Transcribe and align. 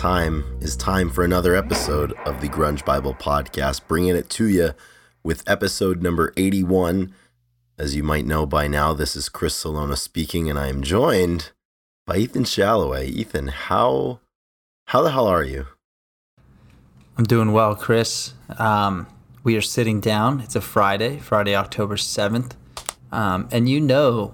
time 0.00 0.42
is 0.62 0.76
time 0.76 1.10
for 1.10 1.24
another 1.24 1.54
episode 1.54 2.14
of 2.24 2.40
the 2.40 2.48
Grunge 2.48 2.82
Bible 2.86 3.12
Podcast, 3.12 3.82
bringing 3.86 4.16
it 4.16 4.30
to 4.30 4.48
you 4.48 4.70
with 5.22 5.46
episode 5.46 6.02
number 6.02 6.32
81. 6.38 7.12
As 7.76 7.94
you 7.94 8.02
might 8.02 8.24
know 8.24 8.46
by 8.46 8.66
now, 8.66 8.94
this 8.94 9.14
is 9.14 9.28
Chris 9.28 9.54
Salona 9.54 9.98
speaking, 9.98 10.48
and 10.48 10.58
I 10.58 10.68
am 10.68 10.82
joined 10.82 11.50
by 12.06 12.16
Ethan 12.16 12.44
Shalloway. 12.44 13.08
Ethan, 13.08 13.48
how 13.48 14.20
how 14.86 15.02
the 15.02 15.10
hell 15.10 15.26
are 15.26 15.44
you? 15.44 15.66
I'm 17.18 17.24
doing 17.24 17.52
well, 17.52 17.74
Chris. 17.74 18.32
Um, 18.58 19.06
we 19.44 19.54
are 19.54 19.60
sitting 19.60 20.00
down. 20.00 20.40
It's 20.40 20.56
a 20.56 20.62
Friday, 20.62 21.18
Friday, 21.18 21.54
October 21.54 21.96
7th. 21.96 22.52
Um, 23.12 23.50
and 23.52 23.68
you 23.68 23.82
know 23.82 24.32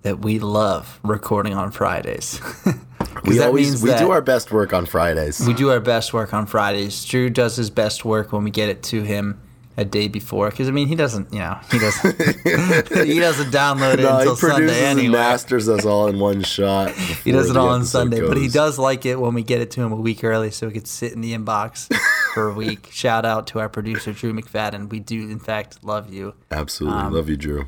that 0.00 0.20
we 0.20 0.38
love 0.38 1.00
recording 1.02 1.52
on 1.52 1.70
Fridays. 1.70 2.40
We 3.24 3.38
that 3.38 3.48
always 3.48 3.70
means 3.70 3.82
we 3.82 3.94
do 3.96 4.10
our 4.10 4.20
best 4.22 4.52
work 4.52 4.72
on 4.72 4.86
Fridays. 4.86 5.40
we 5.46 5.54
do 5.54 5.70
our 5.70 5.80
best 5.80 6.12
work 6.12 6.32
on 6.34 6.46
Fridays. 6.46 7.04
Drew 7.04 7.30
does 7.30 7.56
his 7.56 7.70
best 7.70 8.04
work 8.04 8.32
when 8.32 8.44
we 8.44 8.50
get 8.50 8.68
it 8.68 8.82
to 8.84 9.02
him 9.02 9.40
a 9.78 9.84
day 9.84 10.08
before. 10.08 10.50
Because, 10.50 10.68
I 10.68 10.70
mean, 10.72 10.88
he 10.88 10.94
doesn't, 10.94 11.32
you 11.32 11.38
know, 11.38 11.58
he 11.70 11.78
doesn't, 11.78 12.16
he 13.06 13.18
doesn't 13.20 13.50
download 13.50 13.94
it 13.98 14.02
no, 14.02 14.18
until 14.18 14.36
Sunday 14.36 14.84
anyway. 14.84 15.08
masters 15.18 15.68
us 15.68 15.84
all 15.84 16.08
in 16.08 16.18
one 16.18 16.42
shot. 16.42 16.92
He 16.92 17.30
does 17.32 17.50
it 17.50 17.56
all 17.56 17.68
on 17.68 17.84
Sunday, 17.84 18.20
but 18.26 18.36
he 18.36 18.48
does 18.48 18.78
like 18.78 19.04
it 19.04 19.20
when 19.20 19.34
we 19.34 19.42
get 19.42 19.60
it 19.60 19.70
to 19.72 19.82
him 19.82 19.92
a 19.92 19.96
week 19.96 20.24
early 20.24 20.50
so 20.50 20.66
it 20.68 20.72
could 20.72 20.86
sit 20.86 21.12
in 21.12 21.20
the 21.20 21.34
inbox 21.34 21.94
for 22.34 22.48
a 22.48 22.54
week. 22.54 22.88
Shout 22.92 23.26
out 23.26 23.46
to 23.48 23.60
our 23.60 23.68
producer, 23.68 24.12
Drew 24.12 24.32
McFadden. 24.32 24.88
We 24.88 24.98
do, 25.00 25.28
in 25.28 25.38
fact, 25.38 25.84
love 25.84 26.12
you. 26.12 26.34
Absolutely 26.50 27.00
Um, 27.00 27.12
love 27.12 27.28
you, 27.28 27.36
Drew. 27.36 27.66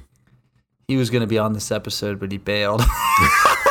He 0.87 0.97
was 0.97 1.11
going 1.11 1.21
to 1.21 1.27
be 1.27 1.37
on 1.39 1.53
this 1.53 1.71
episode, 1.71 2.19
but 2.19 2.33
he 2.33 2.39
bailed. 2.39 2.81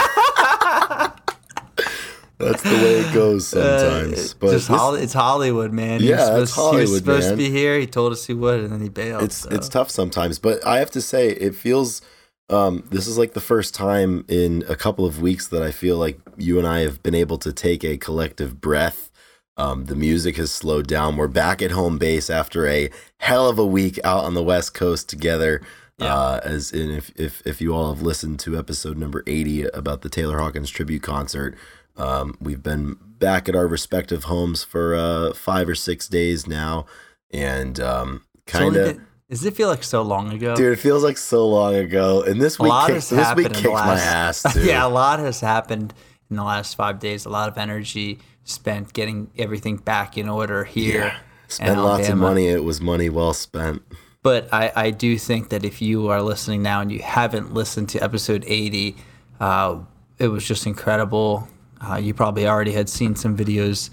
That's 2.39 2.61
the 2.61 2.69
way 2.69 2.99
it 2.99 3.13
goes 3.13 3.47
sometimes. 3.55 4.33
but 4.35 4.47
Uh, 4.47 4.52
Just 4.52 4.67
this- 4.67 4.77
Hol- 4.77 4.95
it's 4.95 5.13
Hollywood, 5.13 5.71
man. 5.73 5.99
He 6.02 6.09
Yeah, 6.09 6.38
was 6.38 6.49
supposed, 6.52 6.52
it's 6.52 6.55
he 6.55 6.61
was 6.61 6.71
Hollywood, 6.71 6.97
supposed 6.99 7.27
man. 7.30 7.31
to 7.31 7.38
be 7.38 7.49
here. 7.49 7.80
He 7.80 7.88
told 7.88 8.11
us 8.13 8.25
he 8.25 8.33
would, 8.33 8.59
and 8.61 8.71
then 8.71 8.81
he 8.81 8.89
bailed. 8.89 9.23
it's 9.23 9.38
so. 9.38 9.49
it's 9.49 9.67
tough 9.69 9.89
sometimes 9.89 10.38
but 10.39 10.65
i 10.65 10.77
have 10.80 10.91
to 10.91 11.02
say 11.02 11.30
it 11.30 11.55
feels 11.55 12.02
um, 12.49 12.83
this 12.91 13.08
is 13.08 13.17
like 13.17 13.33
the 13.33 13.41
first 13.41 13.75
time 13.75 14.23
in 14.30 14.63
a 14.69 14.75
couple 14.75 15.05
of 15.05 15.21
weeks 15.21 15.47
that 15.49 15.61
i 15.63 15.71
feel 15.71 15.97
like 15.97 16.19
you 16.38 16.58
and 16.58 16.65
i 16.67 16.80
have 16.81 17.02
been 17.03 17.15
able 17.15 17.38
to 17.39 17.52
take 17.52 17.83
a 17.83 17.97
collective 17.97 18.61
breath 18.61 19.11
um, 19.58 19.85
the 19.85 19.95
music 19.95 20.38
has 20.38 20.52
slowed 20.52 20.88
down 20.88 21.17
we're 21.17 21.27
back 21.27 21.61
at 21.61 21.71
home 21.71 21.97
base 21.97 22.30
after 22.30 22.67
a 22.67 22.89
hell 23.17 23.49
of 23.49 23.58
a 23.59 23.65
week 23.65 23.99
out 24.03 24.23
on 24.23 24.33
the 24.35 24.43
west 24.43 24.73
coast 24.73 25.09
together 25.09 25.61
Yeah. 25.99 26.13
uh, 26.15 26.39
as 26.43 26.71
in 26.71 26.89
if, 26.91 27.11
if 27.17 27.41
if 27.45 27.59
you 27.59 27.73
all 27.75 27.91
have 27.93 28.02
listened 28.03 28.39
to 28.41 28.58
episode 28.58 28.97
number 28.97 29.23
80 29.27 29.63
about 29.73 30.02
the 30.03 30.09
taylor 30.09 30.38
hawkins 30.39 30.69
tribute 30.69 31.02
concert 31.03 31.58
um, 31.98 32.38
we've 32.40 32.64
been 32.64 32.98
back 33.02 33.50
at 33.50 33.56
our 33.56 33.67
respective 33.67 34.26
homes 34.26 34.64
for 34.64 34.95
uh, 34.95 35.34
five 35.34 35.67
or 35.67 35.76
six 35.76 36.08
days 36.08 36.45
now 36.48 36.86
and 37.31 37.80
um, 37.80 38.23
kind 38.45 38.76
of 38.76 38.88
it- 38.88 39.00
Does 39.30 39.44
it 39.45 39.56
feel 39.56 39.67
like 39.67 39.84
so 39.84 40.02
long 40.04 40.31
ago? 40.31 40.56
Dude, 40.56 40.72
it 40.73 40.80
feels 40.80 41.04
like 41.04 41.17
so 41.17 41.48
long 41.48 41.76
ago. 41.76 42.22
And 42.23 42.39
this 42.42 42.59
a 42.59 42.64
week, 42.64 42.72
kicked, 42.86 42.94
has 42.94 43.09
this 43.09 43.36
week 43.36 43.48
kicked 43.52 43.64
the 43.64 43.70
my 43.72 44.00
ass, 44.00 44.44
dude. 44.54 44.66
yeah, 44.66 44.86
a 44.86 44.88
lot 44.88 45.20
has 45.20 45.42
happened 45.42 45.94
in 46.30 46.36
the 46.38 46.44
last 46.44 46.76
five 46.76 46.99
days. 46.99 47.26
A 47.26 47.30
lot 47.30 47.49
of 47.49 47.58
energy 47.58 48.20
spent 48.44 48.94
getting 48.94 49.30
everything 49.38 49.77
back 49.77 50.17
in 50.17 50.30
order 50.30 50.64
here. 50.64 51.00
Yeah. 51.05 51.17
Spent 51.50 51.80
lots 51.82 52.08
of 52.10 52.17
money. 52.17 52.48
It 52.48 52.64
was 52.64 52.80
money 52.82 53.10
well 53.10 53.33
spent. 53.33 53.82
But 54.23 54.54
I, 54.54 54.71
I 54.76 54.92
do 54.92 55.17
think 55.17 55.50
that 55.50 55.64
if 55.66 55.82
you 55.82 56.08
are 56.10 56.21
listening 56.21 56.61
now 56.61 56.82
and 56.82 56.92
you 56.92 57.00
haven't 57.00 57.54
listened 57.54 57.88
to 57.89 58.00
episode 58.04 58.44
80, 58.45 58.95
uh, 59.39 59.80
it 60.20 60.27
was 60.27 60.45
just 60.45 60.66
incredible. 60.66 61.48
Uh, 61.80 61.95
you 61.95 62.14
probably 62.14 62.48
already 62.48 62.71
had 62.71 62.89
seen 62.89 63.15
some 63.15 63.38
videos 63.38 63.89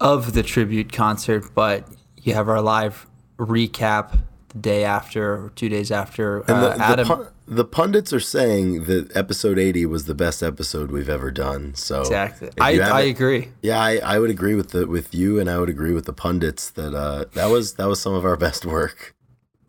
of 0.00 0.32
the 0.32 0.42
tribute 0.42 0.92
concert, 0.92 1.44
but 1.54 1.86
you 2.16 2.34
have 2.34 2.48
our 2.48 2.60
live 2.60 3.06
recap 3.38 4.18
the 4.48 4.58
day 4.58 4.84
after 4.84 5.44
or 5.44 5.52
two 5.54 5.68
days 5.68 5.90
after. 5.90 6.42
Uh, 6.50 6.60
the, 6.60 6.76
the, 6.76 6.84
Adam, 6.84 7.08
pun- 7.08 7.28
the 7.46 7.64
pundits 7.64 8.12
are 8.12 8.20
saying 8.20 8.84
that 8.84 9.14
episode 9.16 9.58
80 9.58 9.86
was 9.86 10.06
the 10.06 10.14
best 10.14 10.42
episode 10.42 10.90
we've 10.90 11.08
ever 11.08 11.30
done. 11.30 11.74
So 11.74 12.00
exactly. 12.00 12.50
I, 12.60 12.78
I 12.78 13.00
agree. 13.02 13.48
Yeah, 13.62 13.80
I, 13.80 13.96
I 13.98 14.18
would 14.18 14.30
agree 14.30 14.54
with 14.54 14.70
the 14.70 14.86
with 14.86 15.14
you, 15.14 15.38
and 15.38 15.50
I 15.50 15.58
would 15.58 15.68
agree 15.68 15.92
with 15.92 16.06
the 16.06 16.12
pundits 16.12 16.70
that 16.70 16.94
uh, 16.94 17.26
that 17.34 17.46
was 17.46 17.74
that 17.74 17.88
was 17.88 18.00
some 18.00 18.14
of 18.14 18.24
our 18.24 18.36
best 18.36 18.66
work. 18.66 19.14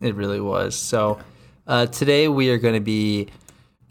It 0.00 0.14
really 0.14 0.40
was. 0.40 0.74
So 0.74 1.20
uh, 1.66 1.86
today 1.86 2.28
we 2.28 2.50
are 2.50 2.58
going 2.58 2.74
to 2.74 2.80
be 2.80 3.28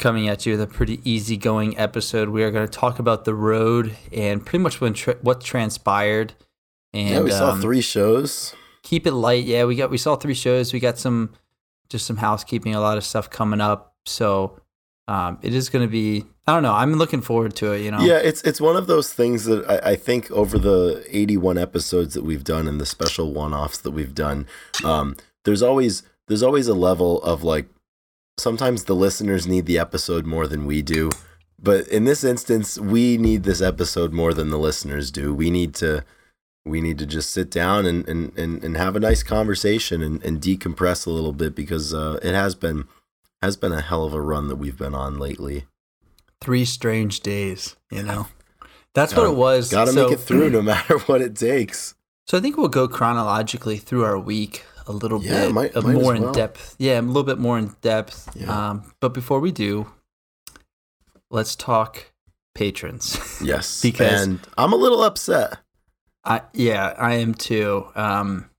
coming 0.02 0.28
at 0.28 0.46
you 0.46 0.54
with 0.54 0.62
a 0.62 0.68
pretty 0.68 1.00
easygoing 1.10 1.78
episode. 1.78 2.30
We 2.30 2.44
are 2.44 2.52
going 2.52 2.68
to 2.68 2.72
talk 2.72 3.00
about 3.00 3.24
the 3.24 3.34
road 3.34 3.96
and 4.12 4.46
pretty 4.46 4.62
much 4.62 4.82
when 4.82 4.94
tra- 4.94 5.18
what 5.22 5.42
transpired. 5.42 6.34
And 6.94 7.10
yeah, 7.10 7.22
we 7.22 7.32
saw 7.32 7.52
um, 7.52 7.62
three 7.62 7.80
shows. 7.80 8.54
keep 8.84 9.08
it 9.08 9.14
light. 9.14 9.46
Yeah, 9.46 9.64
we 9.64 9.76
got 9.76 9.90
we 9.90 9.98
saw 9.98 10.16
three 10.18 10.34
shows. 10.34 10.74
We 10.74 10.82
got 10.82 10.98
some 10.98 11.34
just 11.88 12.06
some 12.06 12.18
housekeeping, 12.18 12.76
a 12.76 12.82
lot 12.82 12.98
of 12.98 13.06
stuff 13.06 13.30
coming 13.30 13.62
up. 13.62 13.96
So 14.06 14.60
um, 15.08 15.38
it 15.42 15.54
is 15.54 15.70
going 15.70 15.88
to 15.88 15.92
be. 15.92 16.26
I 16.48 16.54
don't 16.54 16.64
know. 16.64 16.74
I'm 16.74 16.96
looking 16.96 17.22
forward 17.22 17.56
to 17.58 17.72
it. 17.74 17.82
You 17.82 17.92
know. 17.92 18.02
Yeah, 18.02 18.18
it's 18.18 18.42
it's 18.42 18.60
one 18.60 18.76
of 18.76 18.88
those 18.88 19.14
things 19.14 19.46
that 19.46 19.70
I, 19.70 19.92
I 19.92 19.96
think 19.96 20.30
over 20.32 20.58
the 20.58 21.06
81 21.10 21.58
episodes 21.58 22.14
that 22.16 22.24
we've 22.24 22.44
done 22.44 22.68
and 22.68 22.82
the 22.82 22.86
special 22.86 23.32
one-offs 23.32 23.78
that 23.80 23.92
we've 23.92 24.16
done, 24.16 24.48
um, 24.84 25.16
there's 25.46 25.62
always 25.62 26.04
there's 26.28 26.44
always 26.44 26.68
a 26.68 26.74
level 26.74 27.22
of 27.24 27.44
like 27.44 27.68
sometimes 28.42 28.84
the 28.86 28.96
listeners 28.96 29.48
need 29.48 29.66
the 29.66 29.78
episode 29.80 30.26
more 30.26 30.48
than 30.48 30.66
we 30.66 30.82
do. 30.82 31.10
But 31.64 31.88
in 31.90 32.06
this 32.06 32.24
instance, 32.24 32.80
we 32.80 33.18
need 33.18 33.44
this 33.44 33.62
episode 33.62 34.12
more 34.14 34.34
than 34.34 34.50
the 34.50 34.58
listeners 34.58 35.12
do. 35.12 35.34
We 35.34 35.52
need 35.52 35.74
to 35.76 36.04
we 36.66 36.80
need 36.82 36.98
to 37.00 37.06
just 37.06 37.32
sit 37.32 37.50
down 37.52 37.86
and 37.86 38.08
and, 38.10 38.38
and, 38.38 38.64
and 38.64 38.78
have 38.78 38.96
a 38.96 39.00
nice 39.00 39.24
conversation 39.24 40.02
and, 40.02 40.24
and 40.24 40.42
decompress 40.42 41.06
a 41.06 41.12
little 41.12 41.34
bit 41.34 41.56
because 41.56 41.94
uh, 41.94 42.20
it 42.24 42.34
has 42.34 42.56
been 42.56 42.86
has 43.42 43.58
been 43.58 43.72
a 43.72 43.82
hell 43.82 44.06
of 44.06 44.14
a 44.14 44.22
run 44.22 44.48
that 44.48 44.56
we've 44.58 44.78
been 44.78 44.96
on 44.96 45.20
lately. 45.20 45.66
Three 46.42 46.66
strange 46.66 47.20
days. 47.22 47.76
You 47.92 48.04
know. 48.04 48.28
That's 48.94 49.14
Gotta- 49.14 49.30
what 49.30 49.34
it 49.34 49.38
was. 49.38 49.70
Got 49.72 49.86
to 49.86 49.94
So- 49.94 50.04
make 50.04 50.14
it 50.14 50.20
through 50.20 50.50
no 50.50 50.62
matter 50.62 50.98
what 51.06 51.22
it 51.22 51.36
takes. 51.36 51.96
So 52.28 52.38
I 52.38 52.42
think 52.42 52.58
we'll 52.58 52.68
go 52.70 52.88
chronologically 52.88 53.78
through 53.78 54.04
our 54.04 54.18
week 54.18 54.66
a 54.88 54.92
little 54.92 55.22
Yeah, 55.24 55.46
bit 55.46 55.54
might- 55.54 55.76
might 55.76 55.84
more 55.94 56.14
well. 56.14 56.28
in 56.28 56.32
depth. 56.32 56.76
Yeah, 56.80 57.00
a 57.00 57.02
little 57.02 57.24
bit 57.24 57.38
more 57.40 57.58
in 57.58 57.76
depth. 57.82 58.30
Yeah. 58.36 58.70
Um, 58.72 58.94
but 59.00 59.14
before 59.14 59.40
we 59.40 59.52
do, 59.52 59.88
let's 61.30 61.56
talk 61.56 62.12
patrons. 62.56 63.18
Yes, 63.42 63.82
Because- 63.84 64.22
and 64.24 64.40
I'm 64.58 64.74
a 64.74 64.78
little 64.78 65.04
upset. 65.04 65.58
I 66.24 66.42
yeah, 66.54 66.94
I 66.98 67.16
am 67.16 67.34
too. 67.34 67.88
Um, 67.96 68.50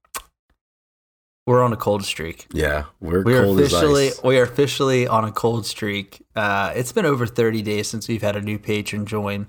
we're 1.46 1.62
on 1.62 1.72
a 1.72 1.76
cold 1.76 2.04
streak. 2.04 2.46
Yeah, 2.52 2.84
we're 3.00 3.22
We 3.22 3.34
are 3.36 3.44
cold 3.44 3.60
officially 3.60 4.10
we 4.24 4.38
are 4.38 4.42
officially 4.44 5.06
on 5.06 5.24
a 5.24 5.32
cold 5.32 5.66
streak. 5.66 6.24
Uh, 6.34 6.72
it's 6.74 6.92
been 6.92 7.04
over 7.06 7.26
30 7.26 7.62
days 7.62 7.88
since 7.88 8.08
we've 8.08 8.22
had 8.22 8.36
a 8.36 8.40
new 8.40 8.58
patron 8.58 9.06
join, 9.06 9.46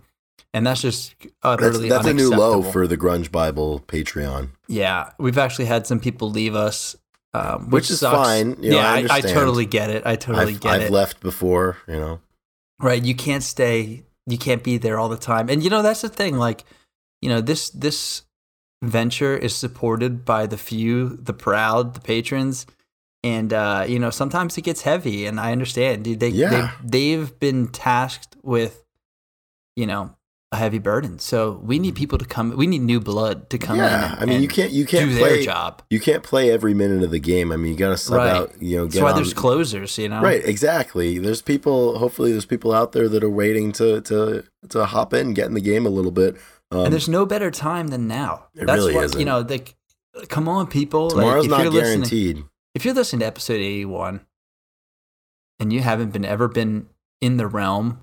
and 0.54 0.66
that's 0.68 0.82
just 0.82 1.16
That's, 1.22 1.34
utterly 1.44 1.90
that's 1.90 2.06
a 2.08 2.14
new 2.14 2.30
low 2.30 2.62
for 2.62 2.88
the 2.88 2.98
Grunge 2.98 3.32
Bible 3.32 3.84
Patreon. 3.88 4.50
Yeah, 4.68 5.12
we've 5.20 5.38
actually 5.38 5.66
had 5.66 5.88
some 5.88 6.00
people 6.00 6.30
leave 6.30 6.56
us, 6.56 6.96
um, 7.34 7.66
which, 7.66 7.84
Which 7.84 7.92
is 7.92 8.00
sucks. 8.02 8.16
fine, 8.16 8.62
you 8.62 8.72
know, 8.72 8.78
yeah, 8.78 8.92
I 8.92 8.98
I, 9.10 9.16
I 9.18 9.22
totally 9.22 9.66
get 9.66 9.90
it. 9.90 10.04
I 10.06 10.16
totally 10.16 10.54
I've, 10.54 10.62
get 10.62 10.72
I've 10.72 10.82
it. 10.84 10.92
left 10.92 11.20
before, 11.22 11.78
you 11.88 11.96
know. 11.96 12.20
right, 12.80 13.04
you 13.04 13.16
can't 13.16 13.44
stay. 13.44 14.04
You 14.26 14.38
can't 14.38 14.64
be 14.64 14.78
there 14.78 14.98
all 15.00 15.10
the 15.10 15.18
time. 15.18 15.50
And 15.50 15.62
you 15.64 15.70
know 15.70 15.82
that's 15.82 16.02
the 16.02 16.10
thing. 16.10 16.38
Like, 16.38 16.64
you 17.22 17.30
know 17.30 17.42
this 17.42 17.70
this 17.72 18.22
venture 18.82 19.36
is 19.36 19.56
supported 19.56 20.24
by 20.26 20.46
the 20.46 20.58
few, 20.58 21.10
the 21.18 21.34
proud, 21.34 21.94
the 21.94 22.00
patrons. 22.02 22.66
And 23.26 23.54
uh, 23.54 23.86
you 23.88 24.00
know, 24.00 24.10
sometimes 24.10 24.58
it 24.58 24.62
gets 24.64 24.82
heavy, 24.82 25.26
and 25.26 25.40
I 25.40 25.52
understand, 25.54 26.04
dude. 26.04 26.20
They, 26.20 26.30
Yeah. 26.30 26.72
they 26.84 27.16
they've 27.16 27.40
been 27.40 27.68
tasked 27.70 28.36
with, 28.44 28.84
you 29.78 29.86
know, 29.88 30.16
a 30.54 30.56
heavy 30.56 30.78
burden. 30.78 31.18
So 31.18 31.60
we 31.64 31.80
need 31.80 31.96
people 31.96 32.18
to 32.20 32.26
come. 32.26 32.56
We 32.56 32.68
need 32.68 32.82
new 32.84 33.00
blood 33.00 33.50
to 33.50 33.58
come 33.58 33.78
in. 33.78 33.84
Yeah, 33.84 34.12
and- 34.14 34.22
I 34.22 34.26
mean, 34.26 34.42
you 34.42 34.48
can't 34.48 34.72
you 34.72 34.86
can't 34.86 35.10
do 35.12 35.18
play 35.18 35.30
their 35.38 35.44
job. 35.44 35.82
you 35.90 36.00
can't 36.00 36.22
play 36.22 36.52
every 36.52 36.74
minute 36.76 37.02
of 37.04 37.10
the 37.12 37.20
game. 37.20 37.52
I 37.52 37.58
mean, 37.58 37.72
you 37.74 37.78
got 37.78 37.90
to 37.90 37.98
sub 37.98 38.18
Right. 38.18 38.30
out. 38.30 38.62
You 38.62 38.78
know, 38.78 38.86
That's 38.86 39.02
why 39.02 39.10
on- 39.10 39.16
there's 39.16 39.34
closers, 39.34 39.98
you 39.98 40.08
know. 40.10 40.22
Right, 40.22 40.42
exactly. 40.46 41.18
There's 41.18 41.42
people. 41.42 41.98
Hopefully, 41.98 42.32
there's 42.32 42.46
people 42.46 42.72
out 42.72 42.92
there 42.92 43.10
that 43.10 43.24
are 43.24 43.30
waiting 43.30 43.72
to 43.74 44.00
to 44.02 44.44
to 44.70 44.86
hop 44.86 45.14
in, 45.14 45.34
get 45.34 45.48
in 45.48 45.56
the 45.56 45.62
game 45.62 45.86
a 45.86 45.90
little 45.90 46.12
bit. 46.12 46.38
Um, 46.72 46.86
and 46.86 46.94
there's 46.94 47.10
no 47.10 47.26
better 47.26 47.50
time 47.52 47.88
than 47.88 48.08
now. 48.08 48.46
It 48.56 48.66
That's 48.68 48.78
really 48.78 48.94
what, 48.96 49.04
isn't. 49.06 49.20
You 49.20 49.26
know, 49.26 49.40
like, 49.42 49.76
come 50.30 50.48
on, 50.48 50.68
people. 50.68 51.06
Like, 51.06 51.16
tomorrow's 51.16 51.46
if 51.46 51.52
not 51.52 51.64
you're 51.64 51.72
listening- 51.72 51.98
guaranteed. 52.02 52.44
if 52.76 52.86
you're 52.86 52.94
listening 52.94 53.20
to 53.22 53.26
episode 53.26 53.60
81 53.60 54.22
and 55.60 55.74
you 55.74 55.82
haven't 55.82 56.12
been 56.14 56.26
ever 56.26 56.48
been 56.48 56.88
in 57.22 57.38
the 57.38 57.48
realm, 57.48 58.00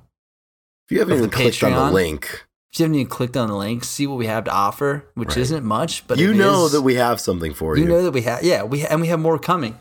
If 0.91 0.95
you 0.95 0.99
haven't 0.99 1.19
even 1.19 1.31
clicked 1.31 1.63
on 1.63 1.73
the 1.73 1.93
link, 1.93 2.25
if 2.73 2.81
you 2.81 2.85
haven't 2.85 2.97
even 2.97 3.09
clicked 3.09 3.37
on 3.37 3.47
the 3.47 3.55
link, 3.55 3.85
see 3.85 4.09
what 4.09 4.19
we 4.19 4.27
have 4.27 4.43
to 4.47 4.51
offer, 4.51 5.05
which 5.15 5.29
Right. 5.29 5.37
isn't 5.39 5.65
much, 5.65 6.05
but 6.09 6.19
you 6.19 6.35
know 6.35 6.67
is- 6.67 6.73
that 6.73 6.83
we 6.83 6.97
have 6.97 7.21
something 7.21 7.55
for 7.55 7.77
you 7.77 7.85
you. 7.85 7.89
know 7.89 8.03
that 8.03 8.11
we 8.11 8.23
have, 8.23 8.43
yeah, 8.43 8.65
we 8.65 8.83
and 8.85 9.01
we 9.01 9.07
have 9.07 9.21
more 9.21 9.39
coming. 9.39 9.79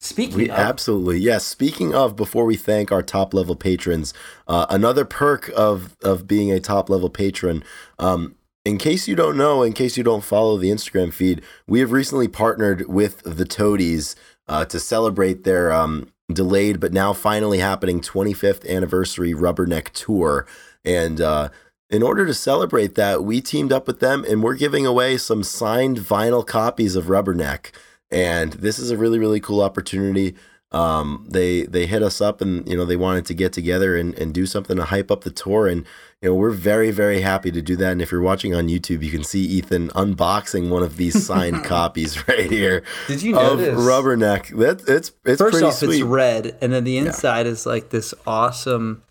Speaking 0.00 0.36
We 0.36 0.44
of, 0.48 0.56
absolutely 0.56 1.18
yes. 1.18 1.44
Speaking 1.44 1.92
of, 1.92 2.14
before 2.14 2.44
we 2.44 2.54
thank 2.54 2.92
our 2.92 3.02
top 3.02 3.34
level 3.34 3.56
patrons, 3.56 4.14
uh, 4.46 4.66
another 4.70 5.04
perk 5.04 5.50
of 5.56 5.96
of 6.04 6.28
being 6.28 6.52
a 6.52 6.60
top 6.60 6.88
level 6.88 7.10
patron. 7.10 7.64
Um, 7.98 8.36
in 8.64 8.78
case 8.78 9.08
you 9.08 9.16
don't 9.16 9.36
know, 9.36 9.64
in 9.64 9.72
case 9.72 9.96
you 9.96 10.04
don't 10.04 10.22
follow 10.22 10.56
the 10.56 10.70
Instagram 10.70 11.12
feed, 11.12 11.42
we 11.66 11.80
have 11.80 11.90
recently 11.90 12.28
partnered 12.28 12.86
with 12.86 13.22
the 13.24 13.44
Toadies 13.44 14.14
uh, 14.46 14.64
to 14.66 14.78
celebrate 14.78 15.42
their 15.42 15.72
um, 15.72 16.10
delayed 16.32 16.80
but 16.80 16.92
now 16.92 17.12
finally 17.12 17.58
happening 17.58 18.00
25th 18.00 18.68
anniversary 18.68 19.32
Rubberneck 19.32 19.90
tour. 19.92 20.46
And 20.84 21.20
uh, 21.20 21.48
in 21.90 22.02
order 22.02 22.26
to 22.26 22.34
celebrate 22.34 22.94
that, 22.96 23.24
we 23.24 23.40
teamed 23.40 23.72
up 23.72 23.86
with 23.86 24.00
them 24.00 24.24
and 24.28 24.42
we're 24.42 24.54
giving 24.54 24.86
away 24.86 25.16
some 25.16 25.42
signed 25.42 25.98
vinyl 25.98 26.46
copies 26.46 26.96
of 26.96 27.06
Rubberneck. 27.06 27.70
And 28.10 28.54
this 28.54 28.78
is 28.78 28.90
a 28.90 28.96
really, 28.96 29.18
really 29.18 29.40
cool 29.40 29.62
opportunity. 29.62 30.34
Um, 30.70 31.26
they 31.26 31.62
they 31.62 31.86
hit 31.86 32.02
us 32.02 32.20
up 32.20 32.42
and 32.42 32.68
you 32.68 32.76
know 32.76 32.84
they 32.84 32.96
wanted 32.96 33.24
to 33.26 33.34
get 33.34 33.54
together 33.54 33.96
and, 33.96 34.14
and 34.18 34.34
do 34.34 34.44
something 34.44 34.76
to 34.76 34.84
hype 34.84 35.10
up 35.10 35.24
the 35.24 35.30
tour 35.30 35.66
and 35.66 35.86
you 36.20 36.28
know 36.28 36.34
we're 36.34 36.50
very 36.50 36.90
very 36.90 37.22
happy 37.22 37.50
to 37.50 37.62
do 37.62 37.74
that 37.76 37.92
and 37.92 38.02
if 38.02 38.12
you're 38.12 38.20
watching 38.20 38.54
on 38.54 38.68
YouTube 38.68 39.02
you 39.02 39.10
can 39.10 39.24
see 39.24 39.40
Ethan 39.40 39.88
unboxing 39.90 40.68
one 40.68 40.82
of 40.82 40.98
these 40.98 41.24
signed 41.24 41.64
copies 41.64 42.28
right 42.28 42.50
here 42.50 42.82
did 43.06 43.22
you 43.22 43.38
of 43.38 43.58
notice? 43.58 43.78
Rubberneck 43.80 44.54
that 44.58 44.86
it's 44.86 45.12
it's 45.24 45.38
First 45.38 45.52
pretty 45.52 45.66
off, 45.68 45.74
sweet 45.74 46.00
it's 46.00 46.04
red, 46.04 46.58
and 46.60 46.70
then 46.70 46.84
the 46.84 46.98
inside 46.98 47.46
is 47.46 47.64
like 47.64 47.88
this 47.88 48.12
awesome. 48.26 49.02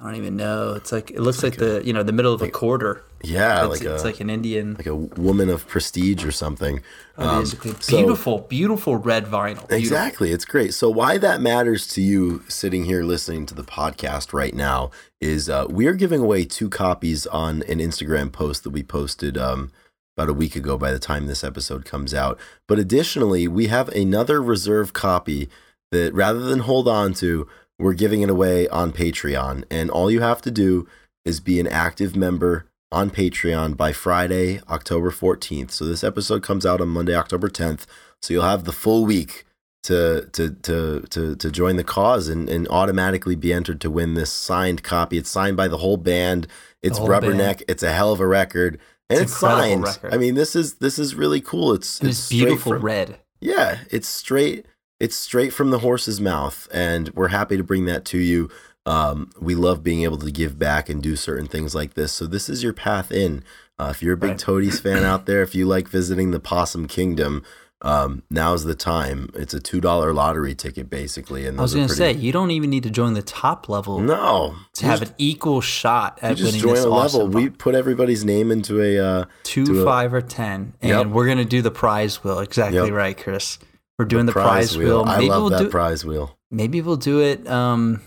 I 0.00 0.04
don't 0.04 0.14
even 0.14 0.36
know. 0.36 0.74
It's 0.74 0.92
like 0.92 1.10
it 1.10 1.20
looks 1.20 1.42
like, 1.42 1.56
the 1.56 1.82
you 1.84 1.92
know 1.92 2.04
the 2.04 2.12
middle 2.12 2.32
of 2.32 2.40
a 2.40 2.50
quarter. 2.50 3.02
yeah 3.24 3.64
It's, 3.66 3.82
like 3.82 3.90
it's 3.90 4.04
like 4.04 4.20
an 4.20 4.30
Indian. 4.30 4.74
like 4.74 4.86
a 4.86 4.94
woman 4.94 5.48
of 5.48 5.66
prestige 5.66 6.24
or 6.24 6.30
something 6.30 6.82
Um, 7.16 7.44
so- 7.44 7.74
beautiful, 7.88 8.38
beautiful 8.48 8.96
red 8.96 9.24
vinyl. 9.26 9.54
Beautiful. 9.68 9.76
Exactly. 9.76 10.30
It's 10.30 10.44
great. 10.44 10.72
So, 10.72 10.88
why 10.88 11.18
that 11.18 11.40
matters 11.40 11.88
to 11.88 12.00
you 12.00 12.44
sitting 12.48 12.84
here 12.84 13.02
listening 13.02 13.44
to 13.46 13.54
the 13.54 13.64
podcast 13.64 14.32
right 14.32 14.54
now 14.54 14.92
is 15.20 15.48
uh, 15.50 15.66
we 15.68 15.88
are 15.88 15.94
giving 15.94 16.20
away 16.20 16.44
two 16.44 16.68
copies 16.70 17.26
on 17.26 17.62
an 17.64 17.78
Instagram 17.80 18.30
post 18.30 18.62
that 18.62 18.70
we 18.70 18.84
posted 18.84 19.36
um, 19.36 19.72
about 20.16 20.28
a 20.28 20.32
week 20.34 20.54
ago 20.54 20.78
by 20.78 20.92
the 20.92 21.00
time 21.00 21.26
this 21.26 21.42
episode 21.42 21.84
comes 21.84 22.14
out. 22.14 22.38
But 22.68 22.78
additionally, 22.78 23.48
we 23.48 23.66
have 23.66 23.88
another 23.88 24.40
reserve 24.40 24.92
copy 24.92 25.48
that 25.90 26.14
rather 26.14 26.38
than 26.40 26.60
hold 26.60 26.86
on 26.86 27.14
to, 27.14 27.48
we're 27.78 27.94
giving 27.94 28.22
it 28.22 28.30
away 28.30 28.68
on 28.68 28.92
Patreon. 28.92 29.64
And 29.70 29.90
all 29.90 30.10
you 30.10 30.20
have 30.20 30.42
to 30.42 30.50
do 30.50 30.88
is 31.24 31.40
be 31.40 31.60
an 31.60 31.66
active 31.66 32.16
member 32.16 32.66
on 32.90 33.10
Patreon 33.10 33.76
by 33.76 33.92
Friday, 33.92 34.60
October 34.68 35.10
14th. 35.10 35.70
So 35.70 35.84
this 35.84 36.02
episode 36.02 36.42
comes 36.42 36.64
out 36.64 36.80
on 36.80 36.88
Monday, 36.88 37.14
October 37.14 37.48
10th. 37.48 37.84
So 38.22 38.32
you'll 38.34 38.44
have 38.44 38.64
the 38.64 38.72
full 38.72 39.04
week 39.04 39.44
to 39.84 40.28
to 40.32 40.50
to 40.62 41.00
to 41.10 41.36
to 41.36 41.50
join 41.52 41.76
the 41.76 41.84
cause 41.84 42.28
and, 42.28 42.48
and 42.50 42.66
automatically 42.68 43.36
be 43.36 43.52
entered 43.52 43.80
to 43.82 43.90
win 43.90 44.14
this 44.14 44.32
signed 44.32 44.82
copy. 44.82 45.18
It's 45.18 45.30
signed 45.30 45.56
by 45.56 45.68
the 45.68 45.76
whole 45.78 45.96
band. 45.96 46.48
It's 46.82 46.98
whole 46.98 47.08
Rubberneck. 47.08 47.62
It's 47.68 47.82
a 47.84 47.92
hell 47.92 48.12
of 48.12 48.18
a 48.20 48.26
record. 48.26 48.80
And 49.08 49.20
It's 49.20 49.30
it's, 49.32 49.40
signed. 49.40 49.84
record. 49.84 50.12
I 50.12 50.16
mean, 50.16 50.34
this 50.34 50.56
is 50.56 50.74
this 50.76 50.98
is 50.98 51.14
really 51.14 51.40
cool. 51.40 51.72
It's 51.74 52.00
it's 52.00 52.18
it's 52.18 52.28
beautiful 52.28 52.72
from- 52.72 52.82
red. 52.82 53.18
yeah, 53.40 53.78
it's 53.90 54.08
straight. 54.08 54.66
It's 55.00 55.16
straight 55.16 55.52
from 55.52 55.70
the 55.70 55.78
horse's 55.78 56.20
mouth, 56.20 56.66
and 56.72 57.10
we're 57.10 57.28
happy 57.28 57.56
to 57.56 57.62
bring 57.62 57.84
that 57.84 58.04
to 58.06 58.18
you. 58.18 58.50
Um, 58.84 59.30
we 59.40 59.54
love 59.54 59.82
being 59.84 60.02
able 60.02 60.16
to 60.18 60.30
give 60.30 60.58
back 60.58 60.88
and 60.88 61.02
do 61.02 61.14
certain 61.14 61.46
things 61.46 61.74
like 61.74 61.94
this. 61.94 62.12
So 62.12 62.26
this 62.26 62.48
is 62.48 62.62
your 62.62 62.72
path 62.72 63.12
in. 63.12 63.44
Uh, 63.78 63.88
if 63.94 64.02
you're 64.02 64.14
a 64.14 64.16
big 64.16 64.30
Right. 64.30 64.38
Toadies 64.38 64.80
fan 64.80 65.04
out 65.04 65.26
there, 65.26 65.42
if 65.42 65.54
you 65.54 65.66
like 65.66 65.88
visiting 65.88 66.32
the 66.32 66.40
Possum 66.40 66.88
Kingdom, 66.88 67.44
um, 67.80 68.24
now's 68.28 68.64
the 68.64 68.74
time. 68.74 69.28
It's 69.34 69.54
a 69.54 69.60
two 69.60 69.80
dollar 69.80 70.12
lottery 70.12 70.56
ticket, 70.56 70.90
basically. 70.90 71.46
And 71.46 71.60
I 71.60 71.62
was 71.62 71.74
going 71.76 71.86
to 71.86 71.94
say 71.94 72.12
you 72.12 72.32
don't 72.32 72.50
even 72.50 72.70
need 72.70 72.82
to 72.82 72.90
join 72.90 73.14
the 73.14 73.22
top 73.22 73.68
level 73.68 74.00
no, 74.00 74.56
to 74.72 74.86
have 74.86 75.02
an 75.02 75.14
equal 75.16 75.60
shot 75.60 76.18
you 76.20 76.28
at 76.30 76.36
just 76.38 76.48
winning 76.48 76.60
join 76.60 76.74
this 76.74 76.84
a 76.84 76.90
awesome 76.90 77.20
level. 77.30 77.40
We 77.40 77.50
put 77.50 77.76
everybody's 77.76 78.24
name 78.24 78.50
into 78.50 78.82
a. 78.82 78.98
Uh, 78.98 79.24
two, 79.44 79.64
do 79.64 79.82
a- 79.82 79.84
five, 79.84 80.12
or 80.12 80.22
ten, 80.22 80.72
and 80.82 80.90
Yep. 80.90 81.06
we're 81.08 81.28
gonna 81.28 81.44
do 81.44 81.62
the 81.62 81.70
prize 81.70 82.24
wheel. 82.24 82.40
Exactly 82.40 82.78
Yep. 82.80 82.90
right, 82.92 83.16
Chris. 83.16 83.58
We're 83.98 84.04
doing 84.04 84.26
the, 84.26 84.32
prize, 84.32 84.76
wheel. 84.78 85.04
I 85.06 85.16
Maybe 85.16 85.28
love 85.30 85.40
we'll 85.42 85.50
that 85.50 85.58
do. 85.64 85.70
prize 85.70 86.04
wheel. 86.04 86.38
maybe 86.52 86.80
we'll 86.80 86.96
do 86.96 87.20
it. 87.20 87.48
Um, 87.48 88.00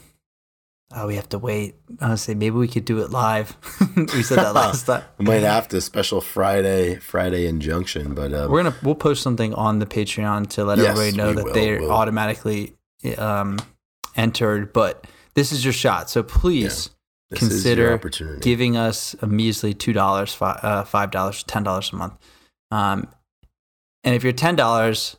oh, 0.95 1.05
we 1.07 1.15
have 1.15 1.27
to 1.29 1.37
wait. 1.37 1.75
Honestly, 1.99 2.33
maybe 2.33 2.55
we 2.55 2.69
could 2.69 2.85
do 2.85 2.99
it 2.99 3.09
live. 3.11 3.57
we 3.97 4.23
said 4.23 4.37
that 4.37 4.55
last 4.55 4.85
time. 4.85 5.03
We 5.17 5.25
might 5.25 5.43
have 5.43 5.67
to 5.69 5.81
special 5.81 6.21
Friday 6.21 6.95
Friday 6.95 7.45
injunction, 7.45 8.13
but 8.15 8.33
um, 8.33 8.49
We're 8.49 8.63
gonna 8.63 8.75
we'll 8.83 8.95
post 8.95 9.21
something 9.21 9.53
on 9.53 9.79
the 9.79 9.85
Patreon 9.85 10.49
to 10.51 10.63
let 10.63 10.77
Yes, 10.77 10.91
everybody 10.97 11.17
know 11.17 11.33
that 11.33 11.45
will, 11.45 11.53
they're 11.53 11.81
we'll. 11.81 11.91
automatically 11.91 12.77
um, 13.17 13.57
entered. 14.15 14.71
But 14.71 15.05
this 15.33 15.51
is 15.51 15.65
your 15.65 15.73
shot, 15.73 16.09
so 16.09 16.23
please 16.23 16.89
this 17.29 17.39
consider 17.39 17.97
giving 18.39 18.77
us 18.77 19.13
a 19.21 19.27
measly 19.27 19.73
two 19.73 19.91
dollars, 19.91 20.37
uh, 20.39 20.85
five 20.85 21.11
dollars, 21.11 21.43
ten 21.43 21.63
dollars 21.63 21.91
a 21.91 21.97
month. 21.97 22.13
Um, 22.71 23.07
and 24.05 24.15
if 24.15 24.23
you're 24.23 24.31
ten 24.33 24.55
dollars, 24.55 25.17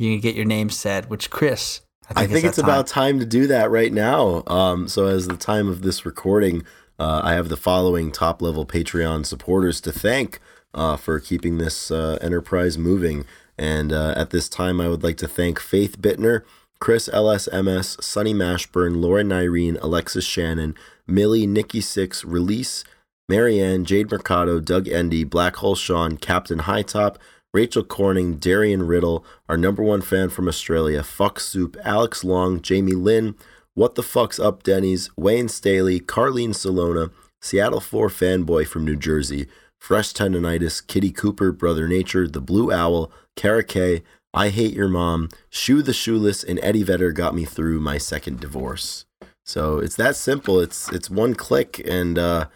you 0.00 0.14
can 0.14 0.20
get 0.20 0.34
your 0.34 0.46
name 0.46 0.70
said. 0.70 1.10
Which 1.10 1.30
Chris, 1.30 1.82
I 2.08 2.12
I 2.12 2.14
think, 2.22 2.32
think 2.32 2.44
it's 2.46 2.56
that 2.56 2.64
about 2.64 2.86
time 2.86 3.18
to 3.20 3.26
do 3.26 3.46
that 3.48 3.70
right 3.70 3.92
now. 3.92 4.42
Um, 4.46 4.88
so, 4.88 5.06
as 5.06 5.28
the 5.28 5.36
time 5.36 5.68
of 5.68 5.82
this 5.82 6.06
recording, 6.06 6.64
uh, 6.98 7.20
I 7.22 7.34
have 7.34 7.48
the 7.48 7.56
following 7.56 8.10
top 8.10 8.40
level 8.40 8.64
Patreon 8.64 9.26
supporters 9.26 9.80
to 9.82 9.92
thank 9.92 10.40
uh, 10.74 10.96
for 10.96 11.20
keeping 11.20 11.58
this 11.58 11.90
uh, 11.90 12.18
enterprise 12.20 12.78
moving. 12.78 13.26
And 13.58 13.92
uh, 13.92 14.14
at 14.16 14.30
this 14.30 14.48
time, 14.48 14.80
I 14.80 14.88
would 14.88 15.02
like 15.02 15.18
to 15.18 15.28
thank 15.28 15.60
Faith 15.60 16.00
Bittner, 16.00 16.44
Chris 16.78 17.10
LSMS, 17.10 18.02
Sunny 18.02 18.32
Mashburn, 18.32 19.02
Lauren 19.02 19.28
Nyreen, 19.28 19.78
Alexis 19.82 20.24
Shannon, 20.24 20.74
Millie, 21.06 21.46
Nikki 21.46 21.82
Six, 21.82 22.24
Release, 22.24 22.84
Marianne, 23.28 23.84
Jade 23.84 24.10
Mercado, 24.10 24.60
Doug 24.60 24.88
Endy, 24.88 25.24
Black 25.24 25.56
Hole 25.56 25.74
Sean, 25.74 26.16
Captain 26.16 26.60
Hightop, 26.60 27.16
Rachel 27.52 27.82
Corning, 27.82 28.36
Darian 28.36 28.86
Riddle, 28.86 29.24
our 29.48 29.56
number 29.56 29.82
one 29.82 30.02
fan 30.02 30.28
from 30.28 30.46
Australia, 30.46 31.02
Fuck 31.02 31.40
Soup, 31.40 31.76
Alex 31.84 32.22
Long, 32.22 32.60
Jamie 32.60 32.92
Lynn, 32.92 33.34
What 33.74 33.96
the 33.96 34.02
Fuck's 34.02 34.38
Up 34.38 34.62
Denny's, 34.62 35.10
Wayne 35.16 35.48
Staley, 35.48 35.98
Carlene 35.98 36.54
Salona, 36.54 37.10
Seattle 37.40 37.80
4 37.80 38.08
fanboy 38.08 38.66
from 38.66 38.84
New 38.84 38.96
Jersey, 38.96 39.46
Fresh 39.78 40.12
Tendonitis, 40.12 40.86
Kitty 40.86 41.10
Cooper, 41.10 41.50
Brother 41.50 41.88
Nature, 41.88 42.28
The 42.28 42.40
Blue 42.40 42.70
Owl, 42.70 43.10
Kara 43.34 43.64
K, 43.64 44.02
I 44.32 44.50
Hate 44.50 44.74
Your 44.74 44.88
Mom, 44.88 45.28
Shoe 45.48 45.82
the 45.82 45.92
Shoeless, 45.92 46.44
and 46.44 46.60
Eddie 46.62 46.84
Vedder 46.84 47.10
got 47.10 47.34
me 47.34 47.44
through 47.44 47.80
my 47.80 47.98
second 47.98 48.38
divorce. 48.38 49.06
So 49.44 49.78
it's 49.78 49.96
that 49.96 50.14
simple. 50.14 50.60
It's 50.60 50.88
it's 50.92 51.10
one 51.10 51.34
click 51.34 51.82
and 51.84 52.16
uh, 52.16 52.46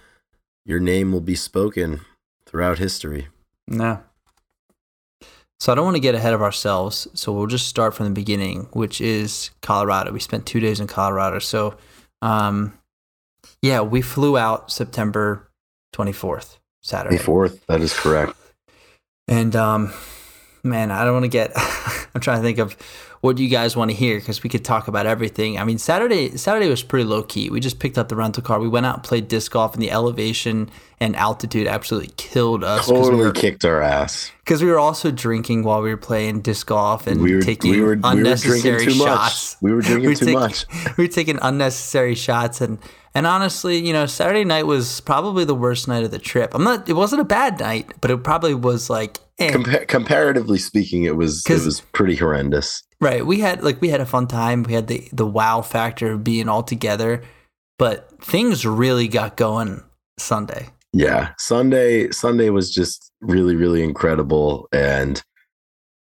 your 0.65 0.79
name 0.79 1.11
will 1.11 1.21
be 1.21 1.35
spoken 1.35 2.03
throughout 2.47 2.79
history. 2.79 3.27
No. 3.67 4.05
So 5.65 5.73
I 5.73 5.77
don't 5.77 5.87
want 5.87 5.97
to 5.97 6.01
get 6.01 6.15
ahead 6.15 6.35
of 6.35 6.43
ourselves. 6.43 7.09
So 7.15 7.33
we'll 7.33 7.47
just 7.47 7.69
start 7.69 7.95
from 7.95 8.05
the 8.05 8.13
beginning, 8.13 8.69
which 8.73 9.01
is 9.01 9.51
Colorado. 9.63 10.13
We 10.13 10.21
spent 10.21 10.45
two 10.45 10.61
days 10.61 10.79
in 10.79 10.87
Colorado. 10.87 11.39
So, 11.39 11.79
um, 12.21 12.79
yeah, 13.63 13.81
we 13.81 14.03
flew 14.03 14.37
out 14.37 14.71
September 14.71 15.51
24th, 15.97 16.59
Saturday. 16.83 17.17
fourth, 17.17 17.65
that 17.65 17.81
is 17.81 17.95
correct. 17.95 18.37
And 19.27 19.57
um, 19.57 19.95
man, 20.63 20.91
I 20.91 21.03
don't 21.03 21.15
want 21.15 21.25
to 21.25 21.31
get. 21.31 21.53
I'm 22.15 22.21
trying 22.21 22.41
to 22.41 22.43
think 22.43 22.59
of 22.59 22.77
what 23.25 23.37
do 23.37 23.43
you 23.43 23.49
guys 23.49 23.75
want 23.75 23.91
to 23.91 23.97
hear 23.97 24.19
because 24.19 24.43
we 24.43 24.51
could 24.51 24.65
talk 24.67 24.87
about 24.87 25.07
everything. 25.07 25.59
I 25.59 25.65
mean, 25.65 25.79
Saturday 25.79 26.37
Saturday 26.37 26.69
was 26.69 26.83
pretty 26.83 27.07
low 27.07 27.23
key. 27.23 27.49
We 27.49 27.59
just 27.59 27.79
picked 27.79 27.97
up 27.97 28.09
the 28.11 28.17
rental 28.17 28.43
car. 28.43 28.61
We 28.61 28.69
went 28.69 28.85
out 28.85 28.97
and 28.97 29.03
played 29.03 29.29
disc 29.29 29.51
golf, 29.53 29.73
and 29.73 29.83
the 29.83 29.91
elevation 29.91 30.69
and 31.01 31.17
altitude 31.17 31.67
absolutely 31.67 32.13
killed 32.19 32.63
us 32.65 32.87
because 32.87 32.91
we, 32.91 33.05
Totally 33.07 33.25
were- 33.25 33.33
kicked 33.33 33.65
our 33.65 33.81
ass. 33.81 34.31
Because 34.45 34.63
we 34.63 34.69
were 34.71 34.79
also 34.79 35.11
drinking 35.11 35.65
while 35.65 35.81
we 35.81 35.89
were 35.89 35.97
playing 35.97 36.43
disc 36.43 36.67
golf 36.67 37.07
and 37.07 37.23
We 37.23 37.35
were 37.35 37.41
taking 37.41 37.71
we 37.71 37.81
were, 37.81 37.95
we 37.95 37.97
were 37.97 38.01
unnecessary 38.05 38.61
drinking 38.61 39.03
shots. 39.07 39.57
We 39.63 39.73
were 39.73 39.81
drinking 39.81 40.09
We 40.11 40.15
too 40.17 40.27
taking- 40.27 40.39
much. 40.41 40.67
we 40.99 41.05
were 41.05 41.09
taking 41.13 41.39
unnecessary 41.41 42.15
shots 42.15 42.61
and 42.61 42.79
and 43.17 43.27
honestly, 43.29 43.79
you 43.79 43.93
know, 43.93 44.07
Saturday 44.07 44.45
night 44.45 44.67
was 44.67 45.01
probably 45.03 45.45
the 45.45 45.55
worst 45.55 45.87
night 45.89 46.03
of 46.05 46.11
the 46.11 46.19
trip. 46.19 46.53
I'm 46.53 46.65
not. 46.65 46.89
It 46.89 46.95
wasn't 46.95 47.23
a 47.23 47.25
bad 47.25 47.61
night, 47.61 47.93
but 48.01 48.11
it 48.11 48.23
probably 48.25 48.55
was 48.55 48.91
like. 48.91 49.21
eh. 49.39 49.53
Compa- 49.53 49.87
comparatively 49.87 50.59
speaking, 50.59 51.05
it 51.05 51.15
was 51.17 51.43
it 51.49 51.65
was 51.65 51.81
pretty 51.93 52.17
horrendous. 52.17 52.83
Right. 53.05 53.27
We 53.27 53.41
had 53.41 53.63
like 53.63 53.83
we 53.83 53.91
had 53.91 54.01
a 54.01 54.07
fun 54.07 54.27
time. 54.27 54.63
We 54.63 54.73
had 54.73 54.87
the 54.87 55.07
the 55.13 55.27
wow 55.27 55.61
factor 55.61 56.13
of 56.13 56.25
being 56.25 56.49
all 56.49 56.63
together, 56.63 57.23
but 57.79 58.11
things 58.23 58.65
really 58.65 59.09
got 59.09 59.37
going 59.37 59.83
Sunday. 60.19 60.71
Yeah, 60.95 61.33
Sunday 61.39 62.11
Sunday 62.13 62.49
was 62.49 62.73
just 62.73 63.13
really 63.21 63.57
really 63.57 63.83
incredible, 63.83 64.69
and 64.73 65.23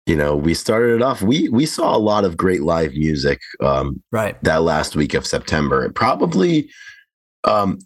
you 0.07 0.15
know 0.15 0.37
we 0.37 0.55
started 0.55 0.95
it 0.95 1.03
off. 1.03 1.23
We 1.23 1.49
we 1.49 1.67
saw 1.67 1.97
a 1.97 1.99
lot 1.99 2.25
of 2.25 2.37
great 2.37 2.63
live 2.63 2.93
music 2.93 3.41
um, 3.61 4.01
Right. 4.13 4.41
that 4.45 4.63
last 4.63 4.95
week 4.95 5.15
of 5.15 5.27
September. 5.27 5.91
Probably 5.91 6.71
um, 7.43 7.81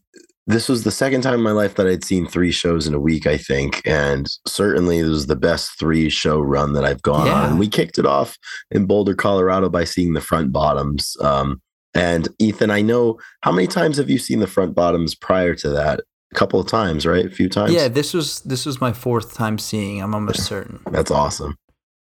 this 0.46 0.68
was 0.68 0.84
the 0.84 0.90
second 0.90 1.22
time 1.22 1.34
in 1.34 1.40
my 1.42 1.50
life 1.50 1.74
that 1.74 1.86
I'd 1.86 2.04
seen 2.04 2.26
three 2.26 2.52
shows 2.52 2.86
in 2.86 2.94
a 2.94 3.00
week, 3.00 3.26
I 3.26 3.36
think. 3.36 3.82
And 3.84 4.28
certainly 4.46 4.98
it 4.98 5.04
was 5.08 5.26
the 5.26 5.34
best 5.36 5.78
three 5.78 6.08
show 6.08 6.40
run 6.40 6.72
that 6.74 6.84
I've 6.84 7.02
gone 7.02 7.26
Yeah. 7.26 7.42
on. 7.42 7.50
And 7.50 7.58
we 7.58 7.68
kicked 7.68 7.98
it 7.98 8.06
off 8.06 8.36
in 8.70 8.86
Boulder, 8.86 9.14
Colorado 9.14 9.68
by 9.68 9.84
seeing 9.84 10.12
the 10.12 10.20
front 10.20 10.52
bottoms. 10.52 11.16
Um, 11.20 11.60
and 11.94 12.28
Ethan, 12.38 12.70
I 12.70 12.82
know 12.82 13.18
how 13.42 13.50
many 13.52 13.66
times 13.66 13.96
have 13.96 14.08
you 14.10 14.18
seen 14.18 14.38
the 14.40 14.46
front 14.46 14.74
bottoms 14.74 15.14
prior 15.14 15.54
to 15.56 15.68
that? 15.70 16.00
A 16.32 16.34
couple 16.34 16.60
of 16.60 16.66
times, 16.66 17.06
right? 17.06 17.24
A 17.24 17.30
few 17.30 17.48
times. 17.48 17.72
Yeah, 17.72 17.88
this 17.88 18.12
was 18.12 18.40
this 18.40 18.66
was 18.66 18.80
my 18.80 18.92
fourth 18.92 19.34
time 19.34 19.58
seeing. 19.58 20.02
I'm 20.02 20.12
almost 20.14 20.42
certain. 20.52 20.80
That's 20.90 21.10
awesome. 21.10 21.56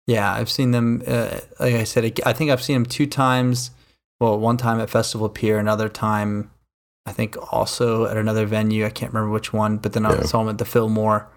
Yeah, 0.06 0.32
I've 0.32 0.50
seen 0.50 0.70
them. 0.70 1.02
Uh, 1.06 1.40
like 1.60 1.74
I 1.74 1.84
said, 1.84 2.20
I 2.24 2.32
think 2.32 2.50
I've 2.50 2.62
seen 2.62 2.74
them 2.74 2.86
two 2.86 3.06
times. 3.06 3.70
Well, 4.18 4.38
one 4.38 4.56
time 4.56 4.80
at 4.80 4.88
Festival 4.88 5.28
Pier, 5.28 5.58
another 5.58 5.88
time, 5.90 6.50
I 7.06 7.12
think 7.12 7.36
also 7.52 8.06
at 8.06 8.16
another 8.16 8.46
venue. 8.46 8.84
I 8.84 8.90
can't 8.90 9.12
remember 9.12 9.32
which 9.32 9.52
one, 9.52 9.78
but 9.78 9.92
then 9.92 10.04
I 10.04 10.20
saw 10.22 10.40
them 10.40 10.48
at 10.48 10.58
the 10.58 10.64
Fillmore, 10.64 11.28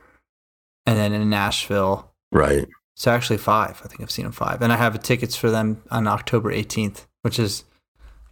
and 0.85 0.97
then 0.97 1.13
in 1.13 1.29
Nashville. 1.29 2.11
Right. 2.31 2.67
So 2.95 3.11
actually 3.11 3.37
five. 3.37 3.81
I 3.83 3.87
think 3.87 4.01
I've 4.01 4.11
seen 4.11 4.25
them 4.25 4.31
five, 4.31 4.61
and 4.61 4.73
I 4.73 4.77
have 4.77 5.01
tickets 5.01 5.35
for 5.35 5.49
them 5.49 5.81
on 5.91 6.07
October 6.07 6.51
18th, 6.51 7.05
which 7.21 7.39
is 7.39 7.63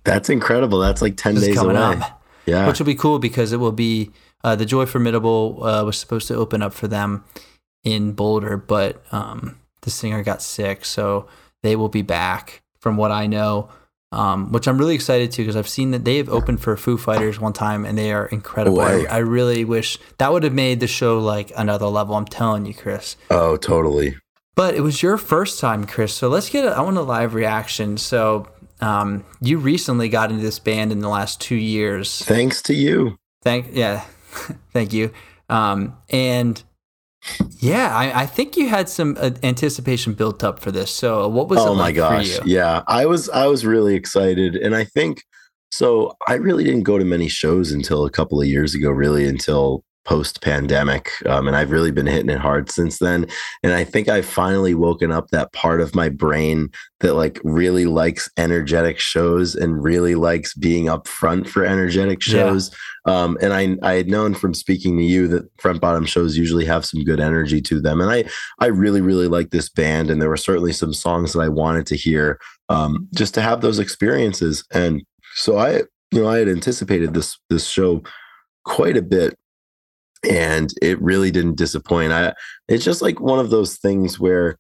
That's 0.03 0.29
incredible. 0.29 0.79
That's 0.79 1.01
like 1.01 1.15
10 1.15 1.36
days 1.36 1.56
coming 1.56 1.77
away. 1.77 2.00
up. 2.01 2.24
Yeah. 2.46 2.65
which 2.65 2.79
will 2.79 2.86
be 2.86 2.96
cool 2.96 3.20
because 3.20 3.51
it 3.51 3.58
will 3.58 3.74
be 3.74 4.12
uh, 4.41 4.56
the 4.56 4.65
Joy 4.65 4.86
Formidable 4.86 5.62
uh, 5.63 5.84
was 5.84 5.98
supposed 5.98 6.29
to 6.29 6.36
open 6.36 6.62
up 6.62 6.74
for 6.74 6.88
them 6.88 7.25
in 7.84 8.13
Boulder, 8.13 8.56
but 8.56 9.03
um, 9.12 9.60
the 9.82 9.89
singer 9.89 10.24
got 10.24 10.41
sick, 10.41 10.86
so 10.86 11.27
they 11.62 11.75
will 11.75 11.89
be 11.89 12.01
back. 12.01 12.62
From 12.79 12.96
what 12.96 13.12
I 13.12 13.27
know, 13.27 13.70
um, 14.12 14.52
which 14.52 14.68
I'm 14.68 14.78
really 14.78 14.96
excited 14.96 15.32
to 15.32 15.42
because 15.42 15.56
I've 15.56 15.68
seen 15.68 15.92
that 15.92 16.06
they 16.06 16.18
have 16.18 16.30
opened 16.30 16.62
for 16.62 16.78
Foo 16.78 16.98
Fighters 16.98 17.40
one 17.40 17.54
time 17.54 17.86
and 17.86 17.98
they 17.98 18.12
are 18.12 18.26
incredible. 18.28 18.80
I, 18.80 19.06
I 19.10 19.18
really 19.18 19.66
wish 19.66 19.98
that 20.18 20.32
would 20.32 20.44
have 20.44 20.54
made 20.54 20.80
the 20.80 20.88
show 20.88 21.20
like 21.20 21.52
another 21.56 21.88
level. 21.88 22.16
I'm 22.16 22.26
telling 22.26 22.66
you, 22.66 22.74
Chris. 22.74 23.18
oh, 23.30 23.58
totally. 23.58 24.18
But 24.56 24.74
it 24.74 24.82
was 24.82 25.04
your 25.04 25.18
first 25.18 25.60
time, 25.60 25.86
Chris. 25.86 26.14
So 26.14 26.30
let's 26.30 26.50
get. 26.50 26.66
A, 26.66 26.70
I 26.70 26.82
want 26.82 26.98
a 26.98 27.02
live 27.02 27.36
reaction. 27.36 27.98
So 27.98 28.48
um, 28.82 29.24
you 29.40 29.60
recently 29.60 30.10
got 30.10 30.32
into 30.32 30.42
this 30.42 30.58
band 30.58 30.92
in 30.92 31.00
the 31.00 31.10
last 31.10 31.40
two 31.40 31.56
years. 31.56 32.24
Thanks 32.24 32.62
to 32.64 32.74
you. 32.74 33.18
Thank 33.44 33.68
yeah, 33.74 34.04
thank 34.74 34.94
you. 34.94 35.12
Um, 35.50 35.98
and 36.10 36.62
yeah, 37.60 37.96
I, 37.96 38.24
I 38.24 38.26
think 38.26 38.56
you 38.58 38.70
had 38.70 38.90
some 38.90 39.18
uh, 39.20 39.32
anticipation 39.44 40.14
built 40.14 40.44
up 40.44 40.60
for 40.60 40.72
this. 40.72 40.92
So 40.92 41.28
what 41.28 41.50
was 41.50 41.60
it 41.60 41.68
oh 41.68 41.76
my 41.76 41.82
like 41.82 41.96
gosh 41.96 42.38
for 42.38 42.48
you? 42.48 42.56
yeah 42.56 42.84
i 42.88 43.06
was 43.06 43.30
i 43.30 43.48
was 43.48 43.66
really 43.66 43.96
excited 43.96 44.56
and 44.56 44.76
i 44.76 44.84
think 44.84 45.24
so 45.72 46.16
i 46.28 46.34
really 46.36 46.64
didn't 46.64 46.84
go 46.84 46.98
to 46.98 47.06
many 47.06 47.28
shows 47.28 47.72
until 47.72 48.06
a 48.06 48.10
couple 48.10 48.40
of 48.42 48.48
years 48.48 48.76
ago 48.76 48.90
really 48.90 49.26
until 49.26 49.84
post 50.08 50.42
pandemic 50.42 51.12
um, 51.26 51.48
and 51.48 51.56
i've 51.58 51.70
really 51.72 51.92
been 51.92 52.08
hitting 52.08 52.30
it 52.30 52.40
hard 52.40 52.72
since 52.72 53.00
then 53.00 53.28
and 53.62 53.74
i 53.74 53.84
think 53.84 54.08
i've 54.08 54.26
finally 54.26 54.74
woken 54.74 55.12
up 55.12 55.30
that 55.30 55.52
part 55.52 55.82
of 55.82 55.94
my 55.94 56.08
brain 56.08 56.70
that 57.02 57.14
like 57.14 57.40
really 57.44 57.86
likes 57.86 58.30
energetic 58.38 59.00
shows 59.00 59.54
and 59.54 59.84
really 59.84 60.16
likes 60.16 60.54
being 60.56 60.88
up 60.88 61.08
front 61.08 61.48
for 61.48 61.66
energetic 61.66 62.26
Yeah. 62.26 62.32
shows 62.32 62.72
um, 63.06 63.38
and 63.42 63.54
i 63.54 63.76
i 63.84 63.94
had 63.96 64.08
known 64.10 64.34
from 64.34 64.54
speaking 64.54 64.98
to 64.98 65.04
you 65.04 65.28
that 65.28 65.44
front 65.60 65.82
bottom 65.82 66.06
shows 66.06 66.38
usually 66.38 66.66
have 66.66 66.86
some 66.86 67.04
good 67.04 67.20
energy 67.20 67.62
to 67.62 67.82
them 67.82 68.00
and 68.02 68.10
i 68.10 68.24
I 68.60 68.68
really, 68.68 69.02
really 69.02 69.28
like 69.28 69.52
this 69.52 69.70
band, 69.70 70.10
and 70.10 70.22
there 70.22 70.30
were 70.30 70.38
certainly 70.38 70.74
some 70.74 70.94
songs 70.94 71.34
that 71.34 71.40
I 71.42 71.48
wanted 71.50 71.86
to 71.88 71.96
hear 71.96 72.40
um, 72.70 73.08
just 73.16 73.34
to 73.36 73.42
have 73.42 73.62
those 73.62 73.80
experiences. 73.80 74.64
And 74.72 75.04
so 75.36 75.58
I, 75.58 75.84
you 76.12 76.22
know, 76.22 76.28
I 76.28 76.40
had 76.40 76.48
anticipated 76.50 77.14
this 77.14 77.38
this 77.50 77.68
show 77.68 78.02
quite 78.66 78.98
a 78.98 79.02
bit, 79.02 79.38
and 80.28 80.74
it 80.82 81.02
really 81.02 81.32
didn't 81.32 81.58
disappoint. 81.58 82.12
I, 82.12 82.34
it's 82.68 82.86
just 82.86 83.02
like 83.02 83.20
one 83.20 83.40
of 83.40 83.50
those 83.50 83.78
things 83.78 84.20
where 84.20 84.58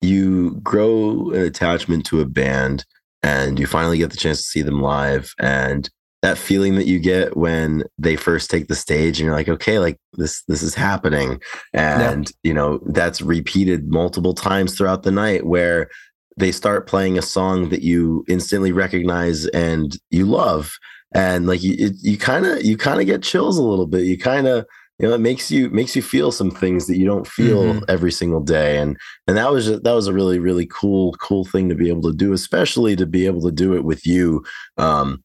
you 0.00 0.56
grow 0.62 1.30
an 1.30 1.42
attachment 1.42 2.04
to 2.06 2.20
a 2.20 2.26
band, 2.26 2.84
and 3.22 3.58
you 3.58 3.66
finally 3.66 3.98
get 3.98 4.10
the 4.10 4.16
chance 4.16 4.38
to 4.38 4.44
see 4.44 4.62
them 4.62 4.80
live, 4.80 5.32
and 5.38 5.88
that 6.22 6.38
feeling 6.38 6.76
that 6.76 6.86
you 6.86 7.00
get 7.00 7.36
when 7.36 7.82
they 7.98 8.14
first 8.14 8.48
take 8.48 8.68
the 8.68 8.76
stage 8.76 9.18
and 9.18 9.26
you're 9.26 9.34
like 9.34 9.48
okay 9.48 9.80
like 9.80 9.98
this 10.14 10.42
this 10.48 10.62
is 10.62 10.74
happening. 10.74 11.40
And 11.72 12.30
you 12.42 12.54
know 12.54 12.80
that's 12.86 13.20
repeated 13.20 13.88
multiple 13.88 14.32
times 14.32 14.76
throughout 14.76 15.02
the 15.02 15.10
night 15.10 15.46
where 15.46 15.88
they 16.36 16.52
start 16.52 16.86
playing 16.86 17.18
a 17.18 17.22
song 17.22 17.68
that 17.68 17.82
you 17.82 18.24
instantly 18.28 18.72
recognize 18.72 19.46
and 19.48 19.96
you 20.10 20.26
love. 20.26 20.72
And 21.14 21.46
like 21.46 21.62
you 21.62 21.74
it, 21.76 21.94
you 22.00 22.16
kind 22.16 22.46
of 22.46 22.64
you 22.64 22.76
kind 22.76 23.00
of 23.00 23.06
get 23.06 23.22
chills 23.22 23.58
a 23.58 23.62
little 23.62 23.86
bit. 23.86 24.04
You 24.04 24.16
kind 24.16 24.46
of 24.46 24.64
you 25.02 25.08
know 25.08 25.14
it 25.14 25.20
makes 25.20 25.50
you 25.50 25.68
makes 25.70 25.94
you 25.96 26.00
feel 26.02 26.30
some 26.32 26.50
things 26.50 26.86
that 26.86 26.96
you 26.96 27.04
don't 27.04 27.26
feel 27.26 27.74
Mhm. 27.74 27.84
every 27.88 28.12
single 28.12 28.40
day. 28.40 28.78
And 28.78 28.96
and 29.26 29.36
that 29.36 29.50
was 29.52 29.66
that 29.66 29.92
was 29.92 30.06
a 30.06 30.12
really 30.12 30.38
really 30.38 30.66
cool 30.66 31.12
cool 31.14 31.44
thing 31.44 31.68
to 31.68 31.74
be 31.74 31.88
able 31.88 32.02
to 32.10 32.16
do 32.16 32.32
especially 32.32 32.94
to 32.96 33.04
be 33.06 33.26
able 33.26 33.42
to 33.42 33.50
do 33.52 33.74
it 33.74 33.84
with 33.84 34.06
you. 34.06 34.44
Um 34.78 35.22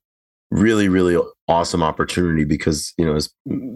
really 0.51 0.87
really 0.89 1.17
awesome 1.49 1.83
opportunity 1.83 2.43
because 2.45 2.93
you 2.97 3.05
know 3.05 3.15
as 3.15 3.29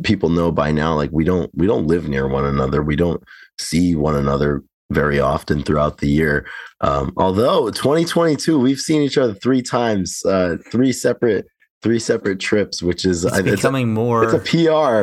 people 0.04 0.30
know 0.30 0.52
by 0.52 0.72
now 0.72 0.96
like 0.96 1.12
we 1.12 1.24
don't 1.24 1.52
we 1.54 1.68
don't 1.68 1.88
live 1.88 2.08
near 2.10 2.28
one 2.28 2.46
another. 2.46 2.82
We 2.82 2.96
don't 2.96 3.22
see 3.60 3.96
one 3.96 4.16
another 4.16 4.64
very 4.92 5.20
often 5.20 5.62
throughout 5.64 6.00
the 6.00 6.08
year. 6.10 6.46
Um 6.82 7.14
although 7.18 7.70
2022 7.70 8.58
we've 8.58 8.80
seen 8.80 9.02
each 9.04 9.18
other 9.18 9.34
three 9.36 9.62
times 9.62 10.24
uh 10.26 10.58
three 10.72 10.92
separate 10.94 11.46
three 11.84 12.00
separate 12.00 12.40
trips 12.40 12.84
which 12.84 13.06
is 13.06 13.26
It's 13.26 13.34
I- 13.34 13.40
it's, 13.40 13.48
a, 13.48 13.52
becoming 13.56 13.94
more. 13.94 14.24
it's 14.24 14.34
a 14.34 14.40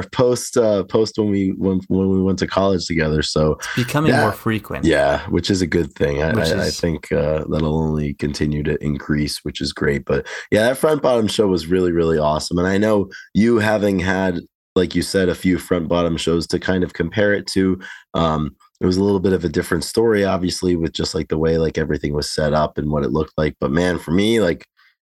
pr 0.02 0.08
post 0.10 0.56
uh 0.56 0.84
post 0.84 1.18
when 1.18 1.30
we 1.30 1.48
when, 1.56 1.80
when 1.88 2.08
we 2.10 2.22
went 2.22 2.38
to 2.40 2.46
college 2.46 2.86
together 2.86 3.22
so 3.22 3.52
it's 3.52 3.74
becoming 3.76 4.12
Yeah. 4.12 4.22
more 4.22 4.32
frequent. 4.32 4.84
yeah, 4.84 5.26
which 5.28 5.50
is 5.50 5.60
a 5.62 5.66
good 5.66 5.92
thing. 5.94 6.22
I, 6.22 6.30
I, 6.30 6.66
I 6.66 6.70
think 6.70 7.10
uh, 7.12 7.44
that'll 7.50 7.78
only 7.78 8.14
continue 8.14 8.62
to 8.62 8.82
increase, 8.84 9.44
which 9.44 9.60
is 9.60 9.72
great. 9.72 10.04
But 10.04 10.26
yeah, 10.50 10.62
that 10.62 10.78
front 10.78 11.02
bottom 11.02 11.26
show 11.28 11.46
was 11.48 11.66
really, 11.66 11.92
really 11.92 12.18
awesome. 12.18 12.58
And 12.58 12.66
I 12.66 12.78
know 12.78 13.10
you 13.34 13.58
having 13.58 13.98
had, 13.98 14.40
like 14.76 14.94
you 14.94 15.02
said, 15.02 15.28
a 15.28 15.34
few 15.34 15.58
front 15.58 15.88
bottom 15.88 16.16
shows 16.16 16.46
to 16.48 16.58
kind 16.58 16.84
of 16.84 16.92
compare 16.92 17.32
it 17.32 17.46
to. 17.48 17.78
Um, 18.14 18.54
it 18.80 18.86
was 18.86 18.96
a 18.96 19.02
little 19.04 19.20
bit 19.20 19.32
of 19.32 19.44
a 19.44 19.48
different 19.48 19.84
story, 19.84 20.24
obviously, 20.24 20.76
with 20.76 20.92
just 20.92 21.14
like 21.14 21.28
the 21.28 21.38
way 21.38 21.58
like 21.58 21.76
everything 21.78 22.14
was 22.14 22.30
set 22.30 22.52
up 22.54 22.78
and 22.78 22.90
what 22.90 23.02
it 23.04 23.10
looked 23.12 23.34
like. 23.36 23.56
But 23.60 23.72
man, 23.72 23.98
for 23.98 24.12
me, 24.12 24.40
like 24.40 24.64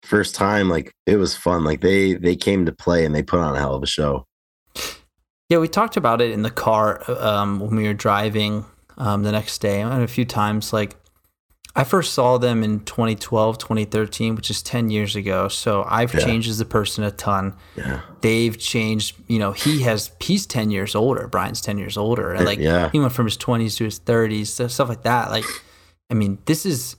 first 0.02 0.34
time, 0.34 0.68
like 0.68 0.92
it 1.06 1.16
was 1.16 1.34
fun. 1.36 1.64
Like 1.64 1.80
they 1.80 2.14
they 2.14 2.36
came 2.36 2.66
to 2.66 2.72
play 2.72 3.04
and 3.04 3.14
they 3.14 3.22
put 3.22 3.40
on 3.40 3.54
a 3.54 3.58
hell 3.58 3.74
of 3.74 3.82
a 3.82 3.86
show. 3.86 4.24
Yeah, 5.48 5.58
we 5.58 5.68
talked 5.68 5.96
about 5.96 6.20
it 6.20 6.30
in 6.32 6.42
the 6.42 6.50
car 6.50 7.02
um, 7.10 7.60
when 7.60 7.76
we 7.76 7.84
were 7.86 7.94
driving 7.94 8.66
um, 8.98 9.22
the 9.22 9.32
next 9.32 9.58
day 9.60 9.80
and 9.80 10.02
a 10.02 10.06
few 10.06 10.26
times. 10.26 10.74
Like, 10.74 10.94
I 11.74 11.84
first 11.84 12.12
saw 12.12 12.36
them 12.36 12.62
in 12.62 12.80
2012, 12.80 13.56
2013, 13.56 14.34
which 14.34 14.50
is 14.50 14.62
10 14.62 14.90
years 14.90 15.16
ago. 15.16 15.48
So 15.48 15.86
I've 15.88 16.12
Yeah. 16.12 16.20
changed 16.20 16.50
as 16.50 16.60
a 16.60 16.66
person 16.66 17.02
a 17.02 17.10
ton. 17.10 17.54
Yeah, 17.76 18.00
They've 18.20 18.58
changed, 18.58 19.16
you 19.26 19.38
know, 19.38 19.52
he 19.52 19.80
has, 19.84 20.10
he's 20.20 20.44
10 20.44 20.70
years 20.70 20.94
older. 20.94 21.28
Brian's 21.28 21.62
10 21.62 21.78
years 21.78 21.96
older. 21.96 22.32
And 22.34 22.44
like, 22.44 22.58
yeah. 22.58 22.90
he 22.90 23.00
went 23.00 23.12
from 23.14 23.24
his 23.24 23.38
20s 23.38 23.78
to 23.78 23.84
his 23.84 23.98
30s, 24.00 24.48
so- 24.48 24.68
stuff 24.68 24.90
like 24.90 25.04
that. 25.04 25.30
Like, 25.30 25.46
I 26.10 26.14
mean, 26.14 26.38
this 26.44 26.66
is 26.66 26.96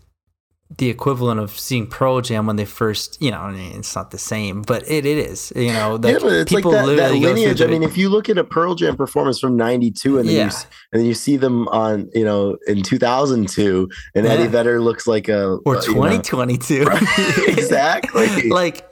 the 0.77 0.87
equivalent 0.89 1.39
of 1.39 1.57
seeing 1.57 1.87
Pearl 1.87 2.21
Jam 2.21 2.45
when 2.45 2.55
they 2.55 2.63
first, 2.65 3.19
you 3.19 3.31
know, 3.31 3.39
I 3.39 3.51
mean, 3.51 3.75
it's 3.79 3.95
not 3.95 4.11
the 4.11 4.19
same, 4.19 4.61
but 4.61 4.83
it, 4.87 5.03
it 5.03 5.17
is, 5.17 5.51
you 5.55 5.73
know, 5.73 5.95
like, 5.95 6.13
yeah, 6.13 6.19
but 6.21 6.31
it's 6.33 6.51
like 6.51 6.63
that, 6.63 6.85
that 6.95 7.13
lineage. 7.15 7.59
I 7.61 7.65
mean, 7.65 7.81
if 7.81 7.97
you 7.97 8.07
look 8.07 8.29
at 8.29 8.37
a 8.37 8.43
Pearl 8.43 8.75
Jam 8.75 8.95
performance 8.95 9.39
from 9.39 9.57
'92 9.57 10.19
and 10.19 10.27
then 10.27 10.33
you 10.33 10.39
Yeah. 10.41 10.45
s- 10.47 10.67
and 10.93 10.99
then 11.01 11.07
you 11.07 11.15
see 11.15 11.37
them 11.37 11.67
on, 11.69 12.09
you 12.13 12.23
know, 12.23 12.57
in 12.67 12.83
2002, 12.83 13.89
and 14.13 14.27
Eddie 14.27 14.45
Vedder 14.47 14.79
looks 14.79 15.07
like 15.07 15.27
a 15.27 15.57
or 15.65 15.77
uh, 15.77 15.81
you 15.81 15.95
know- 15.95 16.21
2022. 16.21 16.85
exactly. 17.47 18.49
like, 18.49 18.89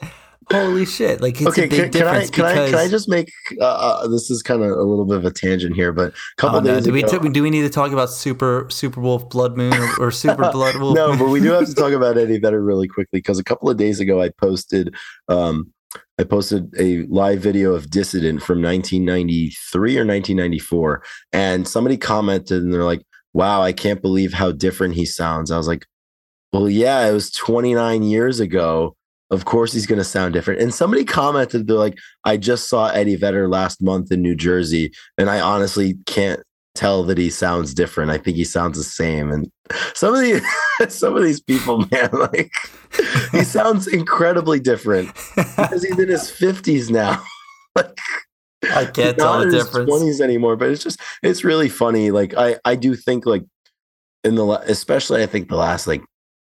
holy 0.51 0.85
shit! 0.85 1.21
Like, 1.21 1.35
it's 1.41 1.47
okay, 1.49 1.65
a 1.65 1.67
big 1.67 1.79
can, 1.79 1.91
can 1.91 2.07
I 2.07 2.19
difference 2.25 2.29
can 2.31 2.45
I 2.45 2.69
can 2.69 2.75
I 2.75 2.87
just 2.87 3.09
make 3.09 3.31
uh, 3.59 3.65
uh, 3.65 4.07
this 4.07 4.29
is 4.29 4.41
kind 4.41 4.63
of 4.63 4.71
a 4.71 4.83
little 4.83 5.05
bit 5.05 5.17
of 5.17 5.25
a 5.25 5.31
tangent 5.31 5.75
here, 5.75 5.91
but 5.91 6.13
a 6.13 6.15
couple 6.37 6.59
Oh, 6.59 6.61
no. 6.61 6.75
days 6.75 6.83
do 6.85 6.91
we 6.91 7.03
ago, 7.03 7.19
t- 7.19 7.29
do 7.29 7.43
we 7.43 7.49
need 7.49 7.63
to 7.63 7.69
talk 7.69 7.91
about 7.91 8.09
Super 8.09 8.67
Super 8.69 9.01
Wolf 9.01 9.29
Blood 9.29 9.57
Moon 9.57 9.73
or, 9.73 10.07
or 10.07 10.11
Super 10.11 10.49
Blood 10.51 10.75
Wolf? 10.77 10.95
no, 10.95 11.15
but 11.17 11.29
we 11.29 11.39
do 11.39 11.51
have 11.51 11.65
to 11.67 11.73
talk 11.75 11.91
about 11.93 12.17
Eddie 12.17 12.39
Vedder 12.39 12.63
really 12.63 12.87
quickly 12.87 13.19
because 13.19 13.39
a 13.39 13.43
couple 13.43 13.69
of 13.69 13.77
days 13.77 13.99
ago 13.99 14.21
I 14.21 14.29
posted 14.29 14.95
um 15.27 15.71
I 16.19 16.23
posted 16.23 16.73
a 16.77 17.03
live 17.03 17.39
video 17.39 17.73
of 17.73 17.89
Dissident 17.89 18.41
from 18.41 18.61
1993 18.61 19.97
or 19.97 20.05
1994 20.05 21.03
and 21.31 21.67
somebody 21.67 21.95
commented 21.97 22.61
and 22.63 22.73
they're 22.73 22.83
like, 22.83 23.03
"Wow, 23.33 23.61
I 23.61 23.71
can't 23.71 24.01
believe 24.01 24.33
how 24.33 24.51
different 24.51 24.95
he 24.95 25.05
sounds." 25.05 25.49
I 25.49 25.57
was 25.57 25.67
like, 25.67 25.85
"Well, 26.51 26.69
yeah, 26.69 27.07
it 27.07 27.13
was 27.13 27.31
29 27.31 28.03
years 28.03 28.39
ago. 28.41 28.95
Of 29.29 29.45
course 29.45 29.73
he's 29.73 29.85
going 29.85 29.99
to 29.99 30.03
sound 30.05 30.33
different." 30.33 30.61
And 30.61 30.73
somebody 30.73 31.03
commented 31.05 31.67
they're 31.67 31.75
like, 31.77 31.97
"I 32.23 32.37
just 32.37 32.69
saw 32.69 32.87
Eddie 32.89 33.15
Vedder 33.15 33.47
last 33.47 33.81
month 33.81 34.11
in 34.11 34.21
New 34.21 34.35
Jersey 34.35 34.91
and 35.17 35.29
I 35.29 35.39
honestly 35.39 35.97
can't 36.05 36.41
tell 36.75 37.03
that 37.03 37.17
he 37.17 37.29
sounds 37.29 37.73
different. 37.73 38.11
I 38.11 38.17
think 38.17 38.37
he 38.37 38.43
sounds 38.43 38.77
the 38.77 38.83
same." 38.83 39.31
And 39.31 39.51
some 39.93 40.13
of 40.13 40.21
these 40.21 40.41
some 40.89 41.15
of 41.15 41.23
these 41.23 41.41
people, 41.41 41.85
man, 41.91 42.09
like 42.13 42.51
he 43.31 43.43
sounds 43.43 43.87
incredibly 43.87 44.59
different 44.59 45.13
because 45.35 45.83
he's 45.83 45.99
in 45.99 46.09
his 46.09 46.29
50s 46.39 46.89
now. 46.89 47.23
like 47.75 47.97
I 48.63 48.85
can't 48.85 49.17
tell 49.17 49.39
the 49.39 49.51
difference. 49.51 49.89
Twenties 49.89 50.21
anymore, 50.21 50.55
but 50.55 50.69
it's 50.69 50.83
just 50.83 50.99
it's 51.21 51.43
really 51.43 51.69
funny. 51.69 52.11
Like 52.11 52.33
I 52.37 52.57
I 52.65 52.75
do 52.75 52.95
think 52.95 53.25
like 53.25 53.43
in 54.23 54.35
the 54.35 54.45
especially 54.45 55.21
I 55.21 55.27
think 55.27 55.49
the 55.49 55.55
last 55.55 55.87
like 55.87 56.03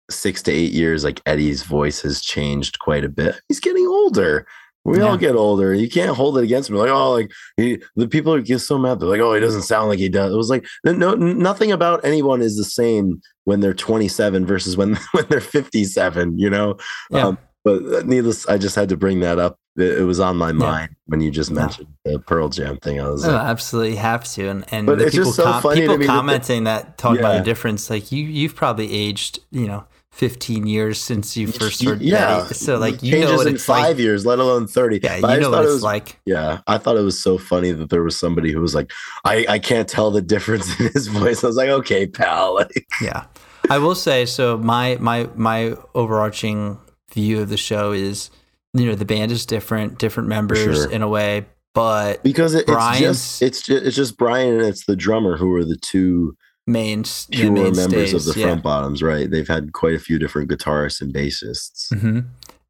six 0.10 0.42
to 0.44 0.52
eight 0.52 0.72
years, 0.72 1.04
like 1.04 1.22
Eddie's 1.26 1.64
voice 1.64 2.02
has 2.02 2.22
changed 2.22 2.80
quite 2.80 3.04
a 3.04 3.10
bit. 3.10 3.40
He's 3.48 3.60
getting 3.60 3.88
older. 3.88 4.46
We 4.86 5.00
yeah. 5.00 5.06
all 5.06 5.18
get 5.18 5.36
older. 5.36 5.74
You 5.74 5.90
can't 5.90 6.16
hold 6.16 6.38
it 6.38 6.44
against 6.44 6.70
him. 6.70 6.76
Like, 6.76 6.92
oh, 6.92 7.14
like 7.14 7.32
he, 7.58 7.82
the 7.96 8.08
people 8.08 8.32
are 8.36 8.42
get 8.42 8.60
so 8.60 8.78
mad. 8.78 9.00
They're 9.00 9.10
like, 9.10 9.20
oh, 9.20 9.34
he 9.34 9.40
doesn't 9.40 9.64
sound 9.64 9.90
like 9.90 9.98
he 9.98 10.10
does. 10.10 10.32
It 10.32 10.38
was 10.38 10.52
like, 10.52 10.66
no, 10.84 11.16
nothing 11.16 11.72
about 11.72 12.06
anyone 12.06 12.44
is 12.44 12.56
the 12.56 12.64
same 12.64 13.20
when 13.46 13.62
they're 13.62 13.74
27 13.74 14.46
versus 14.46 14.78
when 14.78 14.96
when 15.14 15.26
they're 15.28 15.42
57. 15.42 16.38
You 16.38 16.52
know. 16.52 16.78
Yeah. 17.10 17.28
Um, 17.28 17.38
but 17.64 17.84
uh, 17.84 18.04
needless, 18.06 18.48
I 18.48 18.60
just 18.60 18.76
had 18.76 18.90
to 18.90 18.98
bring 18.98 19.22
that 19.22 19.40
up. 19.40 19.58
It, 19.76 20.02
it 20.02 20.04
was 20.04 20.20
on 20.20 20.38
my 20.38 20.52
mind 20.52 20.92
yeah. 20.92 20.98
when 21.08 21.20
you 21.20 21.32
just 21.32 21.50
mentioned 21.50 21.88
the 22.06 22.20
Pearl 22.20 22.50
Jam 22.50 22.78
thing. 22.78 23.02
I 23.02 23.10
was 23.10 23.26
oh, 23.26 23.32
like, 23.32 23.42
absolutely 23.42 23.96
have 23.96 24.24
to. 24.34 24.50
And 24.50 24.66
and 24.72 24.86
but 24.86 25.00
the 25.00 25.10
people, 25.10 25.34
so 25.34 25.46
com- 25.46 25.74
people 25.74 25.98
commenting 26.06 26.66
that, 26.66 26.86
that 26.86 26.98
talk 27.00 27.18
about 27.18 27.40
the 27.40 27.44
difference, 27.44 27.90
like 27.90 28.12
you, 28.12 28.24
you've 28.24 28.56
probably 28.56 28.94
aged, 28.94 29.40
you 29.50 29.68
know 29.68 29.86
15 30.16 30.66
years 30.66 30.98
since 30.98 31.36
you 31.36 31.46
first 31.46 31.84
heard 31.84 32.02
yeah 32.02 32.44
Betty. 32.44 32.54
so 32.54 32.78
like 32.78 33.04
you 33.04 33.20
know 33.20 33.36
what 33.36 33.48
in 33.48 33.56
it's 33.56 33.66
five 33.66 33.98
like. 33.98 33.98
years 33.98 34.26
let 34.26 34.40
alone 34.40 34.66
30 34.66 35.02
yeah 35.04 35.20
but 35.20 35.34
you 35.34 35.42
know 35.42 35.50
what 35.50 35.64
it's 35.64 35.72
it 35.72 35.74
was, 35.74 35.84
like 35.84 36.22
yeah 36.26 36.62
i 36.68 36.78
thought 36.78 36.96
it 36.96 37.02
was 37.02 37.22
so 37.22 37.38
funny 37.38 37.74
that 37.74 37.90
there 37.90 38.02
was 38.02 38.18
somebody 38.18 38.54
who 38.54 38.62
was 38.62 38.74
like 38.74 38.94
i 39.26 39.46
i 39.50 39.60
can't 39.60 39.90
tell 39.90 40.12
the 40.12 40.22
difference 40.22 40.80
in 40.80 40.88
his 40.94 41.08
voice 41.08 41.44
i 41.44 41.48
was 41.48 41.58
like 41.58 41.68
okay 41.68 42.08
pal 42.08 42.56
like, 42.56 42.88
yeah 43.02 43.26
i 43.70 43.78
will 43.78 43.94
say 43.94 44.26
so 44.26 44.58
my 44.58 44.96
my 45.02 45.28
my 45.36 45.76
overarching 45.96 46.80
view 47.12 47.42
of 47.42 47.50
the 47.50 47.58
show 47.58 47.92
is 47.92 48.32
you 48.74 48.86
know 48.86 48.96
the 48.96 49.04
band 49.04 49.34
is 49.34 49.46
different 49.46 50.00
different 50.00 50.30
members 50.30 50.78
sure. 50.78 50.92
in 50.92 51.02
a 51.02 51.10
way 51.10 51.46
but 51.74 52.24
because 52.24 52.54
it, 52.54 52.64
it's 52.70 53.00
just 53.00 53.42
it's 53.42 53.62
just 53.62 53.86
it's 53.86 53.96
just 53.98 54.18
brian 54.18 54.54
and 54.54 54.64
it's 54.64 54.86
the 54.86 54.96
drummer 54.96 55.36
who 55.36 55.54
are 55.54 55.66
the 55.66 55.76
two 55.76 56.38
main 56.68 57.04
pure 57.32 57.52
main 57.52 57.76
members 57.76 58.14
of 58.14 58.26
the 58.26 58.40
yeah. 58.40 58.48
front 58.48 58.64
bottoms, 58.64 59.04
right? 59.04 59.30
They've 59.30 59.48
had 59.48 59.74
quite 59.74 59.94
a 59.94 60.00
few 60.00 60.18
different 60.18 60.50
guitarists 60.50 61.02
and 61.02 61.14
bassists. 61.14 61.94
Mm-hmm. 61.94 62.20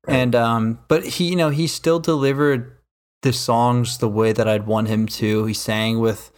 Right. 0.07 0.15
And 0.15 0.35
um, 0.35 0.79
but 0.87 1.05
he, 1.05 1.29
you 1.29 1.35
know, 1.35 1.49
he 1.49 1.67
still 1.67 1.99
delivered 1.99 2.77
the 3.21 3.33
songs 3.33 3.97
the 3.97 4.09
way 4.09 4.31
that 4.33 4.47
I'd 4.47 4.67
want 4.67 4.87
him 4.87 5.07
to. 5.07 5.45
He 5.45 5.53
sang 5.53 5.99
with, 5.99 6.31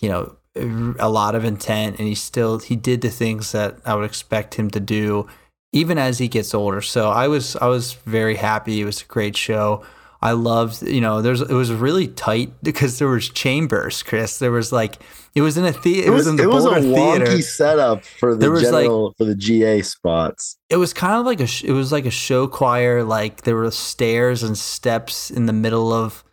you 0.00 0.08
know, 0.08 0.36
a 0.56 1.08
lot 1.08 1.34
of 1.34 1.44
intent, 1.44 1.98
and 1.98 2.06
he 2.08 2.14
still 2.14 2.58
he 2.60 2.76
did 2.76 3.00
the 3.00 3.10
things 3.10 3.52
that 3.52 3.78
I 3.84 3.94
would 3.94 4.04
expect 4.04 4.54
him 4.54 4.70
to 4.70 4.80
do, 4.80 5.26
even 5.72 5.98
as 5.98 6.18
he 6.18 6.28
gets 6.28 6.54
older. 6.54 6.80
So 6.80 7.10
I 7.10 7.28
was 7.28 7.56
I 7.56 7.66
was 7.66 7.94
very 7.94 8.36
happy. 8.36 8.80
It 8.80 8.84
was 8.84 9.02
a 9.02 9.06
great 9.06 9.36
show. 9.36 9.84
I 10.24 10.32
loved, 10.32 10.82
you 10.82 11.02
know, 11.02 11.20
there's 11.20 11.42
it 11.42 11.52
was 11.52 11.70
really 11.70 12.08
tight 12.08 12.50
because 12.62 12.98
there 12.98 13.08
was 13.08 13.28
chambers, 13.28 14.02
Chris. 14.02 14.38
There 14.38 14.50
was 14.50 14.72
like 14.72 14.98
it 15.34 15.42
was 15.42 15.58
in 15.58 15.66
a 15.66 15.72
theater. 15.72 16.06
It, 16.06 16.06
it 16.06 16.10
was, 16.10 16.26
in 16.26 16.36
the 16.36 16.44
it 16.44 16.46
was 16.46 16.64
a 16.64 16.80
theater. 16.80 17.26
wonky 17.26 17.42
setup 17.42 18.04
for 18.04 18.34
the 18.34 18.58
general 18.58 19.08
like, 19.08 19.16
for 19.18 19.24
the 19.26 19.34
GA 19.34 19.82
spots. 19.82 20.56
It 20.70 20.76
was 20.76 20.94
kind 20.94 21.20
of 21.20 21.26
like 21.26 21.40
a 21.40 21.48
it 21.62 21.72
was 21.72 21.92
like 21.92 22.06
a 22.06 22.10
show 22.10 22.48
choir. 22.48 23.04
Like 23.04 23.42
there 23.42 23.54
were 23.54 23.70
stairs 23.70 24.42
and 24.42 24.56
steps 24.56 25.30
in 25.30 25.44
the 25.44 25.52
middle 25.52 25.92
of 25.92 26.24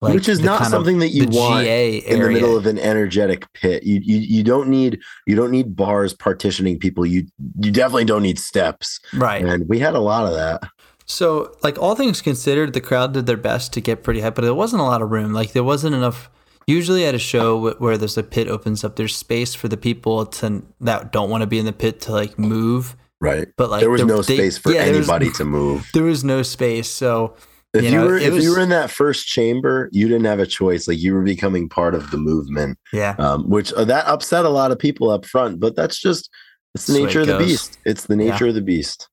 like 0.00 0.14
which 0.14 0.28
is 0.28 0.40
not 0.40 0.66
something 0.66 1.00
that 1.00 1.08
you 1.08 1.26
want 1.26 1.66
in 1.66 2.20
the 2.20 2.28
middle 2.30 2.56
of 2.56 2.66
an 2.66 2.78
energetic 2.78 3.52
pit. 3.52 3.82
You, 3.82 4.00
you 4.00 4.18
you 4.18 4.42
don't 4.44 4.68
need 4.68 5.00
you 5.26 5.34
don't 5.34 5.50
need 5.50 5.74
bars 5.74 6.14
partitioning 6.14 6.78
people. 6.78 7.04
You 7.04 7.26
you 7.58 7.72
definitely 7.72 8.06
don't 8.06 8.22
need 8.22 8.38
steps. 8.38 9.00
Right. 9.12 9.44
And 9.44 9.68
we 9.68 9.80
had 9.80 9.94
a 9.94 10.00
lot 10.00 10.24
of 10.24 10.34
that. 10.34 10.62
So, 11.10 11.56
like 11.64 11.76
all 11.76 11.96
things 11.96 12.22
considered, 12.22 12.72
the 12.72 12.80
crowd 12.80 13.12
did 13.12 13.26
their 13.26 13.36
best 13.36 13.72
to 13.72 13.80
get 13.80 14.04
pretty 14.04 14.20
high, 14.20 14.30
but 14.30 14.42
there 14.42 14.54
wasn't 14.54 14.80
a 14.80 14.84
lot 14.84 15.02
of 15.02 15.10
room. 15.10 15.32
Like 15.32 15.52
there 15.52 15.64
wasn't 15.64 15.96
enough. 15.96 16.30
Usually, 16.68 17.04
at 17.04 17.16
a 17.16 17.18
show 17.18 17.72
where 17.74 17.98
there's 17.98 18.16
a 18.16 18.22
pit 18.22 18.46
opens 18.46 18.84
up, 18.84 18.94
there's 18.94 19.16
space 19.16 19.52
for 19.52 19.66
the 19.66 19.76
people 19.76 20.24
to 20.24 20.62
that 20.80 21.10
don't 21.10 21.28
want 21.28 21.40
to 21.40 21.48
be 21.48 21.58
in 21.58 21.66
the 21.66 21.72
pit 21.72 22.00
to 22.02 22.12
like 22.12 22.38
move. 22.38 22.96
Right. 23.20 23.48
But 23.56 23.70
like 23.70 23.80
there 23.80 23.90
was 23.90 24.02
there, 24.02 24.06
no 24.06 24.22
they, 24.22 24.36
space 24.36 24.58
for 24.58 24.72
yeah, 24.72 24.82
anybody 24.82 25.28
was, 25.28 25.36
to 25.38 25.44
move. 25.44 25.90
There 25.94 26.04
was 26.04 26.22
no 26.22 26.42
space. 26.42 26.88
So 26.88 27.34
if 27.74 27.82
you, 27.82 27.90
know, 27.90 28.06
were 28.06 28.16
if 28.16 28.32
was, 28.32 28.44
you 28.44 28.52
were 28.52 28.60
in 28.60 28.68
that 28.68 28.88
first 28.88 29.26
chamber, 29.26 29.88
you 29.90 30.06
didn't 30.06 30.26
have 30.26 30.38
a 30.38 30.46
choice. 30.46 30.86
Like 30.86 31.00
you 31.00 31.12
were 31.12 31.22
becoming 31.22 31.68
part 31.68 31.96
of 31.96 32.12
the 32.12 32.18
movement. 32.18 32.78
Yeah. 32.92 33.16
Um, 33.18 33.50
which 33.50 33.72
uh, 33.72 33.84
that 33.86 34.06
upset 34.06 34.44
a 34.44 34.48
lot 34.48 34.70
of 34.70 34.78
people 34.78 35.10
up 35.10 35.26
front, 35.26 35.58
but 35.58 35.74
that's 35.74 36.00
just 36.00 36.30
it's 36.76 36.86
the 36.86 37.00
nature 37.00 37.22
of 37.22 37.26
the 37.26 37.38
beast. 37.38 37.78
It's 37.84 38.06
the 38.06 38.16
nature 38.16 38.44
yeah. 38.44 38.50
of 38.50 38.54
the 38.54 38.62
beast. 38.62 39.08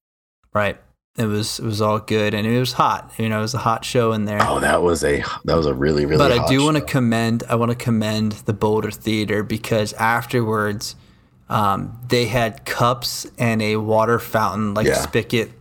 Right 0.53 0.79
it 1.17 1.25
was 1.25 1.59
it 1.59 1.65
was 1.65 1.81
all 1.81 1.99
good 1.99 2.33
and 2.33 2.45
it 2.45 2.59
was 2.59 2.73
hot. 2.73 3.11
You 3.17 3.27
know, 3.27 3.39
it 3.39 3.41
was 3.41 3.55
a 3.55 3.59
hot 3.59 3.83
show 3.83 4.13
in 4.13 4.25
there. 4.25 4.39
Oh, 4.41 4.59
that 4.59 4.83
was 4.83 5.03
a 5.03 5.23
that 5.45 5.55
was 5.55 5.65
a 5.65 5.73
really 5.73 6.05
really. 6.05 6.17
But 6.17 6.31
I 6.31 6.47
do 6.47 6.63
want 6.63 6.77
to 6.77 6.83
commend 6.83 7.43
I 7.49 7.55
want 7.55 7.71
to 7.71 7.75
commend 7.75 8.33
the 8.33 8.53
Boulder 8.53 8.91
Theater 8.91 9.41
because 9.41 9.93
afterwards, 9.93 10.95
um, 11.49 11.99
they 12.07 12.25
had 12.25 12.65
cups 12.65 13.25
and 13.37 13.61
a 13.61 13.77
water 13.77 14.19
fountain 14.19 14.75
like 14.75 14.87
yeah. 14.87 15.01
spigot 15.01 15.51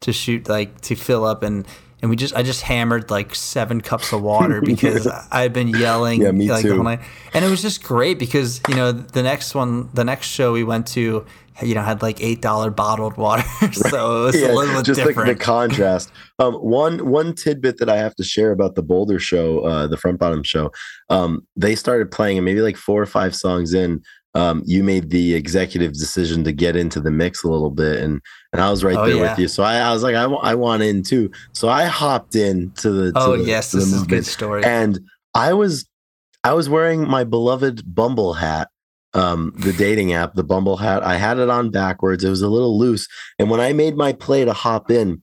to 0.00 0.12
shoot 0.12 0.48
like 0.48 0.80
to 0.82 0.96
fill 0.96 1.24
up 1.24 1.42
and 1.42 1.66
and 2.00 2.10
we 2.10 2.16
just 2.16 2.34
I 2.34 2.42
just 2.42 2.62
hammered 2.62 3.10
like 3.10 3.34
seven 3.34 3.80
cups 3.80 4.12
of 4.12 4.22
water 4.22 4.60
because 4.64 5.06
I've 5.30 5.52
been 5.52 5.68
yelling 5.68 6.22
yeah, 6.22 6.32
me 6.32 6.50
like 6.50 6.62
too. 6.62 6.70
the 6.70 6.74
whole 6.74 6.84
night. 6.84 7.00
And 7.32 7.44
it 7.44 7.48
was 7.48 7.62
just 7.62 7.82
great 7.82 8.18
because, 8.18 8.60
you 8.68 8.74
know, 8.74 8.92
the 8.92 9.22
next 9.22 9.54
one 9.54 9.88
the 9.94 10.04
next 10.04 10.26
show 10.26 10.52
we 10.52 10.64
went 10.64 10.88
to 10.88 11.24
you 11.62 11.74
know 11.74 11.82
had 11.82 12.02
like 12.02 12.22
eight 12.22 12.40
dollar 12.40 12.70
bottled 12.70 13.16
water, 13.16 13.42
so 13.72 14.26
it's 14.26 14.38
yeah, 14.38 14.52
a 14.52 14.54
little 14.54 14.82
just 14.82 14.98
different. 14.98 15.28
Like 15.28 15.38
the 15.38 15.44
contrast. 15.44 16.12
Um, 16.38 16.54
one 16.54 17.08
one 17.08 17.34
tidbit 17.34 17.78
that 17.78 17.88
I 17.88 17.96
have 17.96 18.14
to 18.16 18.24
share 18.24 18.52
about 18.52 18.74
the 18.74 18.82
Boulder 18.82 19.18
show, 19.18 19.60
uh, 19.60 19.86
the 19.86 19.96
Front 19.96 20.18
Bottom 20.18 20.42
show. 20.42 20.70
Um, 21.10 21.46
they 21.56 21.74
started 21.74 22.10
playing, 22.10 22.38
and 22.38 22.44
maybe 22.44 22.62
like 22.62 22.76
four 22.76 23.02
or 23.02 23.06
five 23.06 23.34
songs 23.34 23.74
in, 23.74 24.02
um, 24.34 24.62
you 24.64 24.82
made 24.82 25.10
the 25.10 25.34
executive 25.34 25.92
decision 25.92 26.42
to 26.44 26.52
get 26.52 26.74
into 26.74 27.00
the 27.00 27.10
mix 27.10 27.44
a 27.44 27.48
little 27.48 27.70
bit, 27.70 28.00
and 28.00 28.20
and 28.52 28.62
I 28.62 28.70
was 28.70 28.82
right 28.82 28.96
oh, 28.96 29.06
there 29.06 29.16
yeah. 29.16 29.30
with 29.30 29.38
you. 29.38 29.48
So 29.48 29.62
I, 29.62 29.76
I 29.76 29.92
was 29.92 30.02
like, 30.02 30.14
I, 30.14 30.22
w- 30.22 30.40
I 30.42 30.54
want 30.54 30.82
in 30.82 31.02
too. 31.02 31.30
So 31.52 31.68
I 31.68 31.84
hopped 31.84 32.34
in 32.34 32.70
to 32.76 32.90
the. 32.90 33.12
To 33.12 33.18
oh 33.18 33.36
the, 33.36 33.44
yes, 33.44 33.72
this 33.72 33.84
is 33.84 34.02
a 34.02 34.06
good 34.06 34.24
story. 34.24 34.64
And 34.64 35.00
I 35.34 35.52
was 35.52 35.86
I 36.44 36.54
was 36.54 36.68
wearing 36.68 37.08
my 37.08 37.24
beloved 37.24 37.94
Bumble 37.94 38.34
hat 38.34 38.68
um, 39.14 39.52
the 39.56 39.72
dating 39.72 40.12
app, 40.12 40.34
the 40.34 40.44
Bumble 40.44 40.76
hat. 40.76 41.02
I 41.02 41.16
had 41.16 41.38
it 41.38 41.50
on 41.50 41.70
backwards. 41.70 42.24
It 42.24 42.30
was 42.30 42.42
a 42.42 42.48
little 42.48 42.78
loose. 42.78 43.06
And 43.38 43.50
when 43.50 43.60
I 43.60 43.72
made 43.72 43.96
my 43.96 44.12
play 44.12 44.44
to 44.44 44.52
hop 44.52 44.90
in, 44.90 45.22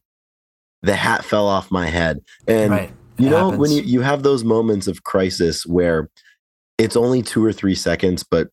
the 0.82 0.95
hat 0.95 1.25
fell 1.25 1.47
off 1.47 1.71
my 1.71 1.88
head. 1.88 2.19
And 2.47 2.71
right. 2.71 2.91
you 3.17 3.30
know, 3.30 3.45
happens. 3.45 3.60
when 3.60 3.71
you, 3.71 3.82
you 3.82 4.02
have 4.02 4.23
those 4.23 4.43
moments 4.43 4.88
of 4.88 5.04
crisis 5.04 5.65
where 5.65 6.10
it's 6.78 6.95
only 6.95 7.21
two 7.21 7.43
or 7.43 7.52
three 7.52 7.75
seconds, 7.75 8.23
but 8.23 8.49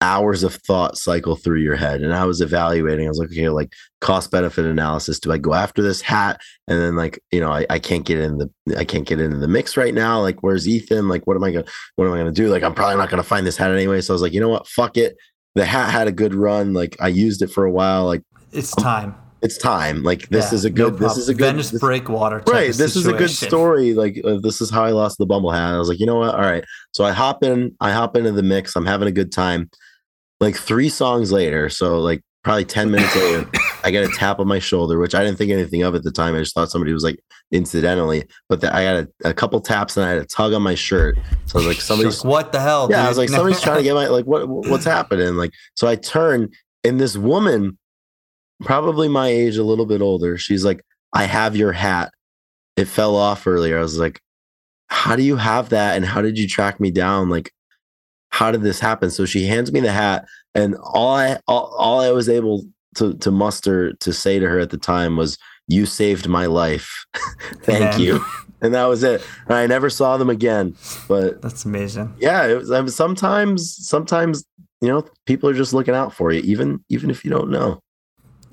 hours 0.00 0.44
of 0.44 0.54
thought 0.54 0.96
cycle 0.96 1.36
through 1.36 1.60
your 1.60 1.76
head. 1.76 2.02
And 2.02 2.14
I 2.14 2.24
was 2.24 2.40
evaluating, 2.40 3.06
I 3.06 3.08
was 3.08 3.18
like, 3.18 3.30
okay, 3.30 3.48
like 3.48 3.72
cost 4.00 4.30
benefit 4.30 4.64
analysis. 4.64 5.18
Do 5.18 5.32
I 5.32 5.38
go 5.38 5.54
after 5.54 5.82
this 5.82 6.00
hat? 6.00 6.40
And 6.68 6.80
then 6.80 6.96
like, 6.96 7.20
you 7.32 7.40
know, 7.40 7.50
I, 7.50 7.66
I 7.68 7.78
can't 7.78 8.04
get 8.04 8.20
in 8.20 8.38
the 8.38 8.50
I 8.76 8.84
can't 8.84 9.06
get 9.06 9.20
into 9.20 9.38
the 9.38 9.48
mix 9.48 9.76
right 9.76 9.94
now. 9.94 10.20
Like, 10.20 10.42
where's 10.42 10.68
Ethan? 10.68 11.08
Like, 11.08 11.26
what 11.26 11.36
am 11.36 11.44
I 11.44 11.50
gonna 11.50 11.64
what 11.96 12.06
am 12.06 12.12
I 12.12 12.18
gonna 12.18 12.32
do? 12.32 12.48
Like, 12.48 12.62
I'm 12.62 12.74
probably 12.74 12.96
not 12.96 13.10
gonna 13.10 13.22
find 13.22 13.46
this 13.46 13.56
hat 13.56 13.72
anyway. 13.72 14.00
So 14.00 14.12
I 14.12 14.14
was 14.14 14.22
like, 14.22 14.32
you 14.32 14.40
know 14.40 14.48
what? 14.48 14.68
Fuck 14.68 14.96
it. 14.96 15.16
The 15.54 15.64
hat 15.64 15.90
had 15.90 16.06
a 16.06 16.12
good 16.12 16.34
run. 16.34 16.74
Like 16.74 16.96
I 17.00 17.08
used 17.08 17.42
it 17.42 17.48
for 17.48 17.64
a 17.64 17.70
while. 17.70 18.06
Like 18.06 18.22
it's 18.52 18.74
time. 18.74 19.14
It's 19.40 19.56
time. 19.56 20.02
Like 20.02 20.28
this 20.28 20.52
yeah, 20.52 20.56
is 20.56 20.64
a 20.64 20.70
good. 20.70 21.00
No 21.00 21.08
this 21.08 21.16
is 21.16 21.28
a 21.28 21.34
good. 21.34 21.52
Venice 21.52 21.70
this, 21.70 21.80
breakwater. 21.80 22.42
Right. 22.46 22.68
This 22.68 22.94
situation. 22.94 23.00
is 23.00 23.06
a 23.06 23.12
good 23.12 23.30
story. 23.30 23.94
Like 23.94 24.20
uh, 24.24 24.38
this 24.40 24.60
is 24.60 24.70
how 24.70 24.84
I 24.84 24.90
lost 24.90 25.18
the 25.18 25.26
bumble 25.26 25.50
hat. 25.50 25.74
I 25.74 25.78
was 25.78 25.88
like, 25.88 25.98
you 25.98 26.06
know 26.06 26.16
what? 26.16 26.34
All 26.34 26.40
right. 26.40 26.64
So 26.92 27.04
I 27.04 27.10
hop 27.10 27.42
in. 27.42 27.74
I 27.80 27.90
hop 27.90 28.16
into 28.16 28.32
the 28.32 28.42
mix. 28.42 28.76
I'm 28.76 28.86
having 28.86 29.08
a 29.08 29.12
good 29.12 29.32
time 29.32 29.70
like 30.40 30.56
three 30.56 30.88
songs 30.88 31.32
later, 31.32 31.68
so 31.68 31.98
like 31.98 32.22
probably 32.44 32.64
10 32.64 32.90
minutes 32.92 33.14
later, 33.16 33.50
I 33.84 33.90
got 33.90 34.04
a 34.04 34.08
tap 34.08 34.38
on 34.38 34.48
my 34.48 34.58
shoulder, 34.58 34.98
which 34.98 35.14
I 35.14 35.24
didn't 35.24 35.38
think 35.38 35.50
anything 35.50 35.82
of 35.82 35.94
at 35.94 36.02
the 36.02 36.12
time. 36.12 36.34
I 36.34 36.40
just 36.40 36.54
thought 36.54 36.70
somebody 36.70 36.92
was 36.92 37.04
like 37.04 37.18
incidentally, 37.50 38.24
but 38.48 38.60
the, 38.60 38.74
I 38.74 38.84
got 38.84 38.96
a, 38.96 39.30
a, 39.30 39.34
couple 39.34 39.60
taps 39.60 39.96
and 39.96 40.04
I 40.04 40.10
had 40.10 40.18
a 40.18 40.26
tug 40.26 40.52
on 40.52 40.62
my 40.62 40.74
shirt. 40.74 41.18
So 41.46 41.58
I 41.58 41.58
was 41.58 41.66
like, 41.66 41.80
somebody's 41.80 42.24
like, 42.24 42.30
what 42.30 42.52
the 42.52 42.60
hell? 42.60 42.88
Yeah, 42.90 42.98
dude? 42.98 43.06
I 43.06 43.08
was 43.08 43.18
like, 43.18 43.28
somebody's 43.28 43.60
trying 43.60 43.78
to 43.78 43.82
get 43.82 43.94
my 43.94 44.06
like 44.08 44.26
what 44.26 44.48
what's 44.48 44.84
happening? 44.84 45.34
Like, 45.34 45.52
so 45.74 45.86
I 45.88 45.96
turn 45.96 46.50
and 46.84 47.00
this 47.00 47.16
woman, 47.16 47.78
probably 48.62 49.08
my 49.08 49.28
age, 49.28 49.56
a 49.56 49.64
little 49.64 49.86
bit 49.86 50.00
older, 50.00 50.38
she's 50.38 50.64
like, 50.64 50.82
I 51.12 51.24
have 51.24 51.56
your 51.56 51.72
hat. 51.72 52.12
It 52.76 52.86
fell 52.86 53.16
off 53.16 53.46
earlier. 53.46 53.78
I 53.78 53.82
was 53.82 53.98
like, 53.98 54.20
how 54.88 55.16
do 55.16 55.22
you 55.22 55.36
have 55.36 55.70
that? 55.70 55.96
And 55.96 56.04
how 56.04 56.22
did 56.22 56.38
you 56.38 56.46
track 56.46 56.80
me 56.80 56.90
down? 56.90 57.28
Like, 57.28 57.52
how 58.30 58.50
did 58.50 58.62
this 58.62 58.80
happen? 58.80 59.10
So 59.10 59.24
she 59.24 59.46
hands 59.46 59.72
me 59.72 59.80
the 59.80 59.92
hat, 59.92 60.26
and 60.54 60.76
all 60.82 61.14
I 61.14 61.38
all, 61.46 61.74
all 61.78 62.00
I 62.00 62.10
was 62.10 62.28
able 62.28 62.64
to 62.96 63.14
to 63.14 63.30
muster 63.30 63.92
to 63.94 64.12
say 64.12 64.38
to 64.38 64.48
her 64.48 64.58
at 64.58 64.70
the 64.70 64.78
time 64.78 65.16
was, 65.16 65.38
"You 65.66 65.86
saved 65.86 66.28
my 66.28 66.46
life. 66.46 67.06
Thank 67.62 67.98
you." 67.98 68.24
And 68.60 68.74
that 68.74 68.86
was 68.86 69.04
it. 69.04 69.24
And 69.46 69.54
I 69.54 69.68
never 69.68 69.88
saw 69.88 70.16
them 70.16 70.28
again. 70.28 70.74
But 71.06 71.40
that's 71.42 71.64
amazing. 71.64 72.12
Yeah, 72.18 72.44
it 72.46 72.58
was. 72.58 72.72
I 72.72 72.80
mean, 72.80 72.88
sometimes, 72.88 73.76
sometimes 73.86 74.44
you 74.80 74.88
know, 74.88 75.04
people 75.26 75.48
are 75.48 75.54
just 75.54 75.72
looking 75.72 75.94
out 75.94 76.14
for 76.14 76.32
you, 76.32 76.40
even 76.40 76.84
even 76.88 77.10
if 77.10 77.24
you 77.24 77.30
don't 77.30 77.50
know. 77.50 77.80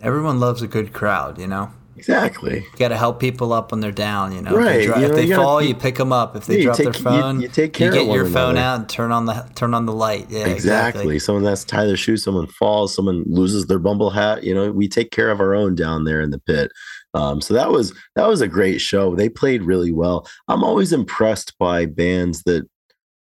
Everyone 0.02 0.40
loves 0.40 0.62
a 0.62 0.68
good 0.68 0.94
crowd, 0.94 1.40
you 1.40 1.48
know. 1.48 1.72
Exactly. 2.08 2.58
You 2.60 2.78
got 2.78 2.90
to 2.90 2.98
help 2.98 3.20
people 3.20 3.52
up 3.52 3.72
when 3.72 3.80
they're 3.80 3.92
down. 3.92 4.32
You 4.32 4.42
know, 4.44 4.56
Right, 4.56 4.76
If 4.76 4.80
they, 4.82 4.86
dro- 4.86 4.98
you 5.00 5.06
if 5.06 5.12
they 5.16 5.24
you 5.24 5.30
gotta- 5.30 5.44
fall, 5.44 5.62
you- 5.62 5.70
you 5.70 5.76
pick 5.76 5.96
them 5.96 6.12
up. 6.12 6.36
If 6.36 6.46
they 6.46 6.58
Yeah, 6.60 6.64
drop 6.66 6.78
take- 6.78 6.84
their 6.86 6.94
phone, 6.94 7.42
you 7.42 7.48
take 7.48 7.74
care 7.74 7.90
of 7.90 7.96
get 7.96 8.06
your 8.08 8.26
phone 8.26 8.52
another. 8.52 8.60
out 8.60 8.80
and 8.82 8.90
turn 8.90 9.12
on 9.12 9.26
the 9.26 9.46
turn 9.56 9.74
on 9.74 9.86
the 9.88 9.94
light. 9.94 10.28
Yeah, 10.30 10.42
exactly. 10.48 10.54
exactly. 10.54 11.20
Someone 11.20 11.44
has 11.46 11.62
to 11.62 11.68
tie 11.68 11.86
their 11.86 11.98
shoes. 11.98 12.24
someone 12.24 12.48
falls, 12.48 12.94
someone 12.96 13.24
loses 13.28 13.66
their 13.66 13.80
bumble 13.80 14.12
hat. 14.12 14.44
You 14.44 14.54
know, 14.54 14.72
we 14.72 14.88
take 14.88 15.10
care 15.12 15.32
of 15.32 15.40
our 15.40 15.56
own 15.56 15.74
down 15.76 16.04
there 16.06 16.22
in 16.22 16.30
the 16.30 16.40
pit. 16.40 16.72
Um, 17.16 17.42
so 17.42 17.54
that 17.56 17.72
was 17.72 17.94
that 18.16 18.28
was 18.28 18.42
a 18.42 18.48
great 18.48 18.80
show. 18.82 19.16
They 19.16 19.30
played 19.30 19.64
really 19.64 19.92
well. 19.92 20.28
I'm 20.48 20.64
always 20.64 20.94
impressed 20.94 21.58
by 21.58 21.86
bands 21.88 22.44
that 22.44 22.68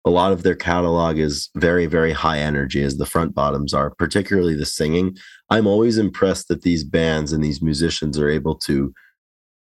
a 0.08 0.12
lot 0.12 0.32
of 0.32 0.44
their 0.44 0.56
catalog 0.56 1.18
is 1.18 1.50
very, 1.56 1.88
very 1.88 2.12
high 2.12 2.38
energy, 2.38 2.84
as 2.84 2.98
the 2.98 3.08
front 3.08 3.34
bottoms 3.34 3.74
are, 3.74 3.90
particularly 3.90 4.54
the 4.54 4.66
singing. 4.66 5.18
I'm 5.50 5.68
always 5.68 5.98
impressed 5.98 6.48
that 6.48 6.64
these 6.64 6.84
bands 6.84 7.32
and 7.32 7.44
these 7.44 7.62
musicians 7.62 8.18
are 8.20 8.30
able 8.30 8.56
to 8.56 8.94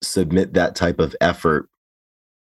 submit 0.04 0.54
that 0.54 0.76
type 0.76 1.00
of 1.00 1.16
effort, 1.22 1.70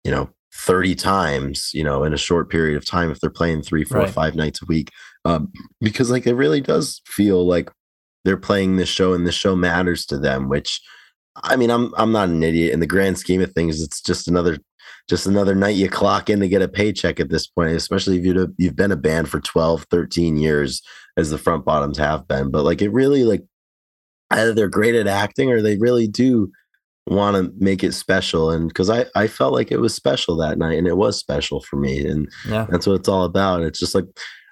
you 0.03 0.11
know, 0.11 0.29
30 0.53 0.95
times, 0.95 1.71
you 1.73 1.83
know, 1.83 2.03
in 2.03 2.13
a 2.13 2.17
short 2.17 2.49
period 2.49 2.77
of 2.77 2.85
time 2.85 3.11
if 3.11 3.19
they're 3.19 3.29
playing 3.29 3.61
three, 3.61 3.83
four, 3.83 4.01
Right. 4.01 4.09
five 4.09 4.35
nights 4.35 4.61
a 4.61 4.65
week. 4.65 4.91
Um, 5.25 5.51
because 5.81 6.09
like 6.09 6.25
it 6.27 6.35
really 6.35 6.61
does 6.61 7.01
feel 7.05 7.45
like 7.45 7.69
they're 8.23 8.37
playing 8.37 8.75
this 8.77 8.89
show 8.89 9.13
and 9.13 9.27
this 9.27 9.35
show 9.35 9.55
matters 9.55 10.05
to 10.07 10.17
them, 10.17 10.47
which 10.49 10.81
I 11.43 11.57
mean, 11.57 11.69
I'm 11.69 11.93
I'm 11.97 12.13
not 12.13 12.29
an 12.29 12.41
idiot. 12.43 12.73
In 12.73 12.79
the 12.79 12.87
grand 12.87 13.17
scheme 13.17 13.41
of 13.41 13.51
things, 13.51 13.81
it's 13.81 14.01
just 14.01 14.27
another 14.29 14.57
just 15.09 15.27
another 15.27 15.53
night 15.53 15.75
you 15.75 15.89
clock 15.89 16.29
in 16.29 16.39
to 16.39 16.47
get 16.47 16.61
a 16.61 16.67
paycheck 16.67 17.19
at 17.19 17.29
this 17.29 17.45
point, 17.47 17.75
especially 17.75 18.17
if 18.17 18.23
you've 18.25 18.51
you've 18.57 18.75
been 18.75 18.91
a 18.93 18.95
band 18.95 19.27
for 19.29 19.41
12, 19.41 19.85
13 19.91 20.37
years 20.37 20.81
as 21.17 21.29
the 21.29 21.37
front 21.37 21.65
bottoms 21.65 21.97
have 21.97 22.27
been. 22.27 22.51
But 22.51 22.63
like 22.65 22.81
it 22.81 22.91
really 22.91 23.23
like 23.23 23.43
either 24.31 24.53
they're 24.53 24.67
great 24.69 24.95
at 24.95 25.07
acting 25.07 25.51
or 25.51 25.61
they 25.61 25.77
really 25.77 26.07
do 26.07 26.51
want 27.07 27.35
to 27.35 27.53
make 27.63 27.83
it 27.83 27.93
special. 27.93 28.49
And 28.49 28.67
because 28.67 28.89
I, 28.89 29.05
I 29.15 29.27
felt 29.27 29.53
like 29.53 29.71
it 29.71 29.79
was 29.79 29.93
special 29.93 30.35
that 30.37 30.57
night 30.57 30.77
and 30.77 30.87
it 30.87 30.97
was 30.97 31.17
special 31.19 31.61
for 31.61 31.75
me. 31.77 32.05
And 32.05 32.27
Yeah. 32.49 32.65
that's 32.69 32.87
what 32.87 32.95
it's 32.95 33.07
all 33.09 33.23
about. 33.23 33.61
It's 33.61 33.79
just 33.79 33.93
like 33.95 34.05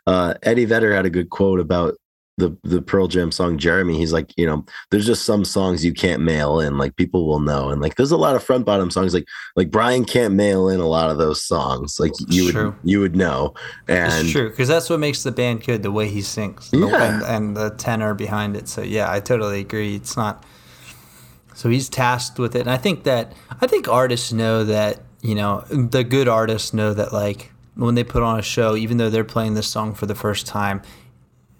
uh, 0.05 0.35
Eddie 0.43 0.65
Vedder 0.65 0.93
had 0.95 1.05
a 1.05 1.09
good 1.09 1.29
quote 1.31 1.59
about 1.59 1.95
the 2.37 2.57
the 2.63 2.81
Pearl 2.81 3.07
Jam 3.07 3.31
song 3.31 3.57
Jeremy. 3.57 3.95
He's 3.97 4.11
like, 4.11 4.33
you 4.37 4.45
know, 4.45 4.65
there's 4.89 5.05
just 5.05 5.23
some 5.23 5.45
songs 5.45 5.85
you 5.85 5.93
can't 5.93 6.21
mail 6.21 6.59
in, 6.59 6.77
like 6.77 6.95
people 6.95 7.27
will 7.27 7.39
know. 7.39 7.69
And 7.69 7.79
like 7.81 7.95
there's 7.95 8.11
a 8.11 8.17
lot 8.17 8.35
of 8.35 8.43
front 8.43 8.65
bottom 8.65 8.89
songs, 8.89 9.13
like 9.13 9.27
like 9.55 9.69
Brian 9.69 10.03
can't 10.03 10.33
mail 10.33 10.67
in 10.69 10.79
a 10.79 10.87
lot 10.87 11.11
of 11.11 11.17
those 11.19 11.43
songs. 11.43 11.99
Like 11.99 12.11
you 12.29 12.45
would 12.45 12.53
True. 12.53 12.75
you 12.83 12.99
would 13.01 13.15
know. 13.15 13.53
And 13.87 14.23
It's 14.23 14.31
true 14.31 14.49
because 14.49 14.67
that's 14.67 14.89
what 14.89 14.99
makes 14.99 15.21
the 15.23 15.31
band 15.31 15.63
good. 15.65 15.83
The 15.83 15.91
way 15.91 16.07
he 16.09 16.21
sings, 16.21 16.71
the- 16.71 16.79
Yeah. 16.79 17.03
and, 17.13 17.23
and 17.23 17.57
the 17.57 17.69
tenor 17.71 18.13
behind 18.15 18.55
it. 18.57 18.67
So 18.67 18.81
yeah, 18.81 19.11
I 19.11 19.19
totally 19.19 19.59
agree. 19.59 19.95
It's 19.95 20.17
not. 20.17 20.43
So 21.55 21.69
he's 21.69 21.87
tasked 21.87 22.39
with 22.39 22.55
it, 22.55 22.61
and 22.61 22.71
I 22.71 22.77
think 22.77 23.03
that 23.03 23.33
I 23.61 23.67
think 23.67 23.87
artists 23.87 24.33
know 24.33 24.63
that 24.63 25.01
you 25.21 25.35
know 25.35 25.61
the 25.69 26.03
good 26.03 26.27
artists 26.27 26.73
know 26.73 26.95
that 26.95 27.13
like 27.13 27.51
when 27.75 27.93
they 27.95 28.03
put 28.03 28.23
on 28.23 28.39
a 28.39 28.41
show, 28.41 28.75
even 28.75 28.97
though 28.97 29.09
they're 29.11 29.23
playing 29.23 29.53
this 29.53 29.67
song 29.67 29.93
for 29.93 30.07
the 30.07 30.15
first 30.15 30.47
time, 30.47 30.81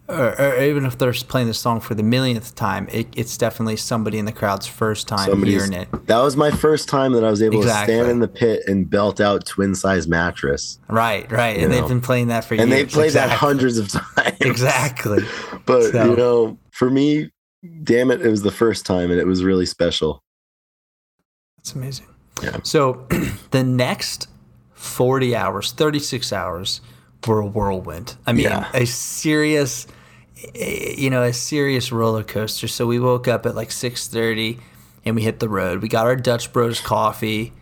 or, 0.09 0.39
or 0.39 0.61
even 0.61 0.85
if 0.85 0.97
they're 0.97 1.13
playing 1.13 1.47
the 1.47 1.53
song 1.53 1.79
for 1.79 1.95
the 1.95 2.03
millionth 2.03 2.55
time, 2.55 2.87
it, 2.91 3.07
it's 3.15 3.37
definitely 3.37 3.77
somebody 3.77 4.17
in 4.19 4.25
the 4.25 4.31
crowd's 4.31 4.67
first 4.67 5.07
time 5.07 5.29
somebody's 5.29 5.55
hearing 5.65 5.73
it. 5.73 5.87
that 6.07 6.19
was 6.21 6.35
my 6.35 6.51
first 6.51 6.89
time 6.89 7.13
that 7.13 7.23
I 7.23 7.29
was 7.29 7.41
able 7.41 7.57
Exactly. 7.61 7.93
to 7.95 7.99
stand 8.01 8.11
in 8.11 8.19
the 8.19 8.27
pit 8.27 8.63
and 8.67 8.89
belt 8.89 9.21
out 9.21 9.45
twin 9.45 9.73
size 9.75 10.07
mattress. 10.07 10.77
Right, 10.89 11.31
right, 11.31 11.57
and 11.57 11.71
know. 11.71 11.79
they've 11.79 11.87
been 11.87 12.01
playing 12.01 12.27
that 12.27 12.43
for 12.43 12.55
And 12.55 12.69
years. 12.69 12.81
And 12.81 12.89
they 12.89 12.93
played 12.93 13.13
that 13.13 13.29
hundreds 13.29 13.77
of 13.77 13.87
times. 14.15 14.37
Exactly. 14.41 15.23
But 15.65 15.91
So- 15.91 16.09
you 16.11 16.15
know, 16.17 16.57
for 16.71 16.89
me, 16.89 17.31
damn 17.83 18.11
it, 18.11 18.21
it 18.21 18.29
was 18.29 18.41
the 18.41 18.51
first 18.51 18.85
time 18.85 19.09
and 19.11 19.19
it 19.19 19.25
was 19.27 19.43
really 19.43 19.65
special. 19.65 20.21
That's 21.57 21.73
amazing. 21.73 22.07
Yeah. 22.41 22.57
So 22.63 23.07
the 23.51 23.63
next 23.63 24.27
40 24.73 25.33
hours, 25.35 25.71
36 25.71 26.33
hours 26.33 26.81
were 27.27 27.39
a 27.39 27.45
whirlwind. 27.45 28.15
I 28.25 28.33
mean, 28.33 28.45
Yeah. 28.45 28.67
a 28.73 28.85
serious, 28.85 29.87
eh, 30.55 30.95
you 30.97 31.09
know, 31.09 31.23
a 31.23 31.33
serious 31.33 31.91
roller 31.91 32.23
coaster. 32.23 32.67
So 32.67 32.85
we 32.85 32.99
woke 32.99 33.27
up 33.27 33.45
at 33.45 33.55
like 33.55 33.69
6.30 33.69 34.59
and 35.05 35.15
we 35.15 35.21
hit 35.23 35.39
the 35.39 35.49
road. 35.49 35.81
We 35.81 35.87
got 35.87 36.05
our 36.05 36.15
Dutch 36.15 36.51
Bros 36.53 36.79
coffee. 36.81 37.53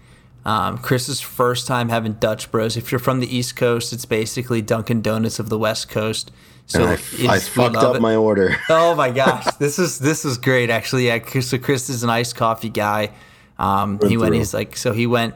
Um, 0.43 0.77
Chris's 0.79 1.21
first 1.21 1.67
time 1.67 1.89
having 1.89 2.13
Dutch 2.13 2.49
Bros. 2.51 2.75
If 2.75 2.91
you're 2.91 2.99
from 2.99 3.19
the 3.19 3.35
East 3.35 3.55
Coast, 3.55 3.93
it's 3.93 4.05
basically 4.05 4.61
Dunkin' 4.61 5.01
Donuts 5.01 5.37
of 5.39 5.49
the 5.49 5.57
West 5.59 5.89
Coast. 5.89 6.31
So 6.65 6.85
I, 6.85 6.93
I 7.27 7.39
fucked 7.39 7.75
up 7.75 7.97
it. 7.97 8.01
my 8.01 8.15
order. 8.15 8.55
Oh 8.69 8.95
my 8.95 9.11
gosh, 9.11 9.45
this 9.59 9.77
is 9.77 9.99
this 9.99 10.23
is 10.23 10.37
great 10.37 10.69
actually. 10.69 11.07
Yeah, 11.07 11.19
so 11.41 11.57
Chris 11.57 11.89
is 11.89 12.03
an 12.03 12.09
iced 12.09 12.35
coffee 12.35 12.69
guy. 12.69 13.09
Um, 13.59 13.99
he 14.07 14.15
went. 14.15 14.29
through. 14.29 14.37
He's 14.39 14.53
like, 14.53 14.77
so 14.77 14.93
he 14.93 15.05
went, 15.05 15.35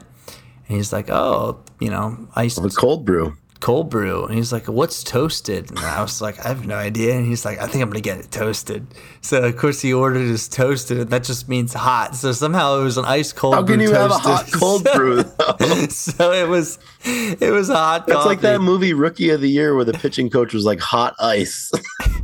and 0.68 0.78
he's 0.78 0.94
like, 0.94 1.10
oh, 1.10 1.60
you 1.80 1.90
know, 1.90 2.28
iced 2.36 2.58
A 2.64 2.70
cold 2.70 3.06
brew. 3.06 3.36
Cold 3.60 3.90
brew, 3.90 4.26
and 4.26 4.36
he's 4.36 4.52
like, 4.52 4.68
what's 4.68 5.04
toasted? 5.04 5.70
And 5.70 5.80
I 5.80 6.02
was 6.02 6.22
like, 6.22 6.44
I 6.46 6.50
have 6.50 6.68
no 6.68 6.76
idea. 6.76 7.16
And 7.16 7.26
he's 7.26 7.46
like, 7.46 7.60
I 7.60 7.68
think 7.68 7.82
I'm 7.82 7.90
gonna 7.90 8.02
get 8.02 8.20
it 8.20 8.32
toasted. 8.32 8.88
So 9.22 9.44
of 9.44 9.58
course 9.58 9.82
he 9.82 9.94
ordered 9.94 10.28
his 10.28 10.48
toasted, 10.48 11.00
and 11.00 11.10
that 11.10 11.24
just 11.24 11.50
means 11.50 11.74
hot. 11.74 12.16
So 12.16 12.32
somehow 12.32 12.80
it 12.80 12.84
was 12.84 12.98
an 12.98 13.06
ice 13.06 13.34
cold. 13.34 13.56
How 13.56 13.64
can 13.64 13.78
brew 13.78 13.88
you 13.88 13.94
have 13.94 14.12
a 14.12 14.18
hot 14.18 14.52
cold 14.54 14.88
brew? 14.94 15.24
though? 15.24 15.56
so 15.90 16.32
it 16.32 16.48
was, 16.48 16.80
it 17.04 17.52
was 17.52 17.70
a 17.70 17.76
hot. 17.76 18.06
It's 18.08 18.26
like 18.26 18.42
that 18.42 18.62
movie 18.62 18.94
Rookie 18.94 19.30
of 19.30 19.42
the 19.42 19.50
Year 19.50 19.76
where 19.76 19.86
the 19.86 19.94
pitching 19.94 20.30
coach 20.30 20.54
was 20.54 20.66
like 20.66 20.80
hot 20.80 21.16
ice. 21.20 21.72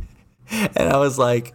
and 0.50 0.88
I 0.88 0.98
was 0.98 1.18
like, 1.18 1.54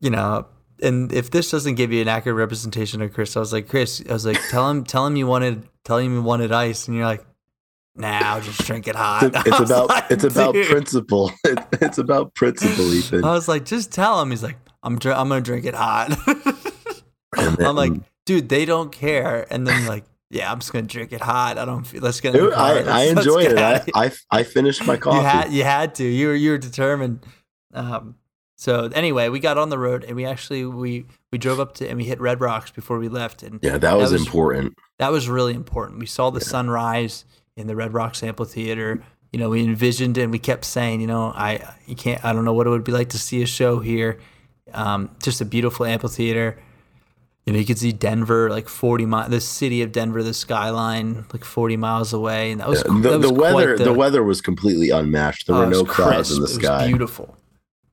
you 0.00 0.10
know, 0.10 0.46
and 0.82 1.12
if 1.12 1.30
this 1.30 1.50
doesn't 1.50 1.76
give 1.76 1.92
you 1.92 2.02
an 2.02 2.08
accurate 2.08 2.36
representation 2.36 3.02
of 3.02 3.12
Chris, 3.12 3.36
I 3.36 3.40
was 3.40 3.52
like, 3.52 3.68
Chris, 3.68 4.02
I 4.08 4.12
was 4.12 4.26
like, 4.26 4.40
tell 4.50 4.68
him, 4.68 4.84
tell 4.84 5.06
him 5.06 5.16
you 5.16 5.26
wanted, 5.26 5.68
tell 5.84 5.98
him 5.98 6.14
you 6.14 6.22
wanted 6.22 6.50
ice, 6.50 6.88
and 6.88 6.96
you're 6.96 7.06
like, 7.06 7.24
I'll 8.00 8.40
just 8.40 8.64
drink 8.64 8.88
it 8.88 8.96
hot. 8.96 9.24
It's, 9.24 9.36
it's 9.46 9.60
about 9.70 9.88
like, 9.88 10.10
it's 10.10 10.24
about 10.24 10.54
principle. 10.54 11.30
It, 11.44 11.58
it's 11.80 11.98
about 11.98 12.34
principle, 12.34 12.92
Ethan. 12.92 13.24
I 13.24 13.32
was 13.32 13.48
like, 13.48 13.64
just 13.64 13.92
tell 13.92 14.20
him. 14.22 14.30
He's 14.30 14.42
like, 14.42 14.56
I'm, 14.82 14.98
dr- 14.98 15.16
I'm 15.16 15.28
gonna 15.28 15.40
drink 15.40 15.66
it 15.66 15.74
hot. 15.74 16.16
Then- 17.36 17.66
I'm 17.66 17.76
like, 17.76 17.92
dude, 18.26 18.48
they 18.48 18.64
don't 18.64 18.92
care. 18.92 19.46
And 19.50 19.66
then 19.66 19.86
like, 19.86 20.04
yeah, 20.30 20.50
I'm 20.50 20.60
just 20.60 20.72
gonna 20.72 20.86
drink 20.86 21.12
it 21.12 21.20
hot. 21.20 21.58
I 21.58 21.64
don't 21.64 21.84
feel. 21.84 22.00
Let's 22.02 22.20
get. 22.20 22.32
Dude. 22.32 22.52
I, 22.54 22.78
I 23.00 23.02
enjoyed 23.04 23.52
it. 23.52 23.58
I. 23.58 23.84
I 23.94 24.12
I 24.30 24.42
finished 24.42 24.86
my 24.86 24.96
coffee. 24.96 25.18
You 25.18 25.22
had 25.24 25.52
you 25.52 25.64
had 25.64 25.94
to. 25.96 26.04
You 26.04 26.28
were 26.28 26.34
you 26.34 26.50
were 26.52 26.58
determined. 26.58 27.20
Um, 27.74 28.16
so 28.56 28.90
anyway, 28.94 29.28
we 29.28 29.40
got 29.40 29.58
on 29.58 29.68
the 29.70 29.78
road 29.78 30.04
and 30.04 30.14
we 30.16 30.24
actually 30.24 30.64
we 30.64 31.06
we 31.30 31.38
drove 31.38 31.58
up 31.60 31.74
to 31.76 31.88
and 31.88 31.96
we 31.98 32.04
hit 32.04 32.20
Red 32.20 32.40
Rocks 32.40 32.70
before 32.70 32.98
we 32.98 33.08
left, 33.08 33.42
and 33.42 33.58
yeah, 33.62 33.76
that 33.78 33.96
was, 33.96 34.12
was- 34.12 34.20
important. 34.24 34.74
that 34.98 35.10
was 35.12 35.28
really 35.28 35.54
important. 35.54 35.98
We 35.98 36.06
saw 36.06 36.30
the 36.30 36.40
sunrise 36.40 37.24
in 37.56 37.66
the 37.66 37.76
Red 37.76 37.92
Rocks 37.94 38.22
Amphitheater. 38.22 39.02
You 39.32 39.38
know, 39.38 39.48
we 39.48 39.62
envisioned 39.64 40.18
and 40.18 40.30
we 40.30 40.38
kept 40.38 40.64
saying, 40.64 41.00
you 41.00 41.06
know, 41.06 41.32
I 41.34 41.74
you 41.86 41.96
can't 41.96 42.22
I 42.24 42.32
don't 42.32 42.44
know 42.44 42.52
what 42.52 42.66
it 42.66 42.70
would 42.70 42.84
be 42.84 42.92
like 42.92 43.08
to 43.10 43.18
see 43.18 43.42
a 43.42 43.46
show 43.46 43.80
here. 43.80 44.18
Um, 44.72 45.10
just 45.22 45.40
a 45.40 45.44
beautiful 45.44 45.86
amphitheater. 45.86 46.58
You 47.46 47.52
know, 47.52 47.58
you 47.58 47.64
could 47.64 47.78
see 47.78 47.92
Denver, 47.92 48.50
like 48.50 48.68
forty 48.68 49.04
miles, 49.04 49.30
the 49.30 49.40
city 49.40 49.82
of 49.82 49.90
Denver, 49.90 50.22
the 50.22 50.34
skyline, 50.34 51.24
like 51.32 51.44
forty 51.44 51.76
miles 51.76 52.12
away, 52.12 52.52
and 52.52 52.60
that 52.60 52.68
was 52.68 52.84
Yeah, 52.86 53.00
that 53.00 53.08
the, 53.08 53.18
was 53.18 53.28
the 53.28 53.34
weather 53.34 53.78
the, 53.78 53.92
weather 53.92 54.22
was 54.22 54.40
completely 54.40 54.90
unmatched. 54.90 55.46
There 55.48 55.56
Oh, 55.56 55.60
were 55.60 55.66
no 55.66 55.84
clouds 55.84 56.30
in 56.30 56.38
the. 56.40 56.44
It 56.46 56.50
sky. 56.50 56.82
was 56.82 56.88
beautiful. 56.88 57.36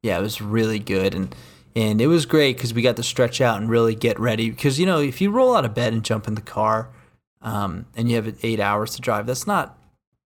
Yeah, 0.03 0.19
it 0.19 0.21
was 0.21 0.39
really 0.41 0.77
good, 0.77 1.15
and 1.15 1.33
and 1.75 1.99
it 1.99 2.07
was 2.07 2.25
great 2.27 2.57
because 2.57 2.73
we 2.75 2.81
got 2.83 2.95
to 2.97 3.03
stretch 3.03 3.41
out 3.41 3.59
and 3.59 3.69
really 3.69 3.95
get 3.95 4.19
ready. 4.19 4.49
Because 4.51 4.77
you 4.79 4.85
know, 4.85 4.99
if 4.99 5.19
you 5.19 5.31
roll 5.31 5.55
out 5.55 5.65
of 5.65 5.73
bed 5.73 5.93
and 5.93 6.03
jump 6.05 6.27
in 6.27 6.35
the 6.35 6.41
car, 6.41 6.89
um, 7.41 7.85
and 7.95 8.09
you 8.09 8.15
have 8.15 8.37
eight 8.43 8.59
hours 8.59 8.95
to 8.95 9.01
drive, 9.01 9.25
that's 9.25 9.47
not. 9.47 9.75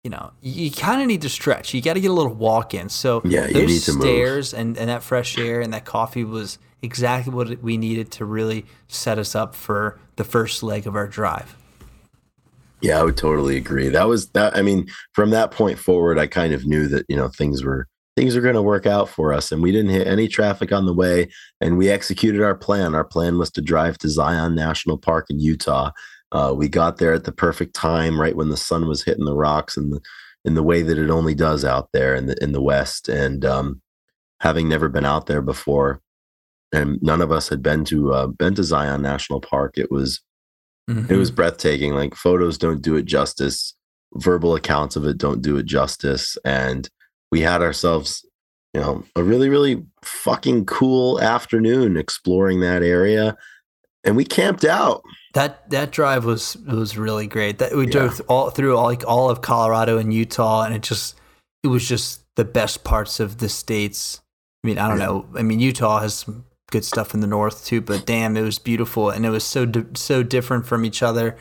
You 0.03 0.11
know, 0.11 0.33
you, 0.39 0.69
kind 0.69 1.01
of 1.01 1.07
need 1.07 1.23
to 1.23 1.29
stretch. 1.29 1.73
You 1.73 1.81
got 1.81 1.95
to 1.95 1.99
get 1.99 2.11
a 2.11 2.13
little 2.13 2.35
walk 2.35 2.75
in. 2.75 2.89
So 2.89 3.23
Yeah, 3.25 3.47
you 3.47 3.53
those 3.53 3.67
need 3.67 3.81
to 3.81 3.93
move. 3.93 4.01
stairs 4.01 4.53
and, 4.53 4.77
and 4.77 4.87
that 4.87 5.01
fresh 5.01 5.35
air 5.35 5.61
and 5.61 5.73
that 5.73 5.85
coffee 5.85 6.23
was 6.23 6.59
exactly 6.83 7.33
what 7.33 7.63
we 7.63 7.75
needed 7.75 8.11
to 8.11 8.25
really 8.25 8.67
set 8.87 9.17
us 9.17 9.33
up 9.33 9.55
for 9.55 9.99
the 10.15 10.23
first 10.23 10.61
leg 10.61 10.85
of 10.85 10.95
our 10.95 11.07
drive. 11.07 11.55
Yeah, 12.81 12.99
I 12.99 13.03
would 13.03 13.17
totally 13.17 13.57
agree. 13.57 13.89
That 13.89 14.07
was 14.07 14.29
that. 14.29 14.55
I 14.55 14.61
mean, 14.61 14.87
from 15.13 15.31
that 15.31 15.49
point 15.49 15.79
forward, 15.79 16.19
I 16.19 16.27
kind 16.27 16.53
of 16.53 16.67
knew 16.67 16.87
that 16.89 17.05
you 17.09 17.15
know 17.15 17.29
things 17.29 17.63
were 17.63 17.87
things 18.15 18.35
were 18.35 18.41
going 18.41 18.55
to 18.55 18.61
work 18.61 18.85
out 18.85 19.09
for 19.09 19.33
us, 19.33 19.51
and 19.51 19.63
we 19.63 19.71
didn't 19.71 19.91
hit 19.91 20.07
any 20.07 20.27
traffic 20.27 20.71
on 20.71 20.85
the 20.85 20.93
way, 20.93 21.29
and 21.61 21.77
we 21.77 21.89
executed 21.89 22.41
our 22.43 22.53
plan. 22.53 22.93
Our 22.93 23.03
plan 23.03 23.37
was 23.37 23.49
to 23.51 23.61
drive 23.61 23.97
to 23.99 24.09
Zion 24.09 24.55
National 24.55 24.97
Park 24.97 25.27
in 25.29 25.39
Utah. 25.39 25.91
Uh, 26.31 26.53
we 26.55 26.67
got 26.67 26.97
there 26.97 27.13
at 27.13 27.23
the 27.23 27.31
perfect 27.31 27.75
time, 27.75 28.19
right 28.19 28.35
when 28.35 28.49
the 28.49 28.57
sun 28.57 28.87
was 28.87 29.03
hitting 29.03 29.25
the 29.25 29.35
rocks, 29.35 29.77
and 29.77 29.91
the 29.91 30.01
in 30.43 30.53
the 30.53 30.63
way 30.63 30.81
that 30.81 30.97
it 30.97 31.09
only 31.09 31.33
does 31.33 31.65
out 31.65 31.89
there 31.93 32.15
in 32.15 32.27
the 32.27 32.35
in 32.41 32.51
the 32.51 32.61
west. 32.61 33.09
And 33.09 33.45
um, 33.45 33.81
having 34.41 34.67
never 34.67 34.89
been 34.89 35.05
out 35.05 35.27
there 35.27 35.41
before, 35.41 36.01
and 36.73 37.01
none 37.01 37.21
of 37.21 37.31
us 37.31 37.49
had 37.49 37.63
been 37.63 37.85
to 37.85 38.13
uh, 38.13 38.27
been 38.27 38.55
to 38.55 38.63
Zion 38.63 39.01
National 39.01 39.41
Park, 39.41 39.77
it 39.77 39.91
was 39.91 40.21
it 41.09 41.17
was 41.17 41.31
breathtaking. 41.31 41.93
Like 41.93 42.15
photos 42.15 42.57
don't 42.57 42.81
do 42.81 42.95
it 42.95 43.05
justice. 43.05 43.73
Verbal 44.15 44.55
accounts 44.55 44.95
of 44.95 45.05
it 45.05 45.17
don't 45.17 45.41
do 45.41 45.57
it 45.57 45.65
justice. 45.65 46.37
And 46.45 46.89
we 47.31 47.41
had 47.41 47.61
ourselves, 47.61 48.25
you 48.73 48.79
know, 48.79 49.03
a 49.15 49.23
really, 49.23 49.49
really 49.49 49.83
fucking 50.03 50.65
cool 50.65 51.19
afternoon 51.19 51.97
exploring 51.97 52.59
that 52.59 52.83
area. 52.83 53.35
And 54.05 54.15
we 54.15 54.23
camped 54.23 54.63
out. 54.63 55.03
That 55.33 55.69
that 55.71 55.91
drive 55.91 56.23
was 56.23 56.55
was 56.57 56.97
really 56.97 57.27
great. 57.27 57.59
That 57.59 57.75
we 57.75 57.85
drove 57.85 58.21
all 58.27 58.49
through 58.49 58.77
all 58.77 58.85
like 58.85 59.05
all 59.05 59.29
of 59.29 59.41
Colorado 59.41 59.97
and 59.97 60.13
Utah, 60.13 60.63
and 60.63 60.73
it 60.73 60.81
just 60.81 61.15
it 61.63 61.67
was 61.67 61.87
just 61.87 62.21
the 62.35 62.45
best 62.45 62.83
parts 62.83 63.19
of 63.19 63.39
the 63.39 63.49
states. 63.49 64.21
I 64.63 64.67
mean, 64.67 64.77
I 64.77 64.87
don't 64.87 64.99
know. 64.99 65.25
I 65.35 65.43
mean, 65.43 65.59
Utah 65.59 65.99
has 65.99 66.13
some 66.15 66.45
good 66.71 66.85
stuff 66.85 67.13
in 67.13 67.19
the 67.19 67.27
north 67.27 67.65
too, 67.65 67.81
but 67.81 68.05
damn, 68.05 68.37
it 68.37 68.41
was 68.41 68.59
beautiful, 68.59 69.09
and 69.09 69.25
it 69.25 69.29
was 69.29 69.43
so 69.43 69.65
di- 69.65 69.85
so 69.95 70.23
different 70.23 70.65
from 70.65 70.85
each 70.85 71.03
other. 71.03 71.37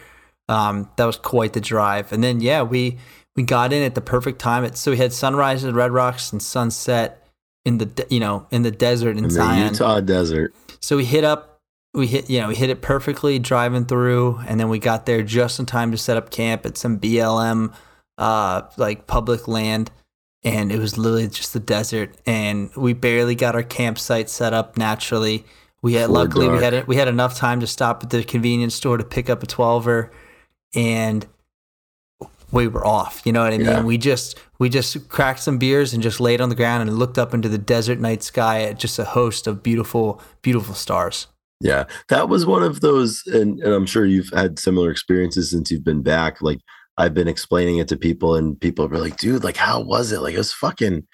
Um, 0.49 0.91
that 0.97 1.05
was 1.05 1.17
quite 1.17 1.53
the 1.53 1.61
drive. 1.61 2.13
And 2.13 2.23
then 2.23 2.41
yeah, 2.41 2.63
we 2.63 2.99
we 3.37 3.43
got 3.45 3.73
in 3.73 3.83
at 3.83 3.95
the 3.95 4.01
perfect 4.01 4.41
time. 4.41 4.65
It, 4.65 4.77
so 4.77 4.91
we 4.91 4.97
had 4.97 5.13
sunrise 5.13 5.65
in 5.65 5.75
Red 5.75 5.93
Rocks 5.93 6.33
and 6.33 6.43
sunset 6.43 7.27
in 7.65 7.79
the 7.79 8.07
you 8.11 8.21
know 8.21 8.47
in 8.51 8.63
the 8.63 8.71
desert 8.71 9.13
in, 9.13 9.19
In 9.19 9.25
the 9.25 9.31
Zion. 9.31 9.73
Utah 9.73 10.01
desert. 10.01 10.55
So 10.81 10.97
we 10.97 11.05
hit 11.05 11.25
up, 11.25 11.54
we 11.95 12.09
hit, 12.09 12.29
you 12.29 12.41
know, 12.41 12.49
we 12.49 12.57
hit 12.57 12.71
it 12.71 12.83
perfectly 12.83 13.39
driving 13.39 13.85
through, 13.85 14.41
and 14.47 14.59
then 14.59 14.69
we 14.69 14.79
got 14.79 15.07
there 15.07 15.23
just 15.23 15.61
in 15.61 15.67
time 15.67 15.93
to 15.93 15.97
set 15.97 16.17
up 16.17 16.31
camp 16.31 16.67
at 16.67 16.77
some 16.77 16.99
BLM, 16.99 17.73
uh, 18.19 18.63
like 18.77 19.07
public 19.07 19.47
land, 19.47 19.93
and 20.43 20.73
it 20.73 20.79
was 20.79 20.99
literally 20.99 21.29
just 21.29 21.53
the 21.53 21.61
desert, 21.61 22.17
and 22.27 22.75
we 22.75 22.93
barely 22.93 23.37
got 23.37 23.55
our 23.55 23.63
campsite 23.63 24.29
set 24.29 24.53
up 24.53 24.77
naturally. 24.77 25.45
We 25.83 25.95
had 25.95 26.09
Before 26.09 26.25
luckily 26.25 26.49
we 26.49 26.63
had 26.63 26.75
it, 26.75 26.89
we 26.89 26.97
had 26.97 27.09
enough 27.09 27.37
time 27.37 27.61
to 27.61 27.67
stop 27.67 28.03
at 28.03 28.11
the 28.11 28.25
convenience 28.25 28.75
store 28.75 28.97
to 28.97 29.05
pick 29.05 29.31
up 29.31 29.43
a 29.45 29.47
twelver, 29.47 30.11
and 30.75 31.27
we 32.51 32.67
were 32.67 32.85
off. 32.85 33.23
You 33.25 33.33
know 33.33 33.43
what 33.43 33.53
I 33.53 33.59
mean? 33.59 33.67
Yeah. 33.67 33.83
We 33.83 33.99
just 33.99 34.39
we 34.59 34.69
just 34.69 35.09
cracked 35.09 35.41
some 35.41 35.59
beers 35.59 35.95
and 35.95 36.03
just 36.03 36.19
laid 36.19 36.41
on 36.41 36.49
the 36.49 36.55
ground 36.57 36.89
and 36.89 36.99
looked 36.99 37.19
up 37.19 37.35
into 37.35 37.49
the 37.49 37.59
desert 37.59 38.01
night 38.01 38.25
sky 38.25 38.63
at 38.63 38.81
just 38.81 38.99
a 38.99 39.05
host 39.05 39.47
of 39.47 39.63
beautiful 39.63 40.21
beautiful 40.43 40.75
stars. 40.75 41.29
Yeah, 41.65 41.85
that 42.11 42.29
was 42.29 42.45
one 42.45 42.63
of 42.63 42.83
those, 42.83 43.23
and, 43.27 43.59
and 43.61 43.73
I'm 43.73 43.87
sure 43.87 44.05
you've 44.05 44.29
had 44.35 44.59
similar 44.59 44.91
experiences 44.91 45.51
since 45.51 45.71
you've 45.71 45.83
been 45.83 46.03
back. 46.03 46.43
Like 46.43 46.59
I've 46.99 47.15
been 47.15 47.27
explaining 47.27 47.79
it 47.79 47.89
to 47.89 47.97
people, 47.97 48.37
and 48.37 48.61
people 48.61 48.85
are 48.85 48.99
like, 48.99 49.17
"Dude, 49.17 49.43
like, 49.43 49.57
how 49.57 49.81
was 49.81 50.13
it? 50.13 50.21
Like, 50.21 50.35
it 50.35 50.39
was 50.39 50.53
fucking. 50.53 51.07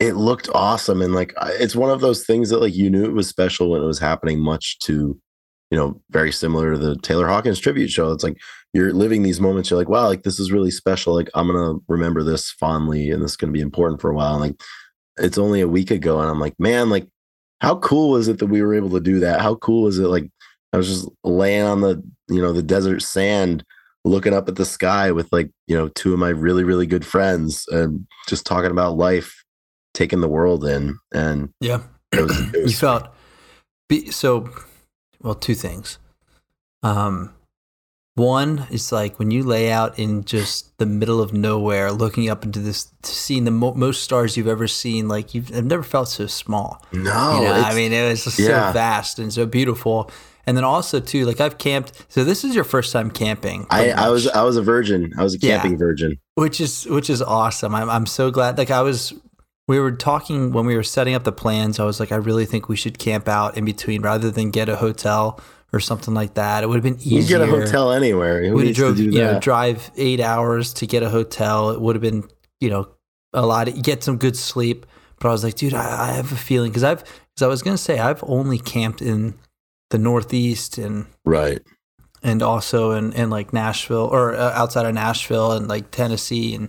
It 0.00 0.14
looked 0.16 0.48
awesome, 0.54 1.00
and 1.00 1.14
like, 1.14 1.32
it's 1.60 1.76
one 1.76 1.90
of 1.90 2.00
those 2.00 2.26
things 2.26 2.50
that 2.50 2.60
like 2.60 2.74
you 2.74 2.90
knew 2.90 3.04
it 3.04 3.12
was 3.14 3.28
special 3.28 3.70
when 3.70 3.80
it 3.82 3.86
was 3.86 4.00
happening. 4.00 4.40
Much 4.40 4.78
to, 4.80 5.16
you 5.70 5.78
know, 5.78 6.02
very 6.10 6.32
similar 6.32 6.72
to 6.72 6.78
the 6.78 6.96
Taylor 6.96 7.28
Hawkins 7.28 7.60
tribute 7.60 7.90
show. 7.90 8.10
It's 8.12 8.24
like 8.24 8.36
you're 8.74 8.92
living 8.92 9.22
these 9.22 9.40
moments. 9.40 9.70
You're 9.70 9.78
like, 9.78 9.88
wow, 9.88 10.08
like 10.08 10.24
this 10.24 10.40
is 10.40 10.50
really 10.52 10.72
special. 10.72 11.14
Like 11.14 11.30
I'm 11.34 11.46
gonna 11.46 11.78
remember 11.88 12.24
this 12.24 12.50
fondly, 12.50 13.10
and 13.10 13.22
this 13.22 13.32
is 13.32 13.36
gonna 13.36 13.52
be 13.52 13.60
important 13.60 14.00
for 14.00 14.10
a 14.10 14.14
while. 14.14 14.34
And, 14.34 14.42
like 14.42 14.60
it's 15.18 15.38
only 15.38 15.60
a 15.60 15.68
week 15.68 15.90
ago, 15.92 16.20
and 16.20 16.28
I'm 16.30 16.40
like, 16.40 16.54
man, 16.58 16.90
like 16.90 17.06
how 17.60 17.78
cool 17.78 18.16
is 18.16 18.28
it 18.28 18.38
that 18.38 18.46
we 18.46 18.62
were 18.62 18.74
able 18.74 18.90
to 18.90 19.00
do 19.00 19.18
that? 19.20 19.40
How 19.40 19.56
cool 19.56 19.86
is 19.86 19.98
it? 19.98 20.08
Like 20.08 20.30
I 20.72 20.76
was 20.76 20.86
just 20.88 21.08
laying 21.24 21.62
on 21.62 21.80
the, 21.80 22.02
you 22.28 22.40
know, 22.40 22.52
the 22.52 22.62
desert 22.62 23.02
sand, 23.02 23.64
looking 24.04 24.34
up 24.34 24.48
at 24.48 24.56
the 24.56 24.64
sky 24.64 25.10
with 25.10 25.28
like, 25.32 25.50
you 25.66 25.76
know, 25.76 25.88
two 25.88 26.12
of 26.12 26.18
my 26.18 26.28
really, 26.28 26.64
really 26.64 26.86
good 26.86 27.04
friends 27.04 27.64
and 27.68 28.06
just 28.28 28.46
talking 28.46 28.70
about 28.70 28.96
life, 28.96 29.44
taking 29.94 30.20
the 30.20 30.28
world 30.28 30.64
in. 30.64 30.96
And 31.12 31.50
Yeah. 31.60 31.82
it 32.12 32.20
was, 32.20 32.38
it 32.38 32.54
you 32.54 32.60
was 32.64 32.78
felt 32.78 33.08
be, 33.88 34.10
so 34.10 34.48
well 35.20 35.34
two 35.34 35.54
things 35.54 35.98
um 36.82 37.34
one 38.18 38.66
is 38.70 38.92
like 38.92 39.18
when 39.18 39.30
you 39.30 39.42
lay 39.42 39.70
out 39.70 39.98
in 39.98 40.24
just 40.24 40.76
the 40.78 40.86
middle 40.86 41.20
of 41.20 41.32
nowhere 41.32 41.90
looking 41.92 42.28
up 42.28 42.44
into 42.44 42.58
this 42.58 42.92
seeing 43.02 43.44
the 43.44 43.50
mo- 43.50 43.74
most 43.74 44.02
stars 44.02 44.36
you've 44.36 44.48
ever 44.48 44.66
seen 44.68 45.08
like 45.08 45.34
you've 45.34 45.54
I've 45.54 45.64
never 45.64 45.82
felt 45.82 46.08
so 46.08 46.26
small 46.26 46.84
no, 46.92 46.98
you 47.00 47.04
know 47.46 47.52
i 47.52 47.74
mean 47.74 47.92
it 47.92 48.08
was 48.08 48.24
just 48.24 48.38
yeah. 48.38 48.68
so 48.68 48.72
vast 48.72 49.18
and 49.18 49.32
so 49.32 49.46
beautiful 49.46 50.10
and 50.46 50.56
then 50.56 50.64
also 50.64 50.98
too 51.00 51.24
like 51.24 51.40
i've 51.40 51.58
camped 51.58 51.92
so 52.08 52.24
this 52.24 52.44
is 52.44 52.54
your 52.54 52.64
first 52.64 52.92
time 52.92 53.10
camping 53.10 53.66
I, 53.70 53.90
I 53.92 54.08
was, 54.10 54.26
I 54.28 54.42
was 54.42 54.56
a 54.56 54.62
virgin. 54.62 55.12
I 55.16 55.22
was 55.22 55.34
a 55.34 55.38
Yeah. 55.38 55.60
camping 55.60 55.78
virgin. 55.78 56.18
which 56.34 56.60
is 56.60 56.84
which 56.86 57.08
is 57.10 57.22
awesome. 57.22 57.74
I'm 57.74 57.88
I'm 57.88 58.06
so 58.06 58.30
glad. 58.30 58.58
Like 58.58 58.70
I 58.70 58.82
was, 58.82 59.12
we 59.66 59.78
were 59.78 59.92
talking 59.92 60.52
when 60.52 60.64
we 60.66 60.74
were 60.76 60.82
setting 60.82 61.14
up 61.14 61.24
the 61.24 61.32
plans. 61.32 61.78
I 61.78 61.84
was 61.84 62.00
like, 62.00 62.10
I 62.12 62.16
really 62.16 62.46
think 62.46 62.68
we 62.68 62.76
should 62.76 62.98
camp 62.98 63.28
out 63.28 63.56
in 63.58 63.64
between 63.64 64.00
rather 64.02 64.30
than 64.30 64.50
get 64.50 64.68
a 64.68 64.76
hotel 64.76 65.38
or 65.72 65.80
something 65.80 66.14
like 66.14 66.34
that. 66.34 66.62
It 66.62 66.68
would 66.68 66.76
have 66.76 66.82
been 66.82 67.00
easier. 67.00 67.20
You 67.20 67.26
get 67.26 67.40
a 67.42 67.46
hotel 67.46 67.92
anywhere. 67.92 68.44
Who 68.44 68.54
We'd 68.54 68.68
have 68.68 68.76
to 68.76 68.80
drove, 68.80 68.96
do 68.96 69.04
you 69.04 69.10
know, 69.10 69.40
drive 69.40 69.90
eight 69.96 70.20
hours 70.20 70.72
to 70.74 70.86
get 70.86 71.02
a 71.02 71.10
hotel. 71.10 71.70
It 71.70 71.80
would 71.80 71.94
have 71.94 72.02
been, 72.02 72.28
you 72.60 72.70
know, 72.70 72.88
a 73.32 73.44
lot. 73.44 73.68
Of, 73.68 73.82
get 73.82 74.02
some 74.02 74.16
good 74.16 74.36
sleep. 74.36 74.86
But 75.20 75.28
I 75.28 75.32
was 75.32 75.44
like, 75.44 75.54
dude, 75.54 75.74
I, 75.74 76.10
I 76.10 76.12
have 76.12 76.32
a 76.32 76.36
feeling 76.36 76.70
because 76.70 76.84
I've, 76.84 77.00
because 77.00 77.42
I 77.42 77.48
was 77.48 77.62
gonna 77.62 77.78
say 77.78 77.98
I've 77.98 78.22
only 78.26 78.58
camped 78.58 79.02
in 79.02 79.34
the 79.90 79.98
Northeast 79.98 80.78
and 80.78 81.06
right. 81.24 81.60
and 82.22 82.42
also 82.42 82.92
in, 82.92 83.12
in 83.12 83.30
like 83.30 83.52
Nashville 83.52 84.08
or 84.10 84.34
uh, 84.34 84.52
outside 84.54 84.86
of 84.86 84.94
Nashville 84.94 85.52
and 85.52 85.68
like 85.68 85.90
Tennessee 85.90 86.54
and, 86.54 86.68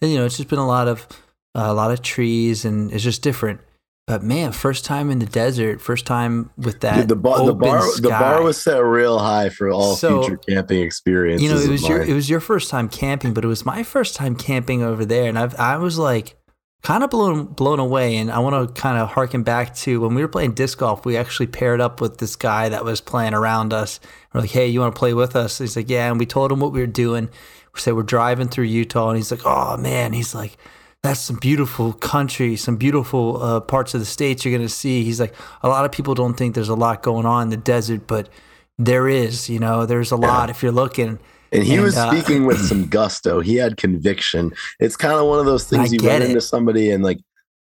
and, 0.00 0.10
you 0.10 0.18
know 0.18 0.24
it's 0.24 0.36
just 0.36 0.48
been 0.48 0.58
a 0.58 0.66
lot 0.66 0.88
of 0.88 1.06
uh, 1.54 1.66
a 1.66 1.74
lot 1.74 1.90
of 1.90 2.02
trees 2.02 2.64
and 2.64 2.92
it's 2.92 3.02
just 3.02 3.22
different. 3.22 3.60
But 4.08 4.22
man, 4.22 4.52
first 4.52 4.86
time 4.86 5.10
in 5.10 5.18
the 5.18 5.26
desert, 5.26 5.82
first 5.82 6.06
time 6.06 6.48
with 6.56 6.80
that 6.80 6.96
Dude, 6.96 7.08
the 7.08 7.16
bar, 7.16 7.44
the 7.44 7.52
bar, 7.52 7.82
the 8.00 8.08
bar 8.08 8.42
was 8.42 8.58
set 8.58 8.82
real 8.82 9.18
high 9.18 9.50
for 9.50 9.68
all 9.68 9.96
So, 9.96 10.22
future 10.22 10.38
camping 10.38 10.80
experiences. 10.80 11.42
you 11.46 11.54
know 11.54 11.60
it 11.60 11.68
was 11.68 11.86
your 11.86 12.00
it 12.00 12.14
was 12.14 12.30
your 12.30 12.40
first 12.40 12.70
time 12.70 12.88
camping, 12.88 13.34
but 13.34 13.44
it 13.44 13.48
was 13.48 13.66
my 13.66 13.82
first 13.82 14.16
time 14.16 14.34
camping 14.34 14.82
over 14.82 15.04
there, 15.04 15.28
and 15.28 15.38
I've 15.38 15.54
I 15.60 15.76
was 15.76 15.98
like 15.98 16.36
kind 16.82 17.04
of 17.04 17.10
blown 17.10 17.48
blown 17.48 17.80
away. 17.80 18.16
And 18.16 18.30
I 18.30 18.38
want 18.38 18.74
to 18.74 18.80
kind 18.80 18.96
of 18.96 19.10
harken 19.10 19.42
back 19.42 19.74
to 19.76 20.00
when 20.00 20.14
we 20.14 20.22
were 20.22 20.28
playing 20.28 20.54
disc 20.54 20.78
golf. 20.78 21.04
We 21.04 21.18
actually 21.18 21.48
paired 21.48 21.82
up 21.82 22.00
with 22.00 22.16
this 22.16 22.34
guy 22.34 22.70
that 22.70 22.86
was 22.86 23.02
playing 23.02 23.34
around 23.34 23.74
us. 23.74 24.00
We're 24.32 24.40
like, 24.40 24.50
hey, 24.50 24.68
you 24.68 24.80
want 24.80 24.94
to 24.94 24.98
play 24.98 25.12
with 25.12 25.36
us? 25.36 25.58
He's 25.58 25.76
like, 25.76 25.90
yeah. 25.90 26.08
And 26.10 26.18
we 26.18 26.24
told 26.24 26.50
him 26.50 26.60
what 26.60 26.72
we 26.72 26.80
were 26.80 26.86
doing. 26.86 27.28
We 27.74 27.80
said 27.80 27.94
we're 27.94 28.04
driving 28.04 28.48
through 28.48 28.64
Utah, 28.64 29.10
and 29.10 29.18
he's 29.18 29.30
like, 29.30 29.44
oh 29.44 29.76
man, 29.76 30.14
he's 30.14 30.34
like. 30.34 30.56
That's 31.02 31.20
some 31.20 31.36
beautiful 31.36 31.92
country, 31.92 32.56
some 32.56 32.76
beautiful 32.76 33.40
uh, 33.42 33.60
parts 33.60 33.94
of 33.94 34.00
the 34.00 34.06
states 34.06 34.44
you're 34.44 34.56
gonna 34.56 34.68
see. 34.68 35.04
He's 35.04 35.20
like, 35.20 35.34
a 35.62 35.68
lot 35.68 35.84
of 35.84 35.92
people 35.92 36.14
don't 36.14 36.34
think 36.34 36.54
there's 36.54 36.68
a 36.68 36.74
lot 36.74 37.02
going 37.02 37.24
on 37.24 37.44
in 37.44 37.48
the 37.50 37.56
desert, 37.56 38.06
but 38.06 38.28
there 38.78 39.08
is. 39.08 39.48
You 39.48 39.60
know, 39.60 39.86
there's 39.86 40.10
a 40.10 40.16
lot 40.16 40.50
if 40.50 40.62
you're 40.62 40.72
looking. 40.72 41.18
And 41.52 41.62
he 41.62 41.74
And, 41.74 41.84
was 41.84 41.96
uh, 41.96 42.10
speaking 42.10 42.46
with 42.46 42.58
some 42.68 42.88
gusto. 42.88 43.40
He 43.40 43.56
had 43.56 43.76
conviction. 43.76 44.52
It's 44.80 44.96
kind 44.96 45.14
of 45.14 45.26
one 45.26 45.38
of 45.38 45.46
those 45.46 45.64
things 45.64 45.92
I 45.92 45.96
you 45.96 46.00
run 46.06 46.22
it. 46.22 46.28
into 46.28 46.40
somebody 46.40 46.90
and 46.90 47.04
like 47.04 47.18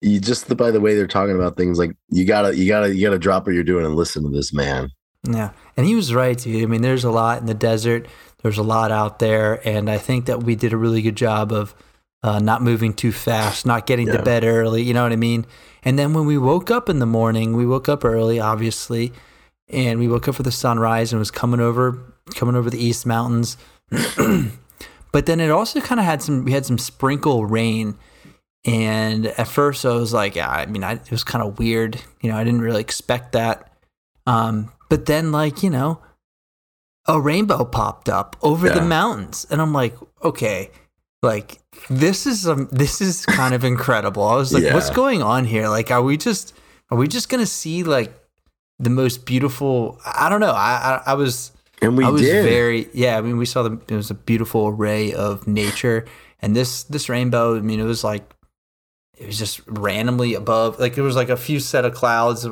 you 0.01 0.19
just 0.19 0.55
by 0.57 0.71
the 0.71 0.81
way 0.81 0.95
they're 0.95 1.05
talking 1.07 1.35
about 1.35 1.57
things, 1.57 1.77
like 1.77 1.91
you 2.09 2.25
gotta 2.25 2.55
you 2.57 2.67
gotta 2.67 2.93
you 2.95 3.05
gotta 3.05 3.19
drop 3.19 3.45
what 3.45 3.53
you're 3.53 3.63
doing 3.63 3.85
and 3.85 3.95
listen 3.95 4.23
to 4.23 4.29
this 4.29 4.51
man. 4.51 4.89
Yeah, 5.23 5.51
and 5.77 5.85
he 5.85 5.93
was 5.93 6.11
right, 6.13 6.35
dude. 6.35 6.63
I 6.63 6.65
mean, 6.65 6.81
there's 6.81 7.03
a 7.03 7.11
lot 7.11 7.39
in 7.39 7.45
the 7.45 7.53
desert. 7.53 8.07
There's 8.41 8.57
a 8.57 8.63
lot 8.63 8.91
out 8.91 9.19
there, 9.19 9.65
and 9.67 9.91
I 9.91 9.99
think 9.99 10.25
that 10.25 10.41
we 10.41 10.55
did 10.55 10.73
a 10.73 10.77
really 10.77 11.03
good 11.03 11.15
job 11.15 11.51
of 11.51 11.75
uh, 12.23 12.39
not 12.39 12.61
moving 12.61 12.93
too 12.93 13.11
fast, 13.11 13.65
not 13.65 13.85
getting 13.87 14.07
Yeah. 14.07 14.17
to 14.17 14.23
bed 14.23 14.43
early. 14.43 14.83
You 14.83 14.93
know 14.93 15.03
what 15.03 15.11
I 15.11 15.15
mean? 15.17 15.45
And 15.83 15.97
then 15.97 16.13
when 16.13 16.25
we 16.25 16.37
woke 16.37 16.69
up 16.69 16.89
in 16.89 16.99
the 16.99 17.05
morning, 17.05 17.55
we 17.55 17.65
woke 17.65 17.89
up 17.89 18.05
early, 18.05 18.39
obviously, 18.39 19.11
and 19.69 19.99
we 19.99 20.07
woke 20.07 20.27
up 20.27 20.35
for 20.35 20.43
the 20.43 20.51
sunrise 20.51 21.11
and 21.11 21.17
it 21.17 21.21
was 21.21 21.31
coming 21.31 21.59
over, 21.59 21.97
coming 22.35 22.55
over 22.55 22.69
the 22.69 22.83
East 22.83 23.05
Mountains. 23.05 23.57
but 25.11 25.25
then 25.25 25.39
it 25.39 25.49
also 25.49 25.81
kind 25.81 25.99
of 25.99 26.05
had 26.05 26.21
some. 26.21 26.45
We 26.45 26.51
had 26.51 26.65
some 26.65 26.77
sprinkle 26.77 27.45
rain. 27.45 27.97
And 28.63 29.25
at 29.25 29.47
first, 29.47 29.85
I 29.87 29.93
was 29.95 30.13
like, 30.13 30.35
yeah, 30.35 30.47
I 30.49 30.67
mean, 30.67 30.83
I, 30.83 30.93
it 30.93 31.09
was 31.09 31.23
kind 31.23 31.43
of 31.43 31.57
weird. 31.57 31.99
You 32.21 32.29
know, 32.29 32.37
I 32.37 32.43
didn't 32.43 32.61
really 32.61 32.81
expect 32.81 33.31
that. 33.31 33.73
Um, 34.27 34.71
but 34.87 35.07
then, 35.07 35.31
like, 35.31 35.63
you 35.63 35.71
know, 35.71 35.99
a 37.07 37.19
rainbow 37.19 37.65
popped 37.65 38.07
up 38.07 38.35
over 38.43 38.69
the 38.69 38.81
mountains. 38.83 39.47
And 39.49 39.59
I'm 39.59 39.73
like, 39.73 39.95
okay, 40.23 40.69
like, 41.21 41.59
this 41.89 42.25
is 42.25 42.47
um, 42.47 42.67
this 42.71 43.01
is 43.01 43.25
kind 43.25 43.53
of 43.53 43.63
incredible. 43.63 44.23
I 44.23 44.35
was 44.35 44.53
like, 44.53 44.73
what's 44.73 44.89
going 44.89 45.21
on 45.21 45.45
here? 45.45 45.67
Like, 45.67 45.91
are 45.91 46.01
we 46.01 46.17
just 46.17 46.53
are 46.89 46.97
we 46.97 47.07
just 47.07 47.29
gonna 47.29 47.45
see 47.45 47.83
like 47.83 48.13
the 48.79 48.89
most 48.89 49.25
beautiful? 49.25 49.99
I 50.05 50.29
don't 50.29 50.39
know. 50.39 50.51
I 50.51 51.01
I, 51.05 51.11
I 51.11 51.13
was 51.13 51.51
And 51.81 51.97
we 51.97 52.03
I 52.05 52.09
was 52.09 52.21
did. 52.21 52.43
very 52.43 52.87
yeah. 52.93 53.17
I 53.17 53.21
mean, 53.21 53.37
we 53.37 53.45
saw 53.45 53.63
the 53.63 53.79
it 53.87 53.95
was 53.95 54.09
a 54.11 54.15
beautiful 54.15 54.67
array 54.67 55.13
of 55.13 55.47
nature, 55.47 56.05
and 56.39 56.55
this 56.55 56.83
this 56.83 57.07
rainbow. 57.09 57.55
I 57.57 57.61
mean, 57.61 57.79
it 57.79 57.85
was 57.85 58.03
like 58.03 58.23
it 59.17 59.27
was 59.27 59.37
just 59.37 59.61
randomly 59.67 60.33
above. 60.33 60.79
Like 60.79 60.95
there 60.95 61.03
was 61.03 61.15
like 61.15 61.29
a 61.29 61.37
few 61.37 61.59
set 61.59 61.85
of 61.85 61.93
clouds 61.93 62.45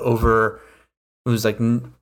over. 0.00 0.60
It 1.24 1.30
was 1.30 1.44
like 1.44 1.58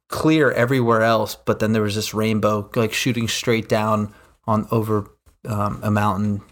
clear 0.09 0.51
everywhere 0.53 1.03
else, 1.03 1.35
but 1.35 1.59
then 1.59 1.73
there 1.73 1.83
was 1.83 1.95
this 1.97 2.15
rainbow 2.15 2.71
like 2.77 2.93
shooting 2.93 3.29
straight 3.29 3.69
down 3.69 4.15
on 4.47 4.69
over 4.71 5.11
um, 5.47 5.81
a 5.83 5.91
mountain 5.91 6.43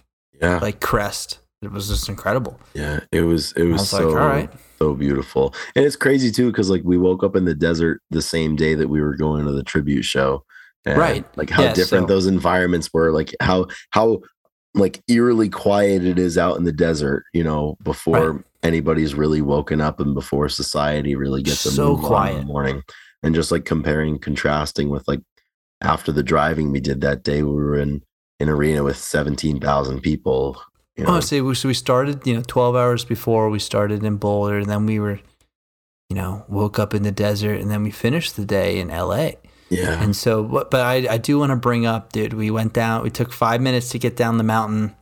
yeah. 0.41 0.59
like 0.59 0.81
crest. 0.81 1.41
It 1.63 1.71
was 1.71 1.89
just 1.89 2.09
incredible. 2.09 2.61
yeah. 2.75 3.01
It 3.11 3.23
was 3.23 3.53
it 3.53 3.65
was, 3.65 3.81
was 3.81 3.91
so 3.91 4.09
like, 4.09 4.21
all 4.21 4.29
right, 4.29 4.51
so 4.79 4.95
beautiful. 4.95 5.55
And 5.75 5.85
it's 5.85 5.97
crazy 5.97 6.31
too, 6.31 6.51
because 6.51 6.69
like 6.69 6.83
we 6.85 6.99
woke 6.99 7.25
up 7.25 7.37
in 7.37 7.47
the 7.47 7.55
desert 7.55 8.03
the 8.11 8.21
same 8.21 8.55
day 8.55 8.75
that 8.75 8.89
we 8.89 9.01
were 9.01 9.17
going 9.17 9.47
to 9.47 9.53
the 9.53 9.63
tribute 9.65 10.05
show. 10.05 10.45
And, 10.85 10.99
Right. 10.99 11.25
Like 11.37 11.49
how 11.49 11.63
Yeah, 11.63 11.73
different 11.73 12.09
so- 12.09 12.15
those 12.15 12.27
environments 12.27 12.91
were, 12.93 13.13
like 13.13 13.35
how 13.41 13.67
how 13.91 14.21
like 14.75 15.01
eerily 15.09 15.49
quiet 15.49 16.05
it 16.05 16.19
is 16.19 16.37
out 16.37 16.59
in 16.59 16.65
the 16.65 16.73
desert, 16.73 17.25
you 17.33 17.45
know, 17.45 17.77
before 17.83 18.45
anybody's 18.63 19.15
really 19.15 19.41
woken 19.41 19.81
up 19.81 20.01
and 20.01 20.15
before 20.15 20.49
society 20.49 21.15
really 21.15 21.43
gets 21.43 21.65
a 21.65 21.71
So 21.71 21.97
on 21.97 22.29
in 22.29 22.39
the 22.41 22.45
morning. 22.45 22.83
And 23.23 23.35
just 23.35 23.53
like 23.53 23.65
comparing, 23.65 24.19
contrasting 24.19 24.91
with 24.91 25.07
like 25.09 25.21
after 25.81 26.13
the 26.13 26.23
driving 26.23 26.73
we 26.73 26.81
did 26.81 27.01
that 27.03 27.23
day, 27.23 27.43
we 27.43 27.55
were 27.55 27.79
in 27.79 28.03
an 28.41 28.49
arena 28.49 28.83
with 28.83 28.97
seventeen 28.97 29.61
thousand 29.61 30.01
people. 30.01 30.61
You 30.97 31.05
know, 31.05 31.17
Oh, 31.17 31.21
so 31.21 31.43
we, 31.43 31.55
so 31.57 31.67
we 31.67 31.75
started, 31.75 32.25
you 32.25 32.35
know, 32.35 32.43
12 32.47 32.77
hours 32.77 33.05
before 33.05 33.51
we 33.51 33.59
started 33.59 34.05
in 34.05 34.17
Boulder, 34.17 34.59
and 34.59 34.71
then 34.71 34.87
we 34.87 35.01
were, 35.01 35.19
you 36.09 36.15
know, 36.15 36.45
woke 36.49 36.79
up 36.79 36.95
in 36.95 37.03
the 37.03 37.11
desert, 37.11 37.61
and 37.61 37.69
then 37.69 37.83
we 37.83 37.91
finished 37.91 38.37
the 38.37 38.45
day 38.45 38.79
in 38.79 38.89
LA. 38.91 39.31
yeah, 39.71 40.01
And 40.01 40.15
so, 40.15 40.45
but 40.45 40.71
but 40.71 40.83
I, 40.83 41.15
I 41.15 41.19
do 41.19 41.41
want 41.41 41.51
to 41.51 41.57
bring 41.57 41.85
up, 41.85 42.13
dude, 42.13 42.35
we 42.35 42.49
went 42.53 42.75
down, 42.75 43.03
we 43.03 43.11
took 43.11 43.33
five 43.33 43.61
minutes 43.61 43.89
to 43.89 43.99
get 43.99 44.17
down 44.17 44.39
the 44.39 44.45
mountain, 44.45 44.95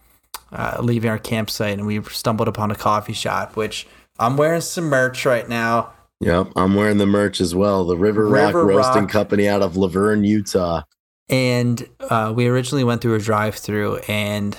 uh, 0.50 0.78
leaving 0.80 1.10
our 1.10 1.18
campsite, 1.18 1.74
and 1.78 1.86
we 1.86 2.02
stumbled 2.04 2.48
upon 2.48 2.70
a 2.70 2.74
coffee 2.74 3.12
shop, 3.12 3.54
which 3.56 3.86
I'm 4.18 4.38
wearing 4.38 4.62
some 4.62 4.84
merch 4.84 5.26
right 5.26 5.46
now. 5.46 5.92
Yep, 6.20 6.52
I'm 6.56 6.74
wearing 6.74 6.96
the 6.96 7.06
merch 7.06 7.38
as 7.38 7.54
well. 7.54 7.84
The 7.84 7.96
River, 7.98 8.26
Rock 8.28 8.54
River 8.54 8.64
Roasting 8.64 9.02
Rock. 9.02 9.10
Company 9.10 9.46
out 9.46 9.60
of 9.60 9.76
La 9.76 9.88
Verkin, 9.88 10.24
Utah. 10.26 10.84
And 11.28 11.88
uh, 12.00 12.32
we 12.34 12.46
originally 12.46 12.84
went 12.84 13.00
through 13.00 13.14
a 13.14 13.18
drive 13.18 13.54
through, 13.54 13.96
and, 14.08 14.56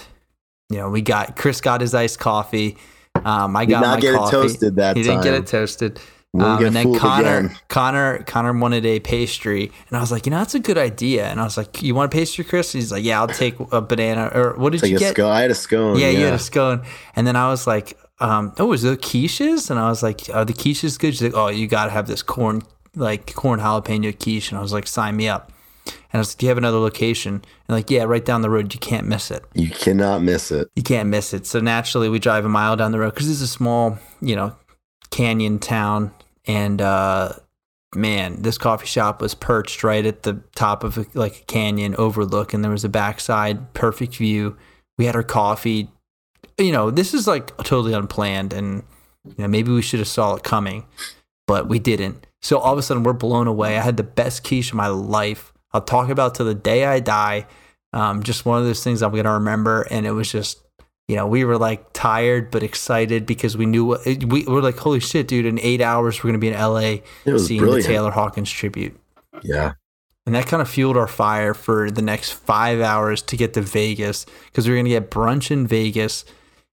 you 0.69 0.77
know, 0.77 0.89
we 0.89 1.01
got, 1.01 1.35
Chris 1.35 1.61
got 1.61 1.81
his 1.81 1.93
iced 1.93 2.19
coffee. 2.19 2.77
Um, 3.23 3.55
I 3.55 3.65
Did 3.65 3.71
got 3.73 3.81
not 3.81 3.95
my 3.95 3.99
get 3.99 4.15
coffee. 4.15 4.37
it 4.37 4.41
toasted 4.41 4.75
that 4.77 4.97
he 4.97 5.03
time. 5.03 5.21
didn't 5.21 5.23
get 5.23 5.33
it 5.35 5.47
toasted. 5.47 5.99
Um, 6.35 6.65
and 6.65 6.75
then 6.75 6.95
Connor, 6.95 7.37
again. 7.37 7.57
Connor, 7.67 8.23
Connor 8.23 8.53
wanted 8.57 8.87
a 8.87 8.99
pastry, 9.01 9.71
and 9.89 9.95
I 9.97 9.99
was 10.01 10.11
like, 10.11 10.25
you 10.25 10.31
know, 10.31 10.39
that's 10.39 10.55
a 10.55 10.59
good 10.59 10.79
idea. 10.79 11.27
And 11.27 11.39
I 11.39 11.43
was 11.43 11.57
like, 11.57 11.83
you 11.83 11.93
want 11.93 12.11
a 12.11 12.15
pastry, 12.17 12.43
Chris? 12.43 12.71
He's 12.71 12.91
like, 12.91 13.03
yeah, 13.03 13.19
I'll 13.19 13.27
take 13.27 13.53
a 13.71 13.81
banana. 13.81 14.31
Or 14.33 14.55
what 14.55 14.71
did 14.71 14.81
like 14.81 14.89
you 14.89 14.97
a 14.97 14.99
get? 14.99 15.13
scone. 15.13 15.31
I 15.31 15.41
had 15.41 15.51
a 15.51 15.55
scone. 15.55 15.99
yeah, 15.99 16.09
Yeah, 16.09 16.17
you 16.17 16.25
had 16.25 16.33
a 16.33 16.39
scone. 16.39 16.81
And 17.15 17.27
then 17.27 17.35
I 17.35 17.49
was 17.49 17.67
like, 17.67 17.99
um, 18.19 18.51
oh, 18.57 18.73
is 18.73 18.81
the 18.81 18.97
quiches? 18.97 19.69
And 19.69 19.79
I 19.79 19.89
was 19.89 20.01
like, 20.01 20.21
are 20.33 20.43
the 20.43 20.53
quiches 20.53 20.97
good? 20.97 21.13
She's 21.13 21.21
like, 21.21 21.35
oh, 21.35 21.49
you 21.49 21.67
got 21.67 21.85
to 21.85 21.91
have 21.91 22.07
this 22.07 22.23
corn, 22.23 22.63
like 22.95 23.35
corn 23.35 23.59
jalapeno 23.59 24.17
quiche. 24.17 24.49
And 24.49 24.57
I 24.57 24.61
was 24.63 24.73
like, 24.73 24.87
sign 24.87 25.15
me 25.15 25.27
up. 25.29 25.51
And 26.13 26.19
I 26.19 26.21
was 26.21 26.31
like, 26.31 26.37
do 26.37 26.45
you 26.45 26.49
have 26.49 26.59
another 26.59 26.77
location? 26.77 27.33
And 27.33 27.43
like, 27.75 27.89
yeah, 27.89 28.03
right 28.03 28.23
down 28.23 28.43
the 28.43 28.49
road. 28.49 28.71
You 28.73 28.79
can't 28.79 29.07
miss 29.07 29.31
it 29.31 29.43
You 29.55 29.69
cannot 29.71 30.21
miss 30.21 30.51
it. 30.51 30.69
you 30.75 30.83
can't 30.83 31.09
miss 31.09 31.33
it. 31.33 31.47
So 31.47 31.59
naturally, 31.59 32.07
we 32.07 32.19
drive 32.19 32.45
a 32.45 32.49
mile 32.49 32.75
down 32.75 32.91
the 32.91 32.99
road 32.99 33.15
because 33.15 33.29
it's 33.29 33.41
a 33.41 33.47
small, 33.47 33.97
you 34.21 34.35
know, 34.35 34.55
canyon 35.09 35.57
town. 35.57 36.13
And 36.45 36.81
uh, 36.81 37.33
man, 37.95 38.41
this 38.41 38.57
coffee 38.57 38.85
shop 38.85 39.21
was 39.21 39.33
perched 39.33 39.83
right 39.83 40.05
at 40.05 40.23
the 40.23 40.41
top 40.55 40.83
of 40.83 40.97
a, 40.97 41.05
like 41.13 41.41
a 41.41 41.43
canyon 41.45 41.95
overlook, 41.95 42.53
and 42.53 42.63
there 42.63 42.71
was 42.71 42.83
a 42.83 42.89
backside, 42.89 43.73
perfect 43.73 44.15
view. 44.17 44.55
We 44.97 45.05
had 45.05 45.15
our 45.15 45.23
coffee. 45.23 45.89
You 46.59 46.71
know, 46.71 46.91
this 46.91 47.13
is 47.13 47.25
like 47.27 47.55
totally 47.57 47.93
unplanned, 47.93 48.53
and 48.53 48.83
you 49.25 49.35
know 49.39 49.47
maybe 49.47 49.71
we 49.71 49.81
should 49.81 49.99
have 49.99 50.07
saw 50.07 50.35
it 50.35 50.43
coming, 50.43 50.85
but 51.47 51.67
we 51.67 51.79
didn't. 51.79 52.27
So 52.41 52.59
all 52.59 52.73
of 52.73 52.77
a 52.79 52.81
sudden, 52.83 53.03
we're 53.03 53.13
blown 53.13 53.47
away. 53.47 53.77
I 53.77 53.81
had 53.81 53.97
the 53.97 54.03
best 54.03 54.43
quiche 54.43 54.69
of 54.71 54.75
my 54.75 54.87
life. 54.87 55.52
I'll 55.73 55.81
talk 55.81 56.09
about 56.09 56.35
till 56.35 56.45
the 56.45 56.55
day 56.55 56.85
I 56.85 56.99
die. 56.99 57.47
Um, 57.93 58.23
just 58.23 58.45
one 58.45 58.59
of 58.59 58.65
those 58.65 58.83
things 58.83 59.01
I'm 59.01 59.13
gonna 59.15 59.33
remember, 59.33 59.87
and 59.91 60.05
it 60.05 60.11
was 60.11 60.31
just 60.31 60.59
you 61.09 61.17
know, 61.17 61.27
we 61.27 61.43
were 61.43 61.57
like 61.57 61.91
tired 61.91 62.49
but 62.49 62.63
excited 62.63 63.25
because 63.25 63.57
we 63.57 63.65
knew 63.65 63.83
what 63.83 64.05
we 64.05 64.45
were 64.45 64.61
like, 64.61 64.77
holy 64.77 65.01
shit, 65.01 65.27
dude, 65.27 65.45
in 65.45 65.59
eight 65.59 65.81
hours 65.81 66.23
we're 66.23 66.29
gonna 66.29 66.37
be 66.39 66.47
in 66.47 66.53
LA 66.53 66.97
seeing 67.37 67.59
brilliant. 67.59 67.83
the 67.85 67.93
Taylor 67.93 68.11
Hawkins 68.11 68.49
tribute. 68.49 68.97
Yeah, 69.43 69.73
And 70.25 70.33
that 70.35 70.47
kind 70.47 70.61
of 70.61 70.69
fueled 70.69 70.95
our 70.95 71.07
fire 71.07 71.53
for 71.53 71.91
the 71.91 72.01
next 72.01 72.31
five 72.31 72.79
hours 72.79 73.21
to 73.23 73.35
get 73.35 73.53
to 73.55 73.61
Vegas 73.61 74.25
because 74.45 74.65
we 74.65 74.71
were 74.73 74.77
gonna 74.79 74.89
get 74.89 75.11
brunch 75.11 75.51
in 75.51 75.67
Vegas. 75.67 76.23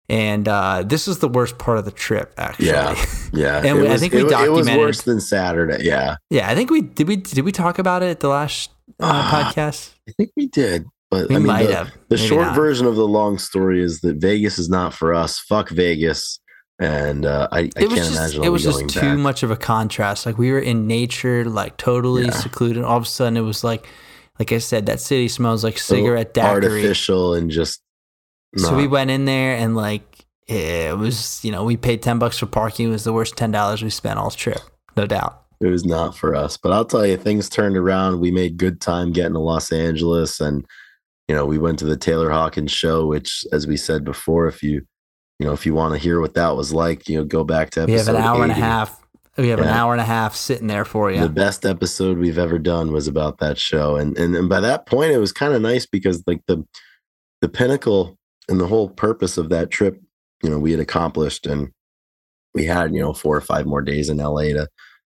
And 0.09 0.47
uh, 0.49 0.83
this 0.85 1.07
is 1.09 1.19
the 1.21 1.29
worst 1.29 1.59
part 1.59 1.79
of 1.79 1.85
the 1.85 1.91
trip, 1.93 2.33
actually. 2.37 2.67
Yeah. 2.69 2.95
yeah. 3.33 3.63
And 3.65 3.81
we- 3.81 3.89
I 3.89 3.97
think 3.97 4.13
we 4.13 4.21
it, 4.21 4.25
wa- 4.25 4.43
It 4.45 4.51
was 4.51 4.67
documented- 4.67 4.79
worse 4.81 5.03
than 5.03 5.21
Saturday. 5.21 5.85
Yeah, 5.85 6.17
Yeah, 6.31 6.49
I 6.51 6.55
think 6.55 6.71
we 6.71 6.81
did. 6.83 7.07
We 7.09 7.17
did 7.17 7.45
we 7.45 7.53
talk 7.53 7.79
about 7.79 8.03
it 8.03 8.21
the 8.21 8.29
last 8.29 8.71
uh, 9.01 9.07
Ah, 9.07 9.53
podcast? 9.55 9.93
I 10.09 10.13
think 10.13 10.31
we 10.37 10.47
did. 10.47 10.85
But 11.11 11.29
We 11.29 11.37
I 11.37 11.39
mean, 11.39 11.47
might 11.49 11.67
the, 11.67 11.75
have. 11.77 11.91
the 12.09 12.17
short 12.17 12.47
not. 12.49 12.55
version 12.57 12.87
of 12.87 12.95
the 12.97 13.07
long 13.07 13.37
story 13.39 13.83
is 13.83 14.01
that 14.03 14.17
Vegas 14.19 14.59
is 14.59 14.69
not 14.69 14.95
for 14.95 15.13
us. 15.13 15.39
Fuck 15.41 15.69
Vegas. 15.71 16.39
And 16.79 17.27
uh, 17.27 17.49
I, 17.53 17.59
I 17.59 17.69
can't 17.69 17.91
just 17.91 18.13
imagine. 18.13 18.45
it 18.45 18.49
was 18.49 18.63
just 18.63 18.89
too 18.89 19.01
back. 19.01 19.19
much 19.19 19.43
of 19.43 19.51
a 19.51 19.57
contrast. 19.57 20.25
Like 20.25 20.39
we 20.39 20.51
were 20.53 20.61
in 20.61 20.87
nature, 20.87 21.45
like 21.45 21.77
totally 21.77 22.25
Yeah. 22.25 22.31
secluded. 22.31 22.85
All 22.85 22.97
of 22.97 23.03
a 23.03 23.07
sudden, 23.07 23.37
it 23.37 23.41
was 23.43 23.63
like, 23.65 23.87
like 24.39 24.53
I 24.53 24.59
said, 24.59 24.87
that 24.87 25.01
city 25.01 25.29
smells 25.29 25.63
like 25.65 25.79
cigarette 25.79 26.33
daiquiri. 26.33 26.55
artificial 26.55 27.35
and 27.35 27.51
just. 27.51 27.83
So 28.57 28.75
we 28.75 28.87
went 28.87 29.11
in 29.11 29.27
there 29.27 29.57
and 29.57 29.77
like 29.77 30.25
it 30.49 30.97
was, 30.97 31.45
you 31.45 31.53
know, 31.53 31.65
we 31.65 31.77
paid 31.77 32.03
ten 32.03 32.19
bucks 32.19 32.39
for 32.39 32.47
parking. 32.47 32.89
It 32.89 32.93
was 32.93 33.05
the 33.05 33.13
worst 33.13 33.37
ten 33.37 33.51
dollars 33.51 33.83
we 33.83 33.91
spent 33.91 34.19
all 34.19 34.31
trip, 34.31 34.59
no 34.97 35.07
doubt. 35.07 35.43
It 35.61 35.69
was 35.69 35.85
not 35.85 36.17
for 36.17 36.35
us. 36.35 36.57
But 36.57 36.73
I'll 36.73 36.85
tell 36.85 37.07
you, 37.07 37.17
things 37.17 37.49
turned 37.49 37.77
around. 37.77 38.21
We 38.21 38.31
made 38.31 38.57
good 38.57 38.81
time 38.81 39.13
getting 39.13 39.35
to 39.35 39.41
Los 39.41 39.73
Angeles, 39.73 40.41
and 40.41 40.67
you 41.29 41.35
know, 41.35 41.45
we 41.45 41.59
went 41.59 41.79
to 41.81 41.85
the 41.85 41.97
Taylor 41.97 42.31
Hawkins 42.31 42.73
show, 42.73 43.07
which, 43.07 43.45
as 43.53 43.67
we 43.67 43.77
said 43.77 44.05
before, 44.05 44.49
if 44.49 44.63
you, 44.63 44.83
you 45.39 45.47
know, 45.47 45.53
if 45.53 45.65
you 45.67 45.75
want 45.75 45.95
to 45.95 46.01
hear 46.01 46.21
what 46.21 46.35
that 46.35 46.57
was 46.57 46.73
like, 46.73 47.09
you 47.09 47.19
know, 47.19 47.25
go 47.25 47.45
back 47.45 47.71
to 47.71 47.83
episode. 47.83 47.93
We 47.93 47.99
have 47.99 48.09
an 48.09 48.17
hour 48.17 48.43
and 48.43 48.53
a 48.53 48.55
half. 48.55 49.01
We 49.37 49.49
have 49.49 49.61
an 49.61 49.69
hour 49.69 49.93
and 49.93 50.01
a 50.01 50.05
half 50.05 50.35
sitting 50.35 50.67
there 50.67 50.85
for 50.85 51.11
you. 51.11 51.21
The 51.21 51.29
best 51.29 51.65
episode 51.65 52.19
we've 52.19 52.37
ever 52.37 52.59
done 52.59 52.93
was 52.93 53.07
about 53.07 53.39
that 53.39 53.59
show, 53.59 53.97
and 53.97 54.17
and, 54.19 54.35
and 54.35 54.49
by 54.49 54.61
that 54.61 54.87
point, 54.87 55.13
it 55.13 55.19
was 55.19 55.33
kind 55.33 55.55
of 55.55 55.63
nice 55.63 55.87
because 55.87 56.23
like 56.27 56.43
the 56.47 56.67
the 57.41 57.49
pinnacle 57.49 58.19
and 58.49 58.61
the 58.61 58.67
whole 58.67 58.89
purpose 58.89 59.39
of 59.39 59.49
that 59.51 59.71
trip, 59.71 60.01
you 60.43 60.51
know, 60.51 60.59
we 60.59 60.73
had 60.73 60.81
accomplished, 60.81 61.47
and 61.47 61.71
we 62.55 62.65
had 62.65 62.93
you 62.93 63.01
know 63.01 63.13
four 63.13 63.37
or 63.37 63.41
five 63.41 63.67
more 63.67 63.83
days 63.83 64.09
in 64.09 64.17
LA 64.17 64.43
to 64.43 64.69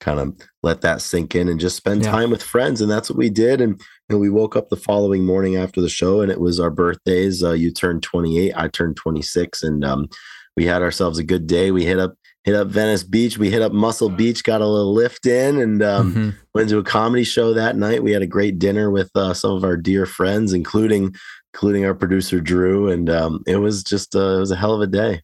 kind 0.02 0.20
of 0.20 0.34
let 0.62 0.80
that 0.82 1.00
sink 1.00 1.34
in 1.34 1.48
and 1.48 1.58
just 1.60 1.76
spend 1.76 2.02
Yeah. 2.02 2.10
time 2.10 2.30
with 2.30 2.42
friends, 2.42 2.80
and 2.80 2.90
that's 2.90 3.08
what 3.08 3.18
we 3.18 3.30
did. 3.30 3.60
And 3.60 3.80
know, 4.10 4.18
we 4.18 4.28
woke 4.28 4.56
up 4.56 4.68
the 4.68 4.76
following 4.76 5.24
morning 5.24 5.56
after 5.56 5.80
the 5.80 5.88
show, 5.88 6.20
and 6.20 6.30
it 6.30 6.40
was 6.40 6.60
our 6.60 6.70
birthdays. 6.70 7.42
Uh, 7.42 7.52
you 7.52 7.70
turned 7.70 8.02
twenty 8.02 8.38
eight, 8.38 8.52
I 8.56 8.68
turned 8.68 8.96
twenty 8.96 9.22
six, 9.22 9.62
and 9.62 9.84
um, 9.84 10.08
we 10.56 10.66
had 10.66 10.82
ourselves 10.82 11.18
a 11.18 11.24
good 11.24 11.46
day. 11.46 11.70
We 11.70 11.84
hit 11.84 11.98
up 11.98 12.14
hit 12.44 12.56
up 12.56 12.66
Venice 12.66 13.04
Beach, 13.04 13.38
we 13.38 13.50
hit 13.50 13.62
up 13.62 13.70
Muscle 13.72 14.08
Beach, 14.08 14.42
got 14.42 14.60
a 14.60 14.66
little 14.66 14.92
lift 14.92 15.26
in, 15.26 15.58
and 15.60 15.80
um, 15.80 16.12
Mhm. 16.14 16.34
went 16.54 16.68
to 16.70 16.78
a 16.78 16.82
comedy 16.82 17.22
show 17.22 17.54
that 17.54 17.76
night. 17.76 18.02
We 18.02 18.10
had 18.10 18.22
a 18.22 18.26
great 18.26 18.58
dinner 18.58 18.90
with 18.90 19.10
uh, 19.14 19.32
some 19.32 19.52
of 19.52 19.62
our 19.64 19.76
dear 19.76 20.06
friends, 20.06 20.52
including 20.52 21.14
including 21.54 21.84
our 21.84 21.94
producer 21.94 22.40
Drew, 22.40 22.88
and 22.90 23.08
um, 23.08 23.42
it 23.46 23.58
was 23.58 23.82
just 23.84 24.16
uh, 24.16 24.36
it 24.36 24.40
was 24.40 24.50
a 24.50 24.56
hell 24.56 24.74
of 24.74 24.80
a 24.80 24.86
day. 24.88 25.22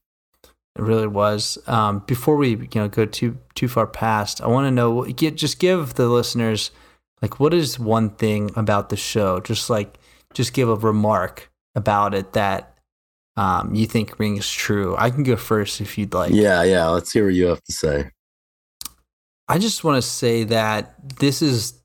It 0.76 0.82
really 0.82 1.06
was. 1.06 1.58
Um, 1.66 2.00
before 2.06 2.36
we 2.36 2.50
you 2.50 2.68
know 2.74 2.88
go 2.88 3.04
too 3.04 3.38
too 3.54 3.68
far 3.68 3.86
past, 3.86 4.40
I 4.40 4.46
want 4.46 4.66
to 4.66 4.70
know 4.70 5.04
get 5.04 5.36
just 5.36 5.58
give 5.58 5.94
the 5.94 6.08
listeners 6.08 6.70
like 7.22 7.40
what 7.40 7.52
is 7.52 7.78
one 7.78 8.10
thing 8.10 8.50
about 8.56 8.88
the 8.88 8.96
show? 8.96 9.40
Just 9.40 9.70
like 9.70 9.98
just 10.34 10.52
give 10.52 10.68
a 10.68 10.76
remark 10.76 11.50
about 11.74 12.14
it 12.14 12.32
that 12.34 12.78
um, 13.36 13.74
you 13.74 13.86
think 13.86 14.18
rings 14.18 14.50
true. 14.50 14.96
I 14.98 15.10
can 15.10 15.22
go 15.22 15.36
first 15.36 15.80
if 15.80 15.96
you'd 15.96 16.12
like. 16.12 16.32
Yeah, 16.32 16.62
yeah. 16.64 16.86
Let's 16.88 17.12
hear 17.12 17.24
what 17.24 17.34
you 17.34 17.46
have 17.46 17.62
to 17.62 17.72
say. 17.72 18.10
I 19.48 19.58
just 19.58 19.84
want 19.84 19.96
to 19.96 20.08
say 20.08 20.44
that 20.44 20.94
this 21.18 21.40
is 21.40 21.80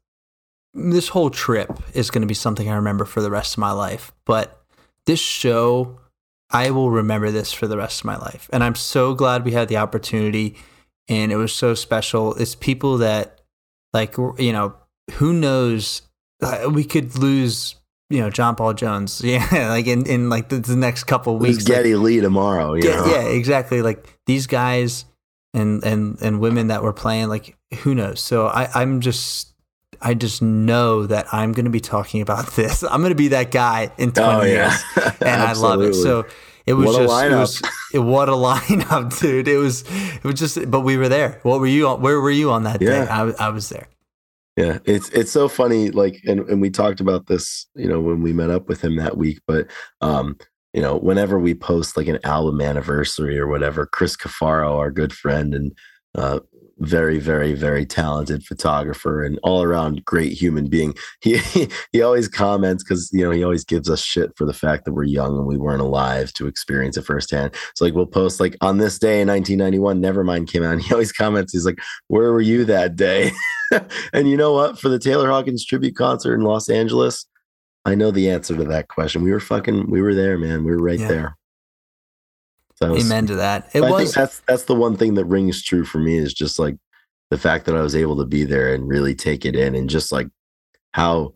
this 0.74 1.08
whole 1.08 1.30
trip 1.30 1.80
is 1.94 2.10
going 2.10 2.24
to 2.24 2.28
be 2.28 2.34
something 2.34 2.70
I 2.70 2.76
remember 2.76 3.06
for 3.06 3.22
the 3.22 3.30
rest 3.30 3.54
of 3.54 3.60
my 3.60 3.72
life. 3.72 4.12
But 4.26 4.64
this 5.06 5.20
show, 5.20 6.00
I 6.54 6.70
will 6.72 6.92
remember 6.92 7.32
this 7.32 7.52
for 7.52 7.68
the 7.68 7.78
rest 7.78 8.02
of 8.02 8.06
my 8.06 8.18
life. 8.18 8.50
And 8.54 8.64
I'm 8.64 8.76
so 8.76 9.14
glad 9.16 9.44
we 9.44 9.52
had 9.54 9.68
the 9.68 9.78
opportunity 9.78 10.56
and 11.10 11.32
it 11.32 11.36
was 11.36 11.54
so 11.54 11.74
special. 11.74 12.34
It's 12.36 12.56
people 12.56 13.00
that 13.00 13.42
like 13.94 14.16
you 14.18 14.54
know, 14.54 14.76
who 15.16 15.34
knows 15.34 16.04
we 16.70 16.84
could 16.84 17.18
lose 17.18 17.76
you 18.10 18.20
know 18.20 18.30
John 18.30 18.56
Paul 18.56 18.74
Jones, 18.74 19.22
yeah, 19.24 19.70
like 19.70 19.88
in, 19.88 20.06
in 20.06 20.30
like 20.30 20.50
the, 20.50 20.60
the 20.60 20.76
next 20.76 21.06
couple 21.06 21.38
weeks. 21.38 21.58
like- 21.68 21.78
Geddy 21.78 21.96
Lee 21.96 22.22
tomorrow? 22.22 22.74
Yeah, 22.74 23.06
yeah, 23.10 23.24
exactly. 23.28 23.82
Like 23.82 24.08
these 24.26 24.48
guys 24.48 25.06
and 25.54 25.84
and 25.84 26.18
and 26.22 26.40
women 26.40 26.68
that 26.68 26.84
were 26.84 26.94
playing, 26.94 27.28
like 27.30 27.58
who 27.80 27.96
knows? 27.96 28.20
So 28.22 28.48
I 28.48 28.70
I'm 28.76 29.02
just 29.02 29.53
I 30.02 30.14
just 30.14 30.42
know 30.42 31.06
that 31.08 31.28
I'm 31.34 31.54
going 31.54 31.66
to 31.66 31.72
be 31.72 31.80
talking 31.80 32.22
about 32.22 32.52
this. 32.56 32.84
I'm 32.84 33.02
going 33.02 33.12
to 33.12 33.16
be 33.16 33.30
that 33.30 33.52
guy 33.52 33.92
in 33.98 34.12
20 34.12 34.30
Oh 34.30 34.42
yeah, 34.44 34.72
years, 34.72 35.14
and 35.22 35.42
I 35.42 35.54
love 35.54 35.82
it. 35.82 35.94
So 35.94 36.26
it 36.66 36.74
was 36.74 36.88
What 36.88 37.02
just 37.02 37.26
it 37.26 37.32
was 37.32 37.62
it, 37.94 38.00
what 38.00 38.30
a 38.30 38.34
lineup, 38.34 39.20
dude. 39.20 39.48
It 39.48 39.58
was 39.58 39.84
it 39.90 40.24
was 40.24 40.36
just, 40.36 40.70
but 40.72 40.82
we 40.82 40.98
were 40.98 41.10
there. 41.10 41.40
What 41.44 41.60
were 41.60 41.68
you 41.68 41.88
on? 41.88 42.02
Where 42.02 42.20
were 42.22 42.32
you 42.32 42.52
on 42.52 42.64
that 42.64 42.80
day? 42.80 43.02
I 43.02 43.24
was 43.24 43.36
I 43.36 43.50
was 43.50 43.70
there. 43.70 43.88
Yeah, 44.56 44.78
it's 44.86 45.10
it's 45.10 45.32
so 45.32 45.48
funny. 45.48 45.90
Like, 45.90 46.22
and 46.26 46.42
and 46.42 46.62
we 46.62 46.70
talked 46.70 47.00
about 47.00 47.28
this, 47.28 47.66
you 47.76 47.88
know, 47.88 48.00
when 48.00 48.22
we 48.22 48.34
met 48.34 48.52
up 48.52 48.68
with 48.68 48.84
him 48.84 48.96
that 48.98 49.18
week. 49.18 49.40
But 49.48 49.68
um, 50.00 50.38
you 50.74 50.82
know, 50.82 50.96
whenever 50.98 51.40
we 51.40 51.54
post 51.54 51.98
like 51.98 52.08
an 52.08 52.20
album 52.24 52.62
anniversary 52.62 53.38
or 53.40 53.48
whatever, 53.48 53.86
Chris 53.86 54.16
Cafaro, 54.16 54.78
our 54.78 54.92
good 54.92 55.12
friend 55.12 55.54
and 55.54 55.72
uh, 56.16 56.40
very, 56.80 57.20
very, 57.20 57.54
very 57.54 57.86
talented 57.86 58.44
photographer 58.44 59.24
and 59.24 59.40
all 59.44 59.64
around 59.64 60.04
great 60.06 60.34
human 60.34 60.68
being. 60.68 60.94
He 61.22 61.38
he, 61.92 62.02
always 62.02 62.28
comments 62.28 62.84
because 62.84 63.10
you 63.14 63.24
know 63.24 63.32
he 63.32 63.44
always 63.44 63.64
gives 63.64 63.90
us 63.90 64.02
shit 64.02 64.32
for 64.38 64.46
the 64.46 64.54
fact 64.54 64.86
that 64.86 64.94
we're 64.94 65.04
young 65.04 65.38
and 65.38 65.46
we 65.46 65.58
weren't 65.58 65.82
alive 65.82 66.34
to 66.34 66.48
experience 66.48 66.98
it 66.98 67.06
firsthand. 67.06 67.56
So 67.76 67.86
like 67.86 67.94
we'll 67.94 68.06
post 68.06 68.40
like 68.40 68.58
on 68.62 68.78
this 68.78 69.00
day 69.00 69.22
in 69.22 69.28
1991, 69.28 70.02
Nevermind 70.02 70.52
came 70.52 70.64
out. 70.64 70.74
And 70.74 70.82
he 70.82 70.94
always 70.94 71.12
comments, 71.12 71.54
he's 71.54 71.66
like, 71.66 71.80
"Where 72.08 72.32
were 72.32 72.42
you 72.42 72.66
that 72.66 72.96
day?" 72.96 73.32
and 74.14 74.30
you 74.30 74.38
know 74.38 74.54
what? 74.54 74.80
For 74.80 74.90
the 74.90 75.00
Taylor 75.00 75.30
Hawkins 75.30 75.66
tribute 75.66 75.96
concert 75.96 76.36
in 76.36 76.42
Los 76.42 76.70
Angeles, 76.70 77.26
I 77.86 77.96
know 77.96 78.12
the 78.12 78.30
answer 78.30 78.56
to 78.56 78.64
that 78.66 78.88
question. 78.88 79.24
We 79.24 79.32
were 79.32 79.40
fucking, 79.40 79.90
we 79.90 80.02
were 80.02 80.16
there, 80.16 80.38
man. 80.38 80.64
We 80.64 80.72
were 80.72 80.82
right 80.82 81.00
yeah. 81.00 81.08
there. 81.08 81.38
So 82.76 82.98
Amen 82.98 83.28
to 83.28 83.36
that. 83.36 83.70
It 83.74 83.84
I 83.84 83.90
was. 83.90 84.04
think 84.04 84.16
that's 84.16 84.42
that's 84.48 84.66
the 84.66 84.76
one 84.76 84.98
thing 84.98 85.14
that 85.16 85.26
rings 85.26 85.64
true 85.64 85.86
for 85.86 86.00
me 86.00 86.18
is 86.18 86.34
just 86.34 86.60
like 86.60 86.76
the 87.30 87.38
fact 87.38 87.66
that 87.66 87.76
I 87.76 87.82
was 87.82 87.96
able 87.96 88.18
to 88.18 88.26
be 88.26 88.44
there 88.44 88.74
and 88.74 88.88
really 88.88 89.16
take 89.16 89.46
it 89.46 89.56
in, 89.56 89.76
and 89.76 89.90
just 89.90 90.12
like 90.12 90.28
how 90.94 91.34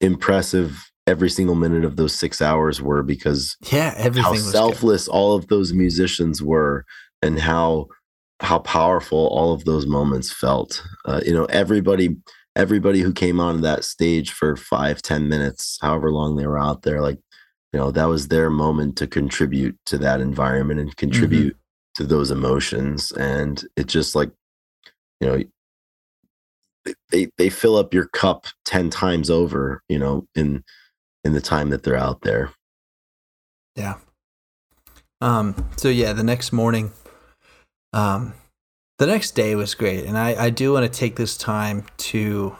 impressive 0.00 0.90
every 1.06 1.30
single 1.30 1.54
minute 1.54 1.84
of 1.84 1.96
those 1.96 2.14
six 2.14 2.42
hours 2.42 2.82
were 2.82 3.02
because 3.02 3.56
yeah, 3.70 3.94
everything 3.96 4.34
how 4.34 4.50
selfless 4.50 5.06
good. 5.06 5.12
all 5.12 5.34
of 5.34 5.48
those 5.48 5.72
musicians 5.72 6.42
were, 6.42 6.84
and 7.22 7.40
how 7.40 7.86
how 8.40 8.58
powerful 8.58 9.28
all 9.28 9.52
of 9.52 9.64
those 9.64 9.86
moments 9.86 10.32
felt. 10.32 10.82
Uh, 11.04 11.20
you 11.24 11.32
know, 11.32 11.44
everybody 11.46 12.16
everybody 12.54 13.00
who 13.00 13.12
came 13.12 13.38
on 13.38 13.60
that 13.60 13.84
stage 13.84 14.30
for 14.30 14.56
five 14.56 15.02
ten 15.02 15.28
minutes, 15.28 15.78
however 15.80 16.10
long 16.10 16.36
they 16.36 16.46
were 16.46 16.58
out 16.58 16.82
there, 16.82 17.00
like 17.00 17.18
you 17.76 17.82
know 17.82 17.90
that 17.90 18.08
was 18.08 18.28
their 18.28 18.48
moment 18.48 18.96
to 18.96 19.06
contribute 19.06 19.76
to 19.84 19.98
that 19.98 20.22
environment 20.22 20.80
and 20.80 20.96
contribute 20.96 21.52
mm-hmm. 21.52 22.02
to 22.02 22.06
those 22.06 22.30
emotions. 22.30 23.12
And 23.12 23.62
it 23.76 23.86
just 23.86 24.14
like 24.14 24.30
you 25.20 25.28
know 25.28 25.44
they 27.10 27.28
they 27.36 27.50
fill 27.50 27.76
up 27.76 27.92
your 27.92 28.06
cup 28.06 28.46
10 28.64 28.88
times 28.88 29.28
over 29.28 29.82
you 29.90 29.98
know 29.98 30.26
in 30.34 30.64
in 31.22 31.34
the 31.34 31.40
time 31.42 31.68
that 31.68 31.82
they're 31.82 31.98
out 31.98 32.22
there. 32.22 32.50
Yeah. 33.74 33.96
Um 35.20 35.68
so 35.76 35.90
yeah 35.90 36.14
the 36.14 36.24
next 36.24 36.54
morning 36.54 36.92
um 37.92 38.32
the 38.96 39.06
next 39.06 39.32
day 39.32 39.54
was 39.54 39.74
great. 39.74 40.06
And 40.06 40.16
i 40.16 40.46
i 40.46 40.48
do 40.48 40.72
want 40.72 40.90
to 40.90 40.98
take 40.98 41.16
this 41.16 41.36
time 41.36 41.84
to 42.08 42.56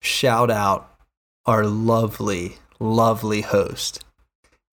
shout 0.00 0.50
out 0.50 0.98
our 1.46 1.64
lovely 1.64 2.56
lovely 2.80 3.42
host 3.42 4.04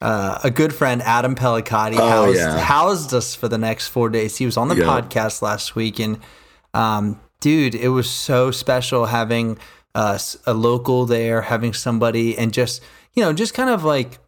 uh, 0.02 0.40
a 0.44 0.50
good 0.50 0.74
friend, 0.74 1.02
Adam 1.02 1.36
Pellicati, 1.36 1.98
oh, 1.98 2.10
housed, 2.10 2.38
yeah. 2.38 2.60
housed, 2.60 3.14
us 3.14 3.36
for 3.36 3.48
the 3.48 3.58
next 3.58 3.90
four 3.90 4.10
days. 4.10 4.38
He 4.38 4.46
was 4.46 4.58
on 4.58 4.68
the 4.68 4.76
yep. 4.76 4.86
podcast 4.86 5.42
last 5.42 5.76
week, 5.76 6.00
and 6.00 6.20
um, 6.74 7.20
dude, 7.42 7.76
it 7.76 7.90
was 7.90 8.10
so 8.10 8.52
special 8.52 9.08
having 9.08 9.58
us 9.96 10.38
a 10.46 10.54
local 10.54 11.06
there, 11.06 11.42
having 11.42 11.74
somebody, 11.74 12.38
and 12.38 12.54
just 12.54 12.82
you 13.14 13.24
know, 13.24 13.34
just 13.34 13.54
kind 13.54 13.70
of 13.70 13.84
like, 13.84 14.20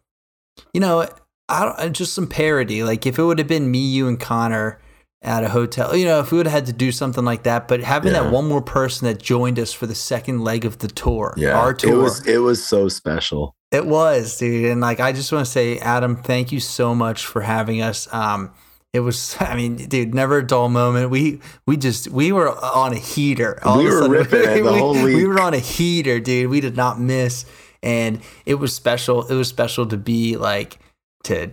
you 0.74 0.80
know, 0.80 1.08
I 1.48 1.64
don't, 1.64 1.78
uh, 1.78 1.88
just 1.88 2.12
some 2.12 2.26
parody. 2.26 2.82
Like 2.82 3.06
if 3.06 3.18
it 3.18 3.22
would 3.22 3.38
have 3.38 3.48
been 3.48 3.70
me, 3.70 3.78
you, 3.78 4.08
and 4.08 4.20
Connor 4.20 4.78
at 5.22 5.44
a 5.44 5.48
hotel, 5.48 5.94
you 5.94 6.04
know, 6.04 6.18
if 6.18 6.32
we 6.32 6.38
would 6.38 6.46
have 6.46 6.52
had 6.52 6.66
to 6.66 6.72
do 6.72 6.90
something 6.90 7.24
like 7.24 7.44
that, 7.44 7.68
but 7.68 7.80
having 7.80 8.12
yeah. 8.12 8.24
that 8.24 8.32
one 8.32 8.48
more 8.48 8.60
person 8.60 9.06
that 9.06 9.22
joined 9.22 9.58
us 9.58 9.72
for 9.72 9.86
the 9.86 9.94
second 9.94 10.42
leg 10.42 10.64
of 10.64 10.78
the 10.78 10.88
tour, 10.88 11.32
yeah, 11.36 11.58
our 11.58 11.72
tour, 11.72 11.92
it 11.92 11.96
was 11.96 12.26
it 12.26 12.38
was 12.38 12.64
so 12.64 12.88
special. 12.88 13.54
It 13.70 13.86
was, 13.86 14.36
dude. 14.36 14.70
And 14.70 14.80
like, 14.80 15.00
I 15.00 15.12
just 15.12 15.32
want 15.32 15.46
to 15.46 15.50
say, 15.50 15.78
Adam, 15.78 16.16
thank 16.16 16.52
you 16.52 16.60
so 16.60 16.94
much 16.94 17.24
for 17.24 17.40
having 17.40 17.80
us. 17.80 18.12
Um, 18.12 18.52
it 18.92 19.00
was, 19.00 19.36
I 19.40 19.54
mean, 19.56 19.76
dude, 19.76 20.14
never 20.14 20.38
a 20.38 20.46
dull 20.46 20.68
moment. 20.68 21.10
We 21.10 21.40
we 21.66 21.76
just 21.76 22.08
we 22.08 22.32
were 22.32 22.50
on 22.50 22.92
a 22.92 22.98
heater. 22.98 23.58
All 23.64 23.78
we 23.82 23.86
were 23.86 24.08
ripping 24.08 24.64
the 24.64 24.72
whole 24.72 24.94
week. 24.94 25.16
We 25.16 25.26
were 25.26 25.40
on 25.40 25.54
a 25.54 25.58
heater, 25.58 26.20
dude. 26.20 26.50
We 26.50 26.60
did 26.60 26.76
not 26.76 27.00
miss, 27.00 27.46
and 27.82 28.20
it 28.44 28.56
was 28.56 28.74
special. 28.74 29.26
It 29.26 29.34
was 29.34 29.48
special 29.48 29.86
to 29.86 29.96
be 29.96 30.36
like 30.36 30.78
to 31.24 31.52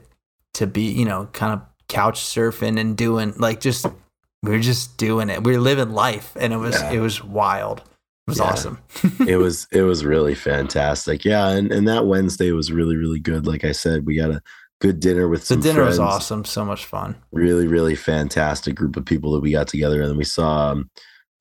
to 0.55 0.67
be, 0.67 0.91
you 0.91 1.05
know, 1.05 1.29
kind 1.33 1.53
of 1.53 1.61
couch 1.89 2.21
surfing 2.21 2.79
and 2.79 2.95
doing 2.95 3.33
like 3.37 3.59
just 3.59 3.85
we 4.41 4.51
were 4.51 4.59
just 4.59 4.97
doing 4.97 5.29
it. 5.29 5.43
We 5.43 5.53
were 5.53 5.61
living 5.61 5.89
life, 5.89 6.35
and 6.39 6.53
it 6.53 6.57
was 6.57 6.75
yeah. 6.75 6.91
it 6.91 6.99
was 6.99 7.21
wild 7.23 7.79
It 7.79 7.85
was 8.27 8.37
yeah. 8.37 8.45
awesome. 8.45 8.79
it 9.27 9.37
was 9.41 9.67
it 9.71 9.81
was 9.81 10.05
really 10.05 10.35
fantastic. 10.35 11.25
Yeah, 11.25 11.49
and 11.49 11.71
and 11.71 11.87
that 11.87 12.05
Wednesday 12.05 12.51
was 12.51 12.71
really 12.71 12.95
really 12.95 13.19
good. 13.19 13.45
Like 13.45 13.65
I 13.65 13.73
said, 13.73 14.05
we 14.05 14.15
got 14.15 14.31
a 14.31 14.41
good 14.79 15.01
dinner 15.01 15.27
with 15.27 15.47
the 15.47 15.57
dinner 15.57 15.83
friends. 15.83 15.99
was 15.99 15.99
awesome. 15.99 16.45
So 16.45 16.63
much 16.63 16.85
fun. 16.85 17.15
Really 17.31 17.67
really 17.67 17.95
fantastic 17.95 18.75
group 18.75 18.95
of 18.95 19.05
people 19.05 19.33
that 19.33 19.41
we 19.41 19.51
got 19.51 19.67
together, 19.67 20.01
and 20.01 20.11
then 20.11 20.17
we 20.17 20.23
saw 20.23 20.71
um, 20.71 20.89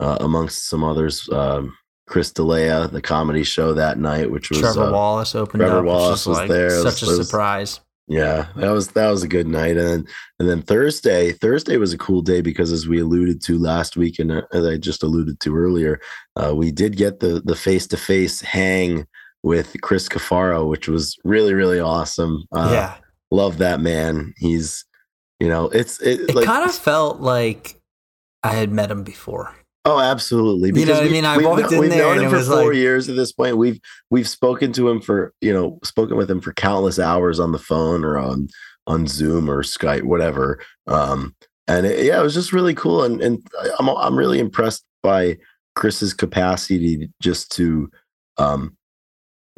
uh, 0.00 0.18
amongst 0.20 0.68
some 0.68 0.82
others. 0.82 1.28
Um, 1.30 1.76
Chris 2.08 2.32
D'Elia, 2.32 2.88
the 2.88 3.02
comedy 3.02 3.44
show 3.44 3.74
that 3.74 3.98
night, 3.98 4.30
which 4.30 4.48
was 4.48 4.60
Trevor 4.60 4.84
uh, 4.84 4.92
Wallace 4.92 5.34
opened 5.34 5.60
Trevor 5.60 5.80
up. 5.80 5.84
Wallace 5.84 6.26
was 6.26 6.38
like 6.38 6.48
there. 6.48 6.70
Such 6.70 7.02
was, 7.02 7.18
a 7.18 7.24
surprise. 7.24 7.80
Yeah, 8.08 8.46
that 8.56 8.70
was 8.70 8.88
that 8.88 9.10
was 9.10 9.22
a 9.22 9.28
good 9.28 9.46
night, 9.46 9.76
and 9.76 9.86
then 9.86 10.06
and 10.38 10.48
then 10.48 10.62
Thursday. 10.62 11.32
Thursday 11.32 11.76
was 11.76 11.92
a 11.92 11.98
cool 11.98 12.22
day 12.22 12.40
because, 12.40 12.72
as 12.72 12.88
we 12.88 13.00
alluded 13.00 13.42
to 13.42 13.58
last 13.58 13.98
week, 13.98 14.18
and 14.18 14.32
uh, 14.32 14.42
as 14.52 14.66
I 14.66 14.78
just 14.78 15.02
alluded 15.02 15.40
to 15.40 15.54
earlier, 15.54 16.00
uh, 16.34 16.54
we 16.56 16.72
did 16.72 16.96
get 16.96 17.20
the 17.20 17.42
the 17.44 17.54
face 17.54 17.86
to 17.88 17.98
face 17.98 18.40
hang 18.40 19.06
with 19.42 19.76
Chris 19.82 20.08
Cafaro, 20.08 20.66
which 20.66 20.88
was 20.88 21.18
really 21.22 21.52
really 21.52 21.80
awesome. 21.80 22.44
Uh, 22.50 22.70
yeah, 22.72 22.94
love 23.30 23.58
that 23.58 23.80
man. 23.80 24.32
He's 24.38 24.86
you 25.38 25.48
know 25.48 25.66
it's 25.66 26.00
it, 26.00 26.30
it 26.30 26.34
like, 26.34 26.46
kind 26.46 26.66
of 26.66 26.74
felt 26.74 27.20
like 27.20 27.78
I 28.42 28.54
had 28.54 28.72
met 28.72 28.90
him 28.90 29.04
before. 29.04 29.54
Oh, 29.88 30.00
absolutely. 30.00 30.70
Because 30.70 30.86
you 30.86 30.94
know 30.94 31.00
what 31.00 31.08
I 31.08 31.12
mean? 31.12 31.24
I 31.24 31.38
walked 31.38 31.72
in 31.72 31.78
we've 31.78 31.90
there 31.90 32.14
known 32.14 32.24
him 32.24 32.30
for 32.30 32.42
four 32.42 32.66
like... 32.66 32.76
years 32.76 33.08
at 33.08 33.16
this 33.16 33.32
point. 33.32 33.56
We've 33.56 33.80
we've 34.10 34.28
spoken 34.28 34.72
to 34.74 34.88
him 34.88 35.00
for 35.00 35.32
you 35.40 35.52
know 35.52 35.78
spoken 35.82 36.16
with 36.16 36.30
him 36.30 36.40
for 36.40 36.52
countless 36.52 36.98
hours 36.98 37.40
on 37.40 37.52
the 37.52 37.58
phone 37.58 38.04
or 38.04 38.18
on 38.18 38.48
on 38.86 39.06
Zoom 39.06 39.50
or 39.50 39.62
Skype, 39.62 40.02
whatever. 40.02 40.60
Um, 40.86 41.34
and 41.66 41.86
it, 41.86 42.04
yeah, 42.04 42.20
it 42.20 42.22
was 42.22 42.34
just 42.34 42.52
really 42.52 42.74
cool. 42.74 43.02
And 43.02 43.22
and 43.22 43.46
I'm 43.78 43.88
I'm 43.88 44.18
really 44.18 44.40
impressed 44.40 44.84
by 45.02 45.38
Chris's 45.74 46.12
capacity 46.12 47.08
just 47.22 47.50
to 47.52 47.90
um, 48.36 48.76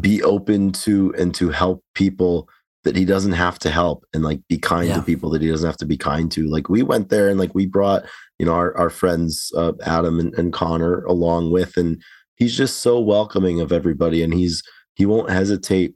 be 0.01 0.23
open 0.23 0.71
to 0.73 1.13
and 1.19 1.35
to 1.35 1.51
help 1.51 1.83
people 1.95 2.49
that 2.85 2.97
he 2.97 3.05
doesn't 3.05 3.33
have 3.33 3.59
to 3.59 3.71
help 3.71 4.05
and 4.15 4.23
like 4.23 4.41
be 4.49 4.59
kind 4.59 4.89
yeah. 4.89 4.97
to 4.97 5.03
people 5.03 5.31
that 5.31 5.43
he 5.43 5.49
doesn't 5.49 5.67
have 5.67 5.77
to 5.79 5.87
be 5.87 5.97
kind 5.97 6.31
to. 6.33 6.49
Like 6.49 6.69
we 6.69 6.83
went 6.83 7.09
there 7.09 7.29
and 7.29 7.39
like 7.39 7.55
we 7.55 7.67
brought 7.67 8.05
you 8.41 8.47
know 8.47 8.55
our, 8.55 8.75
our 8.77 8.89
friends 8.89 9.53
uh, 9.57 9.73
adam 9.85 10.19
and, 10.19 10.35
and 10.35 10.53
connor 10.53 11.05
along 11.05 11.53
with 11.53 11.77
and 11.77 12.03
he's 12.37 12.57
just 12.57 12.79
so 12.79 12.99
welcoming 12.99 13.61
of 13.61 13.71
everybody 13.71 14.23
and 14.23 14.33
he's 14.33 14.63
he 14.95 15.05
won't 15.05 15.31
hesitate 15.31 15.95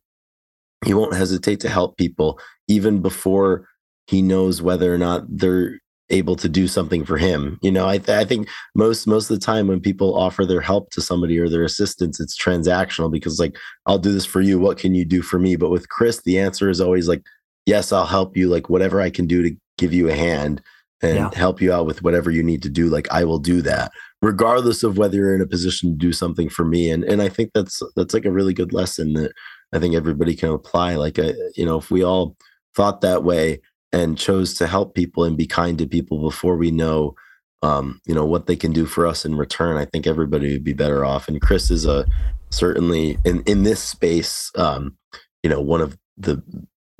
he 0.85 0.93
won't 0.93 1.15
hesitate 1.15 1.59
to 1.61 1.71
help 1.71 1.97
people 1.97 2.39
even 2.69 3.01
before 3.01 3.67
he 4.07 4.21
knows 4.21 4.61
whether 4.61 4.95
or 4.95 4.99
not 4.99 5.25
they're 5.27 5.81
able 6.11 6.37
to 6.37 6.51
do 6.51 6.69
something 6.69 7.03
for 7.03 7.17
him 7.17 7.59
you 7.63 7.73
know? 7.73 7.89
I, 7.89 7.97
th- 7.97 8.11
I 8.11 8.27
think 8.27 8.51
most 8.75 9.07
most 9.07 9.31
of 9.31 9.41
the 9.41 9.45
time 9.45 9.67
when 9.67 9.81
people 9.81 10.15
offer 10.15 10.45
their 10.45 10.61
help 10.61 10.91
to 10.91 11.01
somebody 11.01 11.39
or 11.39 11.49
their 11.49 11.65
assistance 11.65 12.21
it's 12.21 12.39
transactional 12.39 13.11
because 13.11 13.41
like 13.41 13.57
i'll 13.87 13.99
do 13.99 14.13
this 14.13 14.27
for 14.27 14.43
you. 14.43 14.59
What 14.59 14.77
can 14.77 14.95
you 14.95 15.07
do 15.07 15.23
for 15.23 15.39
me? 15.39 15.57
But 15.57 15.71
with 15.71 15.89
chris 15.89 16.21
the 16.21 16.39
answer 16.39 16.69
is 16.69 16.83
always 16.83 17.09
like 17.09 17.23
yes 17.65 17.91
i'll 17.91 18.05
help 18.05 18.37
you. 18.37 18.51
Like 18.51 18.69
whatever 18.69 19.01
i 19.01 19.09
can 19.09 19.27
do 19.27 19.43
to 19.43 19.57
give 19.79 19.95
you 19.95 20.11
a 20.11 20.15
hand 20.15 20.61
and 21.05 21.17
yeah. 21.17 21.31
help 21.35 21.61
you 21.61 21.73
out 21.73 21.87
with 21.87 22.03
whatever 22.03 22.31
you 22.31 22.43
need 22.43 22.63
to 22.63 22.69
do 22.69 22.89
like 22.89 23.07
i 23.11 23.25
will 23.25 23.39
do 23.39 23.61
that 23.61 23.93
regardless 24.23 24.83
of 24.83 24.97
whether 24.97 25.17
you're 25.17 25.35
in 25.35 25.43
a 25.43 25.47
position 25.47 25.91
to 25.91 25.97
do 25.97 26.13
something 26.13 26.49
for 26.49 26.65
me 26.65 26.91
and 26.91 27.05
and 27.05 27.21
i 27.21 27.29
think 27.29 27.51
that's 27.55 27.83
that's 27.95 28.15
like 28.15 28.25
a 28.25 28.33
really 28.33 28.55
good 28.55 28.73
lesson 28.73 29.13
that 29.13 29.33
i 29.73 29.79
think 29.79 29.95
everybody 29.95 30.35
can 30.35 30.51
apply 30.51 30.95
like 30.95 31.19
a, 31.19 31.31
uh, 31.31 31.49
you 31.55 31.65
know 31.65 31.79
if 31.79 31.91
we 31.91 32.03
all 32.03 32.37
thought 32.75 33.01
that 33.03 33.23
way 33.23 33.61
and 33.93 34.19
chose 34.19 34.55
to 34.55 34.67
help 34.67 34.95
people 34.95 35.25
and 35.25 35.37
be 35.37 35.47
kind 35.47 35.79
to 35.79 35.87
people 35.87 36.21
before 36.21 36.57
we 36.57 36.71
know 36.71 37.15
um, 37.63 38.01
you 38.05 38.15
know 38.15 38.27
what 38.27 38.47
they 38.47 38.57
can 38.57 38.73
do 38.73 38.85
for 38.85 39.07
us 39.07 39.25
in 39.25 39.37
return 39.37 39.77
i 39.77 39.85
think 39.85 40.07
everybody 40.07 40.53
would 40.53 40.65
be 40.65 40.73
better 40.73 41.05
off 41.05 41.29
and 41.29 41.41
chris 41.41 41.71
is 41.71 41.87
a 41.87 42.05
certainly 42.51 43.19
in 43.25 43.43
in 43.43 43.63
this 43.63 43.81
space 43.81 44.51
um, 44.57 44.97
you 45.43 45.51
know 45.51 45.61
one 45.61 45.81
of 45.81 45.97
the 46.17 46.43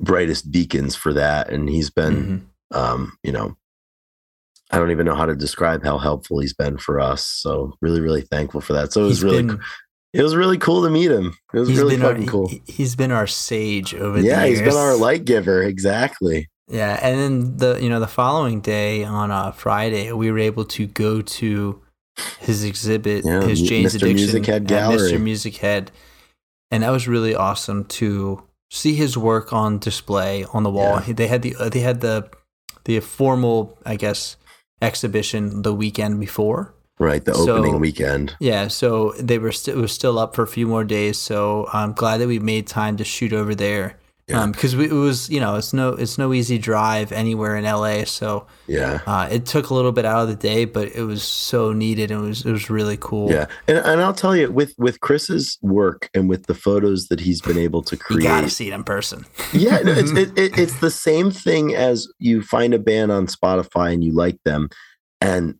brightest 0.01 0.51
beacons 0.51 0.95
for 0.95 1.13
that 1.13 1.49
and 1.49 1.69
he's 1.69 1.89
been 1.89 2.15
mm-hmm. 2.73 2.77
um, 2.77 3.17
you 3.23 3.31
know 3.31 3.55
I 4.71 4.79
don't 4.79 4.91
even 4.91 5.05
know 5.05 5.15
how 5.15 5.25
to 5.25 5.35
describe 5.35 5.83
how 5.83 5.97
helpful 5.97 6.39
he's 6.39 6.53
been 6.53 6.77
for 6.77 6.99
us. 6.99 7.25
So 7.25 7.73
really, 7.81 8.01
really 8.01 8.21
thankful 8.21 8.61
for 8.61 8.73
that. 8.73 8.91
So 8.91 9.01
it 9.01 9.05
was 9.05 9.17
he's 9.17 9.23
really, 9.23 9.43
been, 9.43 9.59
it 10.13 10.23
was 10.23 10.35
really 10.35 10.57
cool 10.57 10.83
to 10.83 10.89
meet 10.89 11.11
him. 11.11 11.35
It 11.53 11.59
was 11.59 11.77
really 11.77 11.97
fucking 11.97 12.23
our, 12.23 12.29
cool. 12.29 12.51
He's 12.65 12.95
been 12.95 13.11
our 13.11 13.27
sage 13.27 13.93
over 13.93 14.19
yeah, 14.19 14.41
the 14.41 14.47
years. 14.47 14.59
he's 14.59 14.67
been 14.67 14.77
our 14.77 14.95
light 14.95 15.25
giver. 15.25 15.61
Exactly. 15.61 16.49
Yeah, 16.67 16.99
and 17.01 17.19
then 17.19 17.57
the 17.57 17.79
you 17.81 17.89
know 17.89 17.99
the 17.99 18.07
following 18.07 18.59
day 18.59 19.03
on 19.03 19.29
a 19.29 19.35
uh, 19.35 19.51
Friday, 19.51 20.11
we 20.11 20.31
were 20.31 20.39
able 20.39 20.65
to 20.65 20.87
go 20.87 21.21
to 21.21 21.81
his 22.39 22.63
exhibit, 22.63 23.23
yeah, 23.23 23.43
his 23.43 23.61
Jane's 23.61 23.93
Mr. 23.93 23.97
Addiction 23.97 24.15
Music 24.15 24.45
Head 24.47 24.67
Gallery, 24.67 25.11
Mr. 25.11 25.21
Music 25.21 25.57
Head, 25.57 25.91
and 26.71 26.81
that 26.81 26.89
was 26.89 27.07
really 27.07 27.35
awesome 27.35 27.85
to 27.85 28.43
see 28.71 28.95
his 28.95 29.15
work 29.15 29.53
on 29.53 29.77
display 29.77 30.43
on 30.53 30.63
the 30.63 30.71
wall. 30.71 31.01
Yeah. 31.05 31.13
They 31.13 31.27
had 31.27 31.43
the 31.43 31.55
they 31.69 31.81
had 31.81 32.01
the 32.01 32.29
the 32.85 32.99
formal, 32.99 33.77
I 33.85 33.95
guess, 33.95 34.37
exhibition 34.81 35.61
the 35.63 35.73
weekend 35.73 36.19
before. 36.19 36.73
Right, 36.97 37.23
the 37.23 37.33
So- 37.33 37.57
opening 37.57 37.79
weekend. 37.81 38.35
Yeah, 38.39 38.69
so 38.69 39.13
they 39.19 39.37
were 39.37 39.51
st- 39.51 39.75
it 39.77 39.79
was 39.81 39.91
still 39.91 40.17
up 40.17 40.33
for 40.35 40.43
a 40.43 40.47
few 40.47 40.65
more 40.67 40.85
days. 40.85 41.17
So 41.17 41.67
I'm 41.73 41.91
glad 41.93 42.19
that 42.21 42.27
we 42.27 42.39
made 42.39 42.67
time 42.67 42.95
to 42.97 43.03
shoot 43.03 43.33
over 43.33 43.53
there. 43.53 43.97
Yeah. 44.27 44.41
Um, 44.41 44.53
because 44.53 44.75
we, 44.75 44.85
it 44.85 44.91
was, 44.91 45.29
you 45.29 45.39
know, 45.39 45.55
it's 45.55 45.71
no, 45.71 45.89
it's 45.89 46.17
no 46.17 46.33
easy 46.33 46.57
drive 46.57 47.11
anywhere 47.11 47.55
in 47.57 47.63
LA. 47.63 48.05
So 48.05 48.47
Yeah. 48.65 49.01
uh, 49.05 49.27
it 49.31 49.45
took 49.45 49.69
a 49.69 49.73
little 49.75 49.91
bit 49.91 50.03
out 50.03 50.23
of 50.23 50.29
the 50.29 50.35
day, 50.35 50.65
but 50.65 50.87
it 50.95 51.03
was 51.03 51.21
so 51.21 51.71
needed. 51.73 52.09
and 52.09 52.23
It 52.25 52.27
was, 52.27 52.43
it 52.43 52.51
was 52.51 52.67
really 52.67 52.97
cool. 52.99 53.29
Yeah, 53.31 53.45
and 53.67 53.77
and 53.77 54.01
I'll 54.01 54.15
tell 54.15 54.35
you, 54.35 54.51
with 54.51 54.73
with 54.79 54.99
Chris's 55.01 55.59
work 55.61 56.09
and 56.15 56.27
with 56.27 56.47
the 56.47 56.55
photos 56.55 57.07
that 57.09 57.19
he's 57.19 57.39
been 57.39 57.59
able 57.59 57.83
to 57.83 57.95
you 57.95 57.99
create, 58.01 58.23
gotta 58.23 58.49
see 58.49 58.67
it 58.67 58.73
in 58.73 58.83
person. 58.83 59.25
yeah, 59.53 59.77
no, 59.83 59.91
it's 59.91 60.09
it, 60.17 60.35
it, 60.35 60.57
it's 60.57 60.79
the 60.79 60.89
same 60.89 61.29
thing 61.29 61.75
as 61.75 62.07
you 62.17 62.41
find 62.41 62.73
a 62.73 62.79
band 62.79 63.11
on 63.11 63.27
Spotify 63.27 63.93
and 63.93 64.03
you 64.03 64.11
like 64.11 64.39
them, 64.43 64.69
and 65.21 65.53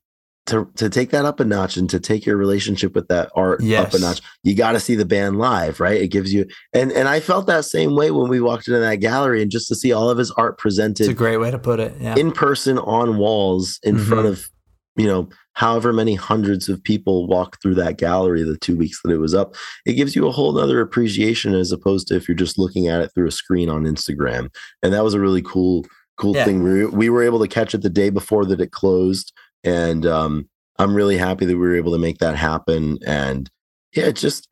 to 0.48 0.70
to 0.76 0.90
take 0.90 1.10
that 1.10 1.26
up 1.26 1.40
a 1.40 1.46
notch 1.46 1.76
and 1.78 1.90
to 1.90 2.00
take 2.00 2.26
your 2.26 2.38
relationship 2.38 2.94
with 2.94 3.08
that 3.08 3.30
art 3.36 3.62
up 3.64 3.94
a 3.94 4.00
notch, 4.00 4.22
you 4.44 4.56
got 4.56 4.74
to 4.74 4.80
see 4.80 4.96
the 4.96 5.06
band 5.06 5.38
live, 5.38 5.80
right? 5.80 6.00
It 6.02 6.10
gives 6.10 6.34
you 6.34 6.46
and 6.74 6.92
and 6.92 7.08
I 7.08 7.20
felt 7.20 7.48
that 7.48 7.66
same 7.66 7.96
way 7.96 8.12
when 8.12 8.30
we 8.30 8.40
walked 8.42 8.68
into 8.68 8.80
that 8.80 8.98
gallery 8.98 9.42
and 9.42 9.50
just 9.52 9.68
to 9.70 9.76
see 9.76 9.92
all 9.92 10.10
of 10.10 10.18
his 10.18 10.32
art 10.32 10.58
presented. 10.58 11.04
It's 11.04 11.10
a 11.10 11.14
great 11.14 11.38
way 11.38 11.52
to 11.52 11.60
put 11.60 11.80
it. 11.80 11.96
Yeah. 12.00 12.16
in 12.16 12.32
person 12.32 12.78
on 12.78 13.18
walls 13.18 13.80
in 13.84 13.96
Mhm. 13.96 14.06
front 14.08 14.28
of 14.28 14.50
you 14.98 15.08
know 15.08 15.28
however 15.54 15.92
many 15.92 16.16
hundreds 16.16 16.70
of 16.70 16.84
people 16.84 17.28
walk 17.28 17.62
through 17.62 17.76
that 17.76 17.98
gallery 17.98 18.44
the 18.44 18.58
two 18.58 18.76
weeks 18.78 19.02
that 19.04 19.12
it 19.12 19.18
was 19.18 19.34
up 19.34 19.56
it 19.86 19.94
gives 19.94 20.16
you 20.16 20.26
a 20.28 20.32
whole 20.32 20.54
nother 20.54 20.80
appreciation 20.80 21.54
as 21.54 21.72
opposed 21.72 22.08
to 22.08 22.16
if 22.16 22.28
you're 22.30 22.36
just 22.36 22.58
looking 22.58 22.88
at 22.88 23.02
it 23.02 23.12
through 23.14 23.28
a 23.28 23.32
screen 23.32 23.68
on 23.70 23.84
instagram 23.84 24.48
and 24.84 24.94
that 24.94 25.04
was 25.04 25.14
a 25.14 25.20
really 25.20 25.42
cool 25.42 25.86
cool 26.18 26.34
Yeah. 26.34 26.46
thing 26.46 26.64
we, 26.64 26.86
we 26.86 27.10
were 27.10 27.24
able 27.24 27.40
to 27.40 27.48
catch 27.48 27.74
it 27.76 27.82
the 27.82 27.90
day 27.90 28.10
before 28.10 28.46
that 28.46 28.62
it 28.62 28.72
closed 28.72 29.34
and 29.66 30.06
um, 30.06 30.48
i'm 30.80 30.96
really 30.96 31.18
happy 31.18 31.46
that 31.46 31.58
we 31.58 31.68
were 31.68 31.76
able 31.76 31.92
to 31.92 31.98
make 31.98 32.20
that 32.20 32.36
happen 32.36 32.98
and 33.06 33.50
yeah 33.94 34.06
it 34.06 34.16
just 34.16 34.48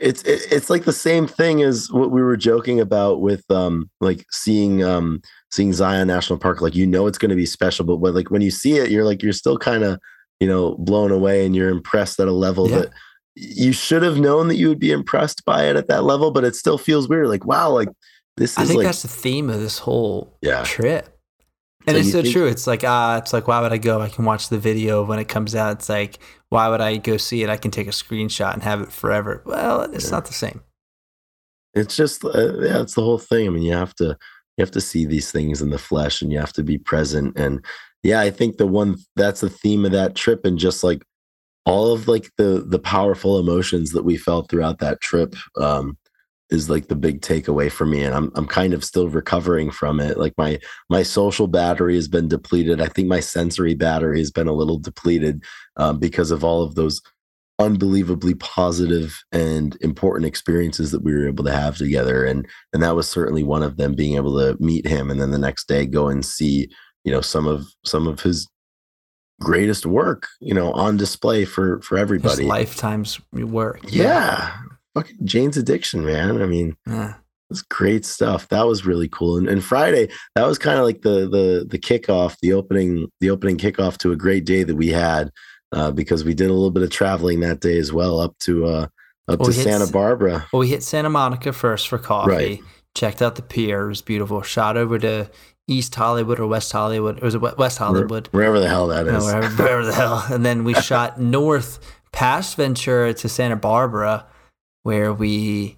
it's 0.00 0.22
it, 0.22 0.40
it's 0.50 0.70
like 0.70 0.84
the 0.84 0.92
same 0.92 1.26
thing 1.26 1.62
as 1.62 1.90
what 1.92 2.10
we 2.10 2.22
were 2.22 2.36
joking 2.36 2.80
about 2.80 3.20
with 3.20 3.48
um 3.50 3.90
like 4.00 4.24
seeing 4.30 4.82
um 4.82 5.20
seeing 5.50 5.72
Zion 5.72 6.06
National 6.08 6.38
Park, 6.38 6.60
like 6.60 6.74
you 6.74 6.86
know 6.86 7.06
it's 7.06 7.18
going 7.18 7.30
to 7.30 7.36
be 7.36 7.46
special, 7.46 7.84
but 7.84 7.96
when, 7.96 8.14
like 8.14 8.30
when 8.30 8.40
you 8.40 8.50
see 8.50 8.78
it, 8.78 8.90
you're 8.90 9.04
like 9.04 9.22
you're 9.22 9.32
still 9.32 9.58
kind 9.58 9.82
of 9.84 9.98
you 10.38 10.48
know 10.48 10.76
blown 10.76 11.10
away 11.10 11.44
and 11.44 11.54
you're 11.54 11.68
impressed 11.68 12.18
at 12.18 12.28
a 12.28 12.32
level 12.32 12.68
Yeah. 12.68 12.78
that 12.78 12.90
you 13.34 13.72
should 13.72 14.02
have 14.02 14.18
known 14.18 14.48
that 14.48 14.56
you 14.56 14.68
would 14.68 14.78
be 14.78 14.90
impressed 14.90 15.44
by 15.44 15.64
it 15.64 15.76
at 15.76 15.88
that 15.88 16.04
level, 16.04 16.30
but 16.30 16.44
it 16.44 16.56
still 16.56 16.78
feels 16.78 17.08
weird. 17.08 17.28
Like 17.28 17.44
wow, 17.44 17.70
like 17.70 17.88
this 18.36 18.56
I 18.56 18.64
think 18.64 18.78
like 18.78 18.86
that's 18.86 19.02
the 19.02 19.08
theme 19.08 19.50
of 19.50 19.60
this 19.60 19.78
whole 19.78 20.36
yeah, 20.40 20.62
trip. 20.64 21.19
And 21.86 21.94
So 21.96 22.00
it's 22.00 22.12
so 22.12 22.22
think- 22.22 22.32
true. 22.34 22.46
It's 22.46 22.66
like, 22.66 22.84
ah, 22.84 23.16
it's 23.16 23.32
like, 23.32 23.48
why 23.48 23.60
would 23.60 23.72
I 23.72 23.78
go? 23.78 24.00
I 24.00 24.08
can 24.08 24.24
watch 24.24 24.48
the 24.48 24.58
video 24.58 25.02
when 25.04 25.18
it 25.18 25.28
comes 25.28 25.54
out. 25.54 25.78
It's 25.78 25.88
like, 25.88 26.18
why 26.50 26.68
would 26.68 26.80
I 26.80 26.98
go 26.98 27.16
see 27.16 27.42
it? 27.42 27.48
I 27.48 27.56
can 27.56 27.70
take 27.70 27.86
a 27.86 27.90
screenshot 27.90 28.52
and 28.52 28.62
have 28.62 28.80
it 28.82 28.92
forever. 28.92 29.42
Well, 29.46 29.82
it's 29.82 30.04
Yeah. 30.06 30.10
not 30.10 30.26
the 30.26 30.34
same. 30.34 30.60
it's 31.72 31.94
just 31.96 32.24
uh, 32.24 32.30
yeah, 32.60 32.82
it's 32.82 32.94
the 32.94 33.02
whole 33.02 33.18
thing. 33.18 33.46
I 33.46 33.50
mean, 33.50 33.62
you 33.62 33.72
have 33.72 33.94
to 33.96 34.16
you 34.56 34.62
have 34.64 34.72
to 34.72 34.80
see 34.80 35.06
these 35.06 35.30
things 35.30 35.62
in 35.62 35.70
the 35.70 35.78
flesh, 35.78 36.20
and 36.20 36.32
you 36.32 36.38
have 36.40 36.52
to 36.54 36.64
be 36.64 36.76
present. 36.78 37.38
And 37.38 37.64
yeah, 38.02 38.20
I 38.20 38.30
think 38.30 38.56
the 38.56 38.66
one 38.66 38.96
that's 39.14 39.40
the 39.40 39.48
theme 39.50 39.84
of 39.84 39.92
that 39.92 40.16
trip, 40.16 40.44
and 40.44 40.58
just 40.58 40.82
like 40.82 41.04
all 41.66 41.92
of 41.92 42.08
like 42.08 42.28
the 42.38 42.64
the 42.66 42.80
powerful 42.80 43.38
emotions 43.38 43.92
that 43.92 44.02
we 44.04 44.16
felt 44.16 44.50
throughout 44.50 44.80
that 44.80 45.00
trip 45.00 45.36
um 45.60 45.96
is 46.50 46.68
like 46.68 46.88
the 46.88 46.96
big 46.96 47.20
takeaway 47.20 47.70
for 47.70 47.86
me 47.86 48.02
and 48.02 48.14
I'm 48.14 48.30
I'm 48.34 48.46
kind 48.46 48.74
of 48.74 48.84
still 48.84 49.08
recovering 49.08 49.70
from 49.70 50.00
it. 50.00 50.18
Like 50.18 50.34
my 50.36 50.58
my 50.88 51.02
social 51.02 51.46
battery 51.46 51.94
has 51.94 52.08
been 52.08 52.28
depleted. 52.28 52.80
I 52.80 52.86
think 52.88 53.08
my 53.08 53.20
sensory 53.20 53.74
battery 53.74 54.18
has 54.18 54.30
been 54.30 54.48
a 54.48 54.52
little 54.52 54.78
depleted 54.78 55.44
um, 55.76 55.98
because 55.98 56.30
of 56.30 56.42
all 56.44 56.62
of 56.62 56.74
those 56.74 57.00
unbelievably 57.60 58.34
positive 58.36 59.22
and 59.32 59.76
important 59.82 60.26
experiences 60.26 60.90
that 60.90 61.02
we 61.02 61.12
were 61.12 61.28
able 61.28 61.44
to 61.44 61.52
have 61.52 61.76
together 61.76 62.24
and 62.24 62.48
and 62.72 62.82
that 62.82 62.96
was 62.96 63.06
certainly 63.06 63.42
one 63.42 63.62
of 63.62 63.76
them 63.76 63.94
being 63.94 64.16
able 64.16 64.38
to 64.38 64.56
meet 64.62 64.86
him 64.86 65.10
and 65.10 65.20
then 65.20 65.30
the 65.30 65.38
next 65.38 65.68
day 65.68 65.84
go 65.84 66.08
and 66.08 66.24
see 66.24 66.70
you 67.04 67.12
know 67.12 67.20
some 67.20 67.46
of 67.46 67.66
some 67.84 68.06
of 68.06 68.20
his 68.22 68.48
greatest 69.42 69.84
work 69.84 70.26
you 70.40 70.54
know 70.54 70.72
on 70.72 70.96
display 70.96 71.44
for 71.44 71.82
for 71.82 71.96
His 71.96 72.02
everybody. 72.02 72.44
lifetime's 72.44 73.20
work. 73.32 73.80
yeah 73.88 74.52
fucking 74.94 75.16
jane's 75.24 75.56
addiction 75.56 76.04
man 76.04 76.40
i 76.42 76.46
mean 76.46 76.76
Yeah. 76.86 77.14
it's 77.50 77.62
great 77.62 78.04
stuff 78.04 78.48
that 78.48 78.66
was 78.66 78.84
really 78.86 79.08
cool 79.08 79.36
and, 79.36 79.48
and 79.48 79.62
friday 79.64 80.08
that 80.34 80.46
was 80.46 80.58
kind 80.58 80.78
of 80.78 80.84
like 80.84 81.02
the 81.02 81.28
the 81.28 81.66
the 81.68 81.78
kickoff 81.78 82.36
the 82.42 82.52
opening 82.52 83.08
the 83.20 83.30
opening 83.30 83.56
kickoff 83.56 83.96
to 83.98 84.12
a 84.12 84.16
great 84.16 84.44
day 84.44 84.62
that 84.62 84.76
we 84.76 84.88
had 84.88 85.30
uh, 85.72 85.90
because 85.92 86.24
we 86.24 86.34
did 86.34 86.50
a 86.50 86.52
little 86.52 86.72
bit 86.72 86.82
of 86.82 86.90
traveling 86.90 87.40
that 87.40 87.60
day 87.60 87.78
as 87.78 87.92
well 87.92 88.18
up 88.20 88.36
to 88.40 88.66
uh 88.66 88.86
up 89.28 89.38
Well, 89.38 89.46
to 89.46 89.50
we 89.50 89.54
hit 89.54 89.62
santa 89.64 89.86
barbara 89.92 90.46
Well, 90.52 90.60
we 90.60 90.68
hit 90.68 90.82
Santa 90.82 91.08
Monica 91.10 91.52
first 91.52 91.88
for 91.88 91.98
coffee. 91.98 92.30
Right. 92.30 92.60
Checked 92.96 93.22
out 93.22 93.36
the 93.36 93.42
pier. 93.42 93.84
It 93.84 93.88
was 93.90 94.02
beautiful. 94.02 94.42
Shot 94.42 94.76
over 94.76 94.98
to 94.98 95.30
East 95.68 95.94
Hollywood 95.94 96.40
or 96.40 96.48
West 96.48 96.72
Hollywood. 96.72 97.22
Or 97.22 97.26
was 97.26 97.36
it 97.36 97.40
West 97.40 97.78
Hollywood? 97.78 98.26
wherever 98.32 98.58
the 98.58 98.68
hell 98.68 98.88
that 98.88 99.06
is, 99.06 99.22
is 99.22 99.32
wherever, 99.32 99.62
wherever 99.62 99.86
the 99.86 99.92
hell. 99.94 100.24
And 100.28 100.44
then 100.44 100.64
we 100.64 100.74
shot 100.90 101.20
north 101.20 101.78
past 102.10 102.56
Ventura 102.56 103.14
to 103.14 103.28
Santa 103.28 103.54
Barbara, 103.54 104.26
where 104.82 105.12
we 105.12 105.76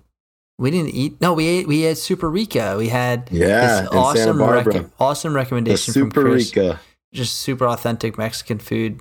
we 0.59 0.71
didn't 0.71 0.95
eat. 0.95 1.21
No, 1.21 1.33
we 1.33 1.47
ate. 1.47 1.67
We 1.67 1.83
had 1.83 1.99
Super 1.99 2.31
Rica. 2.31 2.77
We 2.77 2.89
had 2.89 3.29
yeah 3.31 3.83
this 3.83 3.89
awesome, 3.91 4.43
rec- 4.43 4.91
awesome 4.99 5.33
the 5.33 5.39
recommendation 5.39 5.93
from 5.93 6.03
super 6.03 6.23
Chris. 6.23 6.55
rica 6.55 6.81
Just 7.13 7.39
super 7.39 7.67
authentic 7.67 8.19
Mexican 8.19 8.59
food. 8.59 9.01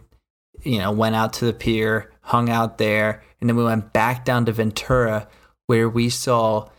You 0.64 0.80
know, 0.80 0.91
went 0.91 1.16
out 1.16 1.34
to 1.34 1.45
the 1.45 1.54
pier, 1.54 2.12
hung 2.22 2.49
out 2.49 2.78
there, 2.78 3.24
and 3.39 3.49
then 3.49 3.58
we 3.58 3.64
went 3.64 3.93
back 3.93 4.26
down 4.26 4.45
to 4.45 4.52
Ventura, 4.52 5.28
where 5.68 5.89
we 5.89 6.10
saw 6.10 6.70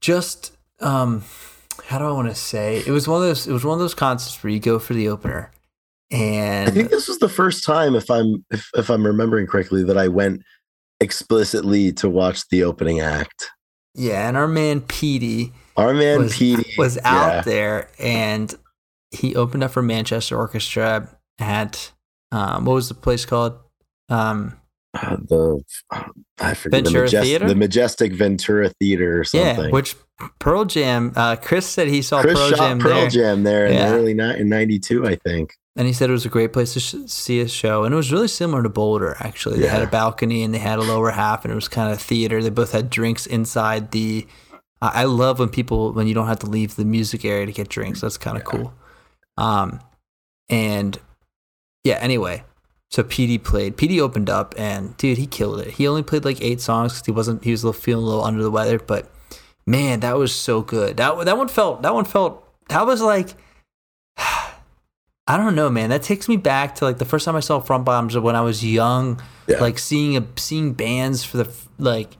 just 0.00 0.56
um 0.80 1.24
how 1.84 1.98
do 1.98 2.04
I 2.06 2.12
want 2.12 2.28
to 2.28 2.34
say? 2.34 2.82
It 2.86 2.90
was 2.90 3.06
one 3.06 3.22
of 3.22 3.28
those. 3.28 3.46
It 3.46 3.52
was 3.52 3.64
one 3.64 3.74
of 3.74 3.80
those 3.80 3.94
concerts 3.94 4.42
where 4.42 4.52
you 4.52 4.60
go 4.60 4.78
for 4.78 4.94
the 4.94 5.08
opener, 5.08 5.52
and 6.10 6.68
I 6.68 6.72
think 6.72 6.90
this 6.90 7.08
was 7.08 7.18
the 7.18 7.28
first 7.28 7.64
time, 7.64 7.94
if 7.94 8.10
I'm 8.10 8.44
if, 8.50 8.68
if 8.74 8.90
I'm 8.90 9.06
remembering 9.06 9.46
correctly, 9.46 9.84
that 9.84 9.98
I 9.98 10.08
went 10.08 10.42
explicitly 11.00 11.92
to 11.92 12.08
watch 12.08 12.48
the 12.48 12.64
opening 12.64 13.00
act. 13.00 13.50
Yeah, 13.94 14.28
and 14.28 14.36
our 14.36 14.48
man 14.48 14.82
Petey 14.82 15.52
Our 15.76 15.94
man 15.94 16.18
was, 16.20 16.36
Petey 16.36 16.72
was 16.78 16.98
out 17.04 17.28
yeah. 17.34 17.40
there, 17.42 17.88
and 17.98 18.54
he 19.10 19.34
opened 19.36 19.62
up 19.64 19.70
for 19.70 19.82
Manchester 19.82 20.36
Orchestra 20.36 21.08
at 21.38 21.92
um, 22.32 22.64
what 22.64 22.74
was 22.74 22.88
the 22.88 22.94
place 22.94 23.24
called? 23.24 23.58
Um, 24.08 24.58
Uh, 24.94 25.16
the 25.28 25.62
I 26.40 26.54
forget 26.54 26.84
the, 26.84 26.90
Ventura 26.90 27.22
Theater? 27.22 27.48
the 27.48 27.54
majestic 27.54 28.12
Ventura 28.12 28.70
Theater 28.80 29.20
or 29.20 29.24
something. 29.24 29.64
yeah, 29.66 29.70
which 29.70 29.94
Pearl 30.38 30.64
Jam. 30.64 31.12
Uh, 31.16 31.36
Chris 31.36 31.66
said 31.66 31.88
he 31.88 32.02
saw 32.02 32.20
Chris 32.22 32.34
Pearl 32.38 32.50
Jam 32.50 32.78
Pearl 32.78 32.94
there, 32.94 33.10
Jam 33.10 33.42
there 33.42 33.66
in 33.66 33.74
Yeah. 33.74 33.88
the 33.90 33.94
early 33.94 34.14
ni- 34.14 34.38
in 34.38 34.48
'92, 34.48 35.06
I 35.06 35.16
think. 35.16 35.54
And 35.78 35.86
he 35.86 35.92
said 35.92 36.08
it 36.08 36.14
was 36.14 36.24
a 36.24 36.30
great 36.30 36.54
place 36.54 36.72
to 36.72 36.80
sh- 36.80 36.94
see 37.06 37.40
a 37.40 37.46
show, 37.48 37.84
and 37.84 37.92
it 37.92 37.96
was 37.96 38.10
really 38.10 38.28
similar 38.28 38.62
to 38.62 38.68
Boulder. 38.70 39.14
Actually, 39.20 39.60
they 39.60 39.68
had 39.68 39.82
a 39.82 39.86
balcony 39.86 40.42
and 40.42 40.54
they 40.54 40.58
had 40.58 40.78
a 40.78 40.82
lower 40.82 41.10
half, 41.10 41.44
and 41.44 41.52
it 41.52 41.54
was 41.54 41.68
kind 41.68 41.92
of 41.92 42.00
theater. 42.00 42.42
They 42.42 42.48
both 42.48 42.72
had 42.72 42.88
drinks 42.88 43.26
inside 43.26 43.90
the. 43.90 44.26
I 44.80 45.02
I 45.02 45.04
love 45.04 45.38
when 45.38 45.50
people 45.50 45.92
when 45.92 46.06
you 46.06 46.14
don't 46.14 46.28
have 46.28 46.38
to 46.40 46.46
leave 46.46 46.76
the 46.76 46.86
music 46.86 47.26
area 47.26 47.44
to 47.44 47.52
get 47.52 47.68
drinks. 47.68 48.00
That's 48.00 48.16
kind 48.16 48.38
of 48.38 48.42
Yeah. 48.44 48.50
cool. 48.58 48.74
Um, 49.36 49.80
and 50.48 50.98
yeah. 51.84 51.98
Anyway, 52.00 52.44
so 52.90 53.02
Petey 53.02 53.36
played. 53.36 53.76
Petey 53.76 54.00
opened 54.00 54.30
up, 54.30 54.54
and 54.56 54.96
dude, 54.96 55.18
he 55.18 55.26
killed 55.26 55.60
it. 55.60 55.72
He 55.72 55.86
only 55.86 56.02
played 56.02 56.24
like 56.24 56.40
eight 56.40 56.62
songs 56.62 56.94
because 56.94 57.04
he 57.04 57.12
wasn't. 57.12 57.44
He 57.44 57.50
was 57.50 57.62
a 57.62 57.66
little, 57.66 57.78
feeling 57.80 58.04
a 58.04 58.08
little 58.08 58.24
under 58.24 58.42
the 58.42 58.50
weather, 58.50 58.78
but 58.78 59.10
man, 59.66 60.00
that 60.00 60.16
was 60.16 60.34
so 60.34 60.62
good. 60.62 60.96
That 60.96 61.22
that 61.26 61.36
one 61.36 61.48
felt. 61.48 61.82
That 61.82 61.92
one 61.92 62.06
felt. 62.06 62.42
That 62.70 62.86
was 62.86 63.02
like. 63.02 63.34
I 65.28 65.36
don't 65.36 65.54
know, 65.56 65.68
man. 65.70 65.90
That 65.90 66.02
takes 66.02 66.28
me 66.28 66.36
back 66.36 66.76
to 66.76 66.84
like 66.84 66.98
the 66.98 67.04
first 67.04 67.24
time 67.24 67.34
I 67.36 67.40
saw 67.40 67.58
Front 67.60 67.84
Bottoms 67.84 68.16
when 68.16 68.36
I 68.36 68.42
was 68.42 68.64
young, 68.64 69.20
Yeah. 69.48 69.58
like 69.60 69.78
seeing 69.78 70.16
a 70.16 70.24
seeing 70.36 70.72
bands 70.72 71.24
for 71.24 71.38
the 71.38 71.52
like 71.78 72.16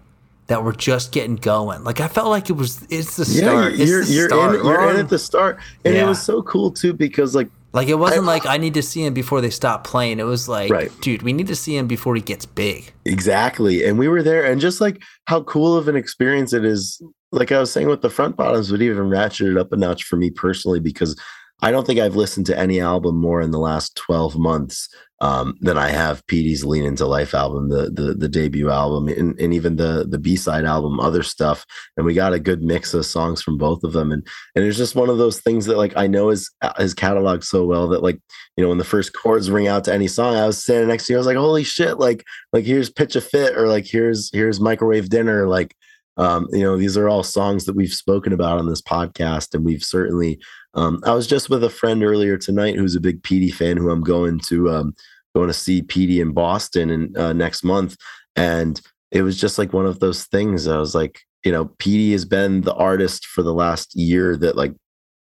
that 0.49 0.63
were 0.65 0.73
just 0.73 1.13
getting 1.13 1.37
going. 1.37 1.85
Like 1.85 2.01
I 2.01 2.09
felt 2.09 2.29
like 2.29 2.51
it 2.51 2.55
was 2.55 2.85
it's 2.91 3.17
the 3.17 3.25
start. 3.25 3.75
you're 3.75 3.87
you're, 3.87 4.01
it's 4.01 4.09
the 4.09 4.15
you're 4.15 4.29
start. 4.29 4.55
in 4.61 4.65
you're 4.67 4.91
in 4.91 4.97
at 4.97 5.09
the 5.09 5.19
start, 5.19 5.59
and 5.85 5.95
it 5.95 6.05
was 6.07 6.21
so 6.21 6.43
cool 6.43 6.73
too 6.73 6.93
because 6.93 7.35
like 7.35 7.49
like 7.73 7.89
it 7.89 7.95
wasn't 7.95 8.25
I- 8.25 8.27
like 8.27 8.47
I 8.47 8.57
need 8.57 8.75
to 8.75 8.83
see 8.83 9.05
him 9.05 9.15
before 9.15 9.41
they 9.41 9.51
stop 9.51 9.85
playing. 9.85 10.19
It 10.19 10.25
was 10.25 10.49
like, 10.49 10.71
Right. 10.73 10.91
dude, 11.01 11.23
we 11.23 11.33
need 11.33 11.47
to 11.49 11.57
see 11.57 11.77
him 11.77 11.87
before 11.87 12.15
he 12.17 12.23
gets 12.23 12.45
big. 12.47 12.93
Exactly. 13.05 13.85
And 13.85 13.99
we 13.99 14.09
were 14.09 14.23
there 14.23 14.45
and 14.45 14.61
just 14.61 14.81
like 14.81 15.01
how 15.27 15.43
cool 15.45 15.77
of 15.77 15.87
an 15.87 15.95
experience 15.95 16.53
it 16.53 16.65
is. 16.65 17.01
Like 17.33 17.53
I 17.53 17.59
was 17.61 17.71
saying 17.71 17.89
with 17.89 18.01
the 18.03 18.09
front 18.11 18.37
bottoms 18.37 18.71
would 18.73 18.83
even 18.83 19.11
ratchet 19.11 19.49
it 19.49 19.57
up 19.59 19.73
a 19.73 19.77
notch 19.77 20.05
for 20.05 20.17
me 20.17 20.31
personally 20.31 20.81
because 20.81 21.21
I 21.63 21.71
don't 21.71 21.87
think 21.87 21.99
I've 21.99 22.17
listened 22.17 22.47
to 22.47 22.59
any 22.59 22.81
album 22.81 23.17
more 23.17 23.41
in 23.41 23.51
the 23.51 23.59
last 23.59 23.97
12 23.97 24.37
months 24.37 24.89
um, 25.21 25.57
than 25.61 25.79
I 25.79 25.89
have 25.89 26.27
Petey's 26.27 26.65
Lean 26.65 26.85
Into 26.85 27.07
Life 27.07 27.33
album, 27.33 27.71
the 27.71 27.91
the, 27.91 28.13
the 28.13 28.29
debut 28.29 28.71
album, 28.71 29.09
and, 29.09 29.39
and 29.41 29.55
even 29.55 29.77
the 29.77 30.07
the 30.07 30.19
B 30.19 30.37
side 30.37 30.67
album, 30.67 31.01
other 31.01 31.23
stuff. 31.23 31.65
And 31.97 32.05
we 32.05 32.13
got 32.13 32.35
a 32.35 32.39
good 32.39 32.63
mix 32.63 32.93
of 32.93 33.07
songs 33.07 33.41
from 33.41 33.57
both 33.57 33.83
of 33.83 33.95
them. 33.95 34.13
And 34.13 34.27
and 34.55 34.65
it's 34.65 34.77
just 34.77 34.95
one 34.95 35.09
of 35.09 35.17
those 35.17 35.41
things 35.41 35.65
that 35.67 35.79
like 35.79 35.97
I 35.97 36.07
know 36.07 36.29
his 36.29 36.51
his 36.77 36.93
catalog 36.93 37.43
so 37.43 37.65
well 37.65 37.89
that 37.89 38.03
like 38.03 38.21
you 38.57 38.63
know 38.63 38.69
when 38.69 38.79
the 38.79 38.85
first 38.85 39.15
chords 39.15 39.51
ring 39.51 39.69
out 39.69 39.85
to 39.85 39.95
any 39.95 40.09
song, 40.09 40.37
I 40.37 40.47
was 40.47 40.63
standing 40.63 40.89
next 40.89 41.07
to 41.07 41.15
you, 41.15 41.17
I 41.17 41.21
was 41.21 41.27
like, 41.27 41.39
holy 41.39 41.65
shit, 41.65 41.99
like 41.99 42.23
like 42.53 42.65
here's 42.65 42.91
Pitch 42.91 43.17
a 43.17 43.23
Fit 43.23 43.57
or 43.57 43.69
like 43.69 43.87
here's 43.87 44.31
here's 44.35 44.61
Microwave 44.61 45.09
Dinner, 45.09 45.49
like 45.49 45.75
um, 46.17 46.47
you 46.53 46.62
know 46.62 46.77
these 46.77 46.97
are 46.97 47.09
all 47.09 47.23
songs 47.23 47.64
that 47.64 47.77
we've 47.77 47.93
spoken 47.93 48.33
about 48.33 48.59
on 48.59 48.67
this 48.67 48.83
podcast, 48.83 49.55
and 49.55 49.64
we've 49.64 49.85
certainly 49.85 50.39
um, 50.75 51.01
I 51.05 51.14
was 51.14 51.27
just 51.27 51.51
with 51.51 51.64
a 51.64 51.71
friend 51.71 52.03
earlier 52.03 52.37
tonight 52.37 52.77
who's 52.77 52.95
a 52.95 53.01
big 53.01 53.23
Petey 53.23 53.51
fan, 53.51 53.77
who 53.77 53.91
I'm 53.91 54.03
going 54.03 54.41
to 54.49 54.71
um, 54.71 54.95
going 55.35 55.49
to 55.49 55.55
see 55.55 55.83
Petey 55.83 56.21
in 56.21 56.33
Boston 56.33 57.14
uh, 57.17 57.33
next 57.33 57.64
month, 57.64 57.97
and 58.35 58.81
it 59.11 59.23
was 59.23 59.41
just 59.41 59.59
like 59.59 59.73
one 59.73 59.87
of 59.87 60.01
those 60.01 60.25
things. 60.25 60.67
I 60.67 60.79
was 60.79 60.95
like, 60.95 61.21
you 61.45 61.53
know, 61.53 61.67
Petey 61.79 62.12
has 62.12 62.25
been 62.25 62.62
the 62.62 62.75
artist 62.75 63.27
for 63.27 63.43
the 63.43 63.55
last 63.55 63.95
year 63.95 64.37
that 64.37 64.57
like 64.57 64.73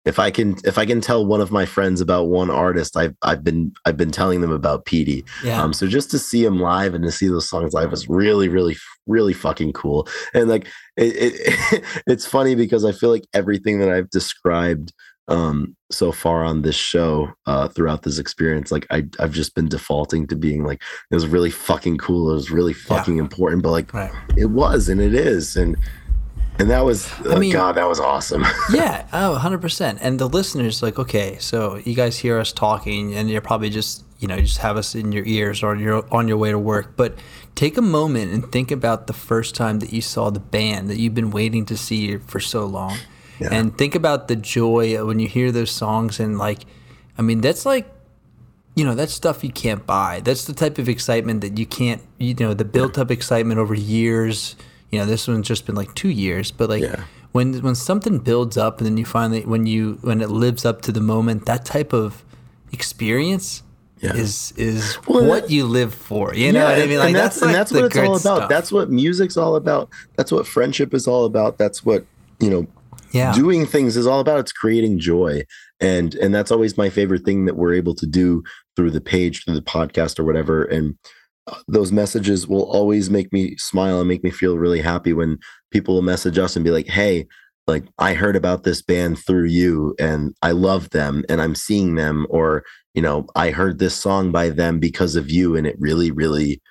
if 0.05 0.19
I 0.19 0.31
can 0.31 0.57
if 0.65 0.77
I 0.77 0.85
can 0.87 1.01
tell 1.01 1.25
one 1.25 1.41
of 1.41 1.51
my 1.51 1.65
friends 1.65 2.01
about 2.01 2.29
one 2.29 2.51
artist, 2.51 2.97
I've 2.97 3.17
I've 3.23 3.43
been 3.43 3.73
I've 3.85 3.97
been 3.97 4.11
telling 4.11 4.41
them 4.41 4.53
about 4.53 4.85
Petey. 4.85 5.25
Yeah. 5.43 5.63
Um, 5.63 5.73
so 5.73 5.87
just 5.87 6.11
to 6.11 6.19
see 6.19 6.45
him 6.45 6.59
live 6.59 6.95
and 6.95 7.05
to 7.05 7.13
see 7.13 7.29
those 7.29 7.49
songs 7.49 7.73
live 7.73 7.91
was 7.91 8.09
really 8.09 8.49
really 8.49 8.77
really 9.07 9.33
fucking 9.33 9.73
cool. 9.73 10.07
And 10.35 10.49
like 10.49 10.67
it, 10.97 11.15
it 11.17 11.85
it's 12.07 12.27
funny 12.27 12.55
because 12.55 12.85
I 12.85 12.93
feel 12.93 13.11
like 13.11 13.27
everything 13.33 13.79
that 13.81 13.89
I've 13.91 14.11
described 14.11 14.93
um 15.29 15.75
so 15.91 16.13
far 16.13 16.45
on 16.45 16.61
this 16.61 16.75
show 16.75 17.33
uh 17.47 17.67
throughout 17.69 18.03
this 18.03 18.19
experience 18.19 18.71
like 18.71 18.87
i 18.91 19.03
i've 19.19 19.33
just 19.33 19.55
been 19.55 19.67
defaulting 19.69 20.27
to 20.27 20.37
being 20.37 20.65
like 20.65 20.83
it 21.11 21.15
was 21.15 21.27
really 21.27 21.51
fucking 21.51 21.97
cool 21.97 22.31
it 22.31 22.35
was 22.35 22.51
really 22.51 22.75
fucking 22.75 23.17
yeah. 23.17 23.23
important 23.23 23.63
but 23.63 23.71
like 23.71 23.95
right. 23.95 24.13
it 24.37 24.51
was 24.51 24.87
and 24.87 25.01
it 25.01 25.15
is 25.15 25.57
and 25.57 25.77
and 26.59 26.71
that 26.71 26.85
was 26.85 27.11
I 27.21 27.35
oh, 27.35 27.39
mean, 27.39 27.53
god 27.53 27.77
that 27.77 27.89
was 27.89 28.01
awesome 28.01 28.43
yeah 28.73 29.07
oh 29.13 29.39
100% 29.41 29.99
and 30.01 30.19
the 30.19 30.29
listeners 30.29 30.83
like 30.83 30.99
okay 30.99 31.37
so 31.41 31.77
you 31.85 31.95
guys 31.95 32.19
hear 32.19 32.39
us 32.39 32.53
talking 32.53 33.15
and 33.15 33.31
you're 33.31 33.41
probably 33.41 33.71
just 33.71 34.05
you 34.19 34.29
know 34.29 34.39
just 34.39 34.59
have 34.59 34.77
us 34.77 34.95
in 34.95 35.13
your 35.13 35.25
ears 35.27 35.63
or 35.63 35.77
you're 35.77 36.07
on 36.15 36.29
your 36.29 36.37
way 36.37 36.51
to 36.51 36.59
work 36.59 36.97
but 36.97 37.19
take 37.55 37.77
a 37.77 37.83
moment 37.83 38.33
and 38.33 38.51
think 38.51 38.71
about 38.71 39.07
the 39.07 39.13
first 39.13 39.55
time 39.55 39.79
that 39.81 39.93
you 39.93 40.01
saw 40.01 40.31
the 40.31 40.41
band 40.41 40.89
that 40.89 40.99
you've 40.99 41.15
been 41.15 41.31
waiting 41.31 41.65
to 41.67 41.77
see 41.77 42.17
for 42.19 42.41
so 42.41 42.65
long 42.65 42.97
yeah. 43.39 43.49
And 43.53 43.77
think 43.77 43.95
about 43.95 44.29
the 44.29 44.37
joy 44.37 45.05
when 45.05 45.19
you 45.19 45.29
hear 45.29 45.51
those 45.51 45.71
songs 45.71 46.21
and 46.21 46.39
like, 46.39 46.61
I 47.19 47.23
mean, 47.23 47.41
that's 47.41 47.67
like, 47.67 47.91
you 48.77 48.85
know, 48.85 48.95
that's 48.95 49.13
stuff 49.13 49.45
you 49.45 49.53
can't 49.53 49.87
buy. 49.87 50.21
That's 50.25 50.45
the 50.45 50.53
type 50.53 50.79
of 50.79 50.89
excitement 50.89 51.41
that 51.43 51.59
you 51.59 51.67
can't, 51.67 52.03
you 52.19 52.35
know, 52.35 52.55
the 52.55 52.65
built 52.65 52.99
up 52.99 53.11
excitement 53.11 53.61
over 53.61 53.75
years. 53.75 54.57
You 54.95 55.01
know, 55.01 55.07
this 55.07 55.27
one's 55.27 55.49
just 55.49 55.67
been 55.67 55.75
like 55.75 55.93
two 55.97 56.09
years, 56.09 56.53
but 56.53 56.69
like 56.69 56.85
yeah. 56.85 57.03
when 57.33 57.61
when 57.63 57.75
something 57.75 58.21
builds 58.21 58.57
up 58.57 58.79
and 58.79 58.87
then 58.87 58.97
you 58.97 59.05
finally 59.05 59.41
when 59.45 59.67
you 59.67 59.99
when 60.03 60.21
it 60.21 60.31
lives 60.31 60.65
up 60.65 60.83
to 60.83 60.93
the 60.93 61.01
moment, 61.01 61.47
that 61.47 61.65
type 61.65 61.93
of 61.93 62.23
experience 62.71 63.65
yeah. 63.99 64.15
is 64.15 64.53
is 64.57 64.97
well, 65.09 65.27
what 65.27 65.51
you 65.51 65.67
live 65.67 65.93
for. 65.93 66.33
You 66.33 66.53
know 66.53 66.65
what 66.65 66.81
I 66.81 66.87
mean? 66.87 67.01
Like 67.01 67.09
and 67.09 67.17
that's, 67.17 67.41
that's 67.41 67.43
like 67.43 67.49
and 67.49 67.55
that's 67.57 67.73
what 67.73 67.85
it's 67.87 67.97
all 67.97 68.15
about. 68.15 68.21
Stuff. 68.21 68.49
That's 68.49 68.71
what 68.71 68.89
music's 68.93 69.37
all 69.37 69.57
about. 69.57 69.89
That's 70.15 70.31
what 70.31 70.47
friendship 70.47 70.95
is 70.95 71.09
all 71.09 71.25
about. 71.25 71.59
That's 71.59 71.85
what 71.85 72.07
you 72.39 72.51
know 72.51 72.69
yeah. 73.11 73.33
doing 73.33 73.67
things 73.67 73.97
is 73.97 74.07
all 74.07 74.21
about 74.21 74.39
it's 74.39 74.53
creating 74.53 75.01
joy 75.01 75.43
and 75.81 76.15
and 76.17 76.33
that's 76.33 76.53
always 76.53 76.79
my 76.79 76.89
favorite 76.89 77.25
thing 77.25 77.47
that 77.47 77.57
we're 77.57 77.75
able 77.75 77.97
to 77.97 78.07
do 78.07 78.45
through 78.77 78.93
the 78.93 79.01
page 79.01 79.45
through 79.45 79.55
the 79.55 79.63
podcast 79.63 80.21
or 80.21 80.25
whatever 80.25 80.65
and 80.65 80.97
those 81.69 81.93
messages 81.93 82.47
will 82.47 82.65
always 82.71 83.11
make 83.11 83.33
me 83.33 83.57
smile 83.57 84.01
and 84.01 84.09
make 84.09 84.25
me 84.25 84.31
feel 84.31 84.59
really 84.59 84.81
happy 84.81 85.13
when 85.13 85.39
people 85.71 85.95
will 85.95 86.03
message 86.03 86.39
us 86.39 86.57
and 86.57 86.65
be 86.65 86.71
like 86.71 86.87
hey 86.87 87.27
like 87.67 87.85
i 87.99 88.15
heard 88.15 88.35
about 88.35 88.63
this 88.65 88.81
band 88.81 89.19
through 89.19 89.45
you 89.45 89.95
and 89.99 90.35
i 90.41 90.53
love 90.53 90.89
them 90.91 91.23
and 91.29 91.43
i'm 91.43 91.55
seeing 91.55 91.97
them 91.97 92.27
or 92.31 92.65
you 92.95 93.03
know 93.03 93.27
i 93.37 93.51
heard 93.51 93.79
this 93.79 93.95
song 93.95 94.33
by 94.33 94.49
them 94.49 94.79
because 94.79 95.17
of 95.17 95.31
you 95.31 95.55
and 95.55 95.67
it 95.67 95.77
really 95.79 96.11
really 96.11 96.63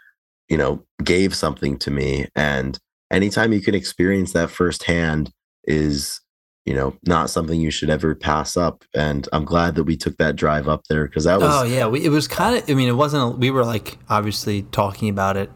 you 0.50 0.58
know 0.58 0.84
gave 1.04 1.36
something 1.36 1.78
to 1.80 1.92
me. 1.92 2.28
And 2.36 2.78
anytime 3.12 3.54
you 3.54 3.62
can 3.62 3.76
experience 3.76 4.34
that 4.34 4.52
firsthand 4.52 5.32
is 5.66 6.22
you 6.66 6.74
know, 6.74 6.96
not 7.06 7.30
something 7.30 7.60
you 7.60 7.72
should 7.72 7.90
ever 7.90 8.16
pass 8.16 8.56
up. 8.56 8.86
And 8.94 9.28
I'm 9.34 9.46
glad 9.46 9.76
that 9.76 9.84
we 9.84 9.98
took 9.98 10.18
that 10.18 10.36
drive 10.36 10.68
up 10.68 10.88
there 10.88 11.06
because 11.06 11.26
that 11.26 11.40
was. 11.40 11.50
Oh 11.52 11.64
yeah, 11.64 11.88
we, 11.88 12.04
it 12.04 12.10
was 12.10 12.28
kind 12.28 12.56
of. 12.56 12.70
I 12.70 12.74
mean, 12.74 12.88
it 12.88 12.96
wasn't. 12.96 13.40
We 13.40 13.52
were 13.52 13.66
like 13.66 13.98
obviously 14.10 14.64
talking 14.64 15.10
about 15.10 15.38
it 15.38 15.50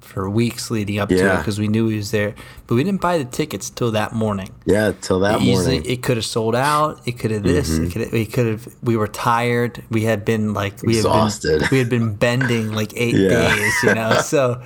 for 0.00 0.30
weeks 0.30 0.70
leading 0.70 0.98
up 0.98 1.10
yeah. 1.10 1.18
to 1.18 1.34
it 1.34 1.38
because 1.38 1.58
we 1.58 1.68
knew 1.68 1.88
he 1.88 1.96
was 1.96 2.10
there, 2.10 2.34
but 2.66 2.76
we 2.76 2.84
didn't 2.84 3.02
buy 3.02 3.18
the 3.18 3.24
tickets 3.24 3.68
till 3.68 3.90
that 3.90 4.12
morning. 4.12 4.48
Yeah, 4.64 4.92
till 4.98 5.20
that 5.20 5.42
it 5.42 5.44
morning. 5.44 5.52
Easily, 5.52 5.92
it 5.92 6.02
could 6.02 6.16
have 6.16 6.24
sold 6.24 6.54
out. 6.54 7.06
It 7.06 7.18
could 7.18 7.32
have 7.32 7.42
this. 7.42 7.78
Mm-hmm. 7.78 8.16
It 8.16 8.32
could 8.32 8.46
have. 8.46 8.68
We 8.82 8.96
were 8.96 9.08
tired. 9.08 9.84
We 9.90 10.04
had 10.04 10.24
been 10.24 10.54
like 10.54 10.82
we 10.82 10.96
exhausted. 10.96 11.60
Had 11.60 11.60
been, 11.60 11.68
we 11.70 11.78
had 11.78 11.90
been 11.90 12.14
bending 12.14 12.72
like 12.72 12.94
eight 12.96 13.14
yeah. 13.16 13.54
days, 13.54 13.82
you 13.82 13.94
know. 13.94 14.14
So, 14.20 14.62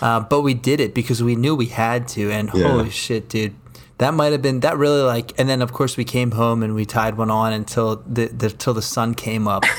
uh, 0.00 0.20
but 0.20 0.40
we 0.40 0.54
did 0.54 0.80
it 0.80 0.94
because 0.94 1.22
we 1.22 1.36
knew 1.36 1.54
we 1.54 1.66
had 1.66 2.08
to. 2.08 2.30
And 2.30 2.50
yeah. 2.54 2.68
holy 2.68 2.88
shit, 2.88 3.28
dude! 3.28 3.54
That 3.98 4.14
might 4.14 4.32
have 4.32 4.42
been 4.42 4.60
that 4.60 4.76
really 4.76 5.02
like 5.02 5.32
and 5.38 5.48
then 5.48 5.62
of 5.62 5.72
course 5.72 5.96
we 5.96 6.04
came 6.04 6.32
home 6.32 6.62
and 6.62 6.74
we 6.74 6.84
tied 6.84 7.16
one 7.16 7.30
on 7.30 7.52
until 7.52 7.96
the, 8.06 8.26
the 8.26 8.50
till 8.50 8.74
the 8.74 8.82
sun 8.82 9.14
came 9.14 9.48
up 9.48 9.64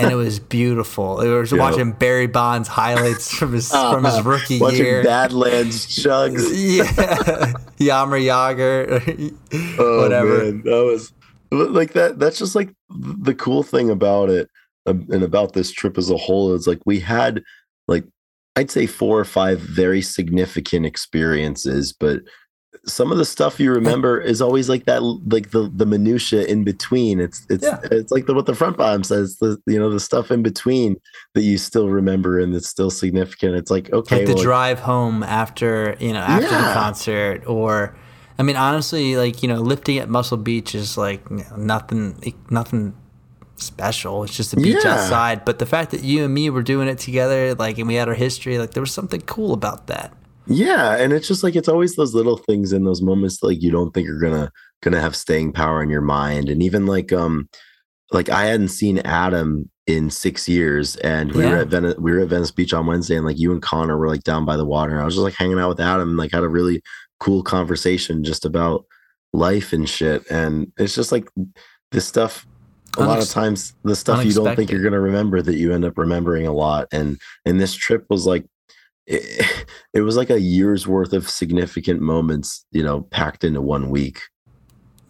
and 0.00 0.10
it 0.10 0.14
was 0.14 0.38
beautiful. 0.38 1.18
We 1.18 1.28
were 1.28 1.44
yep. 1.44 1.58
watching 1.58 1.92
Barry 1.92 2.26
Bonds 2.26 2.68
highlights 2.68 3.32
from 3.32 3.52
his 3.52 3.72
uh, 3.72 3.92
from 3.92 4.04
his 4.04 4.22
rookie 4.22 4.58
watching 4.58 4.84
year. 4.84 5.02
Badlands 5.02 5.86
chugs. 5.86 6.50
yeah, 6.54 6.84
Jaromir 7.78 8.24
Jagr. 8.24 9.78
oh, 9.78 10.02
whatever. 10.02 10.44
Man. 10.44 10.62
That 10.62 10.84
was 10.84 11.12
like 11.50 11.92
that. 11.92 12.18
That's 12.18 12.38
just 12.38 12.54
like 12.54 12.70
the 12.88 13.34
cool 13.34 13.62
thing 13.62 13.90
about 13.90 14.30
it 14.30 14.48
um, 14.86 15.06
and 15.10 15.22
about 15.22 15.52
this 15.52 15.70
trip 15.70 15.98
as 15.98 16.10
a 16.10 16.16
whole 16.16 16.54
is 16.54 16.66
like 16.66 16.80
we 16.86 17.00
had 17.00 17.42
like 17.86 18.04
I'd 18.56 18.70
say 18.70 18.86
four 18.86 19.18
or 19.18 19.24
five 19.24 19.60
very 19.60 20.02
significant 20.02 20.86
experiences, 20.86 21.92
but 21.92 22.20
some 22.86 23.12
of 23.12 23.18
the 23.18 23.24
stuff 23.24 23.60
you 23.60 23.72
remember 23.72 24.20
is 24.20 24.40
always 24.40 24.68
like 24.68 24.86
that 24.86 25.02
like 25.02 25.50
the 25.50 25.70
the 25.74 25.84
minutia 25.84 26.44
in 26.44 26.64
between 26.64 27.20
it's 27.20 27.46
it's 27.50 27.64
yeah. 27.64 27.78
it's 27.90 28.10
like 28.10 28.26
the, 28.26 28.34
what 28.34 28.46
the 28.46 28.54
front 28.54 28.76
bottom 28.76 29.04
says 29.04 29.36
the 29.36 29.60
you 29.66 29.78
know 29.78 29.90
the 29.90 30.00
stuff 30.00 30.30
in 30.30 30.42
between 30.42 30.96
that 31.34 31.42
you 31.42 31.58
still 31.58 31.88
remember 31.88 32.38
and 32.38 32.54
it's 32.54 32.68
still 32.68 32.90
significant 32.90 33.54
it's 33.54 33.70
like 33.70 33.92
okay 33.92 34.18
like 34.18 34.26
the 34.26 34.34
well, 34.34 34.42
drive 34.42 34.80
home 34.80 35.22
after 35.22 35.96
you 36.00 36.12
know 36.12 36.20
after 36.20 36.46
yeah. 36.46 36.68
the 36.68 36.74
concert 36.74 37.46
or 37.46 37.96
i 38.38 38.42
mean 38.42 38.56
honestly 38.56 39.16
like 39.16 39.42
you 39.42 39.48
know 39.48 39.60
lifting 39.60 39.98
at 39.98 40.08
muscle 40.08 40.38
beach 40.38 40.74
is 40.74 40.96
like 40.96 41.22
you 41.30 41.36
know, 41.36 41.56
nothing 41.56 42.34
nothing 42.50 42.94
special 43.56 44.24
it's 44.24 44.34
just 44.34 44.54
a 44.54 44.56
beach 44.56 44.78
yeah. 44.84 44.94
outside 44.94 45.44
but 45.44 45.58
the 45.58 45.66
fact 45.66 45.90
that 45.90 46.02
you 46.02 46.24
and 46.24 46.32
me 46.32 46.48
were 46.48 46.62
doing 46.62 46.88
it 46.88 46.98
together 46.98 47.54
like 47.56 47.76
and 47.76 47.86
we 47.86 47.94
had 47.94 48.08
our 48.08 48.14
history 48.14 48.58
like 48.58 48.70
there 48.70 48.80
was 48.80 48.92
something 48.92 49.20
cool 49.22 49.52
about 49.52 49.86
that 49.86 50.14
yeah, 50.46 50.96
and 50.96 51.12
it's 51.12 51.28
just 51.28 51.42
like 51.42 51.56
it's 51.56 51.68
always 51.68 51.96
those 51.96 52.14
little 52.14 52.36
things 52.36 52.72
in 52.72 52.84
those 52.84 53.02
moments 53.02 53.40
that, 53.40 53.46
like 53.46 53.62
you 53.62 53.70
don't 53.70 53.92
think 53.92 54.06
you're 54.06 54.20
gonna 54.20 54.50
gonna 54.82 55.00
have 55.00 55.16
staying 55.16 55.52
power 55.52 55.82
in 55.82 55.90
your 55.90 56.00
mind, 56.00 56.48
and 56.48 56.62
even 56.62 56.86
like 56.86 57.12
um 57.12 57.48
like 58.12 58.28
I 58.28 58.46
hadn't 58.46 58.68
seen 58.68 58.98
Adam 59.00 59.70
in 59.86 60.10
six 60.10 60.48
years, 60.48 60.96
and 60.96 61.32
we 61.32 61.42
yeah. 61.42 61.50
were 61.50 61.56
at 61.56 61.68
Venice, 61.68 61.96
we 61.98 62.12
were 62.12 62.20
at 62.20 62.28
Venice 62.28 62.50
Beach 62.50 62.72
on 62.72 62.86
Wednesday, 62.86 63.16
and 63.16 63.26
like 63.26 63.38
you 63.38 63.52
and 63.52 63.62
Connor 63.62 63.98
were 63.98 64.08
like 64.08 64.24
down 64.24 64.44
by 64.44 64.56
the 64.56 64.66
water, 64.66 64.92
and 64.92 65.02
I 65.02 65.04
was 65.04 65.14
just 65.14 65.24
like 65.24 65.34
hanging 65.34 65.58
out 65.58 65.68
with 65.68 65.80
Adam, 65.80 66.10
and 66.10 66.18
like 66.18 66.32
had 66.32 66.42
a 66.42 66.48
really 66.48 66.82
cool 67.18 67.42
conversation 67.42 68.24
just 68.24 68.44
about 68.44 68.86
life 69.32 69.72
and 69.72 69.88
shit, 69.88 70.28
and 70.30 70.72
it's 70.78 70.94
just 70.94 71.12
like 71.12 71.28
this 71.92 72.06
stuff 72.06 72.46
a 72.96 73.02
Unex- 73.02 73.06
lot 73.06 73.22
of 73.22 73.28
times 73.28 73.74
the 73.84 73.94
stuff 73.94 74.18
unexpected. 74.18 74.40
you 74.40 74.44
don't 74.44 74.56
think 74.56 74.70
you're 74.70 74.82
going 74.82 74.92
to 74.92 75.00
remember 75.00 75.40
that 75.40 75.56
you 75.56 75.72
end 75.72 75.84
up 75.84 75.96
remembering 75.96 76.44
a 76.46 76.52
lot 76.52 76.88
and 76.90 77.20
and 77.44 77.60
this 77.60 77.72
trip 77.72 78.04
was 78.10 78.26
like 78.26 78.44
it, 79.06 79.66
it 79.94 80.00
was 80.02 80.16
like 80.16 80.30
a 80.30 80.40
year's 80.40 80.86
worth 80.86 81.12
of 81.12 81.28
significant 81.28 82.00
moments, 82.00 82.64
you 82.72 82.82
know, 82.82 83.02
packed 83.02 83.44
into 83.44 83.60
one 83.60 83.90
week. 83.90 84.20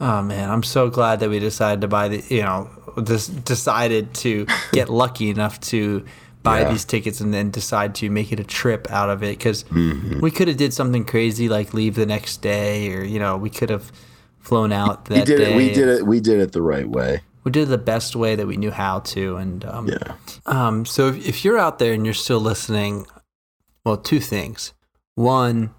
Oh 0.00 0.22
man, 0.22 0.50
I'm 0.50 0.62
so 0.62 0.88
glad 0.88 1.20
that 1.20 1.28
we 1.28 1.38
decided 1.38 1.82
to 1.82 1.88
buy 1.88 2.08
the, 2.08 2.24
you 2.34 2.42
know, 2.42 2.70
this 2.96 3.26
decided 3.26 4.14
to 4.14 4.46
get 4.72 4.88
lucky 4.88 5.28
enough 5.28 5.60
to 5.60 6.04
buy 6.42 6.60
yeah. 6.60 6.70
these 6.70 6.86
tickets 6.86 7.20
and 7.20 7.34
then 7.34 7.50
decide 7.50 7.94
to 7.96 8.08
make 8.08 8.32
it 8.32 8.40
a 8.40 8.44
trip 8.44 8.90
out 8.90 9.10
of 9.10 9.22
it 9.22 9.36
because 9.36 9.64
mm-hmm. 9.64 10.20
we 10.20 10.30
could 10.30 10.48
have 10.48 10.56
did 10.56 10.72
something 10.72 11.04
crazy 11.04 11.50
like 11.50 11.74
leave 11.74 11.96
the 11.96 12.06
next 12.06 12.38
day 12.38 12.94
or 12.94 13.04
you 13.04 13.18
know 13.18 13.36
we 13.36 13.50
could 13.50 13.68
have 13.68 13.92
flown 14.40 14.72
out 14.72 15.04
that 15.06 15.18
we 15.18 15.24
did 15.24 15.36
day. 15.38 15.52
It, 15.52 15.56
we 15.56 15.72
did 15.72 15.88
it. 15.88 16.06
We 16.06 16.20
did 16.20 16.40
it 16.40 16.52
the 16.52 16.62
right 16.62 16.88
way. 16.88 17.20
We 17.44 17.52
did 17.52 17.64
it 17.64 17.66
the 17.66 17.78
best 17.78 18.16
way 18.16 18.34
that 18.34 18.46
we 18.46 18.56
knew 18.56 18.70
how 18.70 19.00
to, 19.00 19.36
and 19.36 19.64
um, 19.64 19.88
yeah. 19.88 20.14
Um, 20.46 20.84
so 20.84 21.08
if, 21.08 21.26
if 21.26 21.44
you're 21.44 21.58
out 21.58 21.78
there 21.78 21.92
and 21.92 22.04
you're 22.04 22.14
still 22.14 22.40
listening, 22.40 23.06
well, 23.84 23.96
two 23.96 24.20
things. 24.20 24.72
One, 25.14 25.74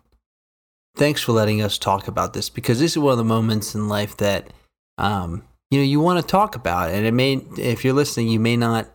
thanks 0.95 1.21
for 1.21 1.31
letting 1.31 1.61
us 1.61 1.77
talk 1.77 2.07
about 2.07 2.33
this 2.33 2.49
because 2.49 2.79
this 2.79 2.91
is 2.91 2.97
one 2.97 3.11
of 3.11 3.17
the 3.17 3.23
moments 3.23 3.75
in 3.75 3.87
life 3.87 4.17
that 4.17 4.51
um, 4.97 5.43
you 5.69 5.79
know 5.79 5.85
you 5.85 5.99
want 5.99 6.19
to 6.19 6.27
talk 6.27 6.55
about 6.55 6.89
and 6.89 7.05
it 7.05 7.13
may 7.13 7.35
if 7.57 7.85
you're 7.85 7.93
listening 7.93 8.27
you 8.27 8.41
may 8.41 8.57
not 8.57 8.89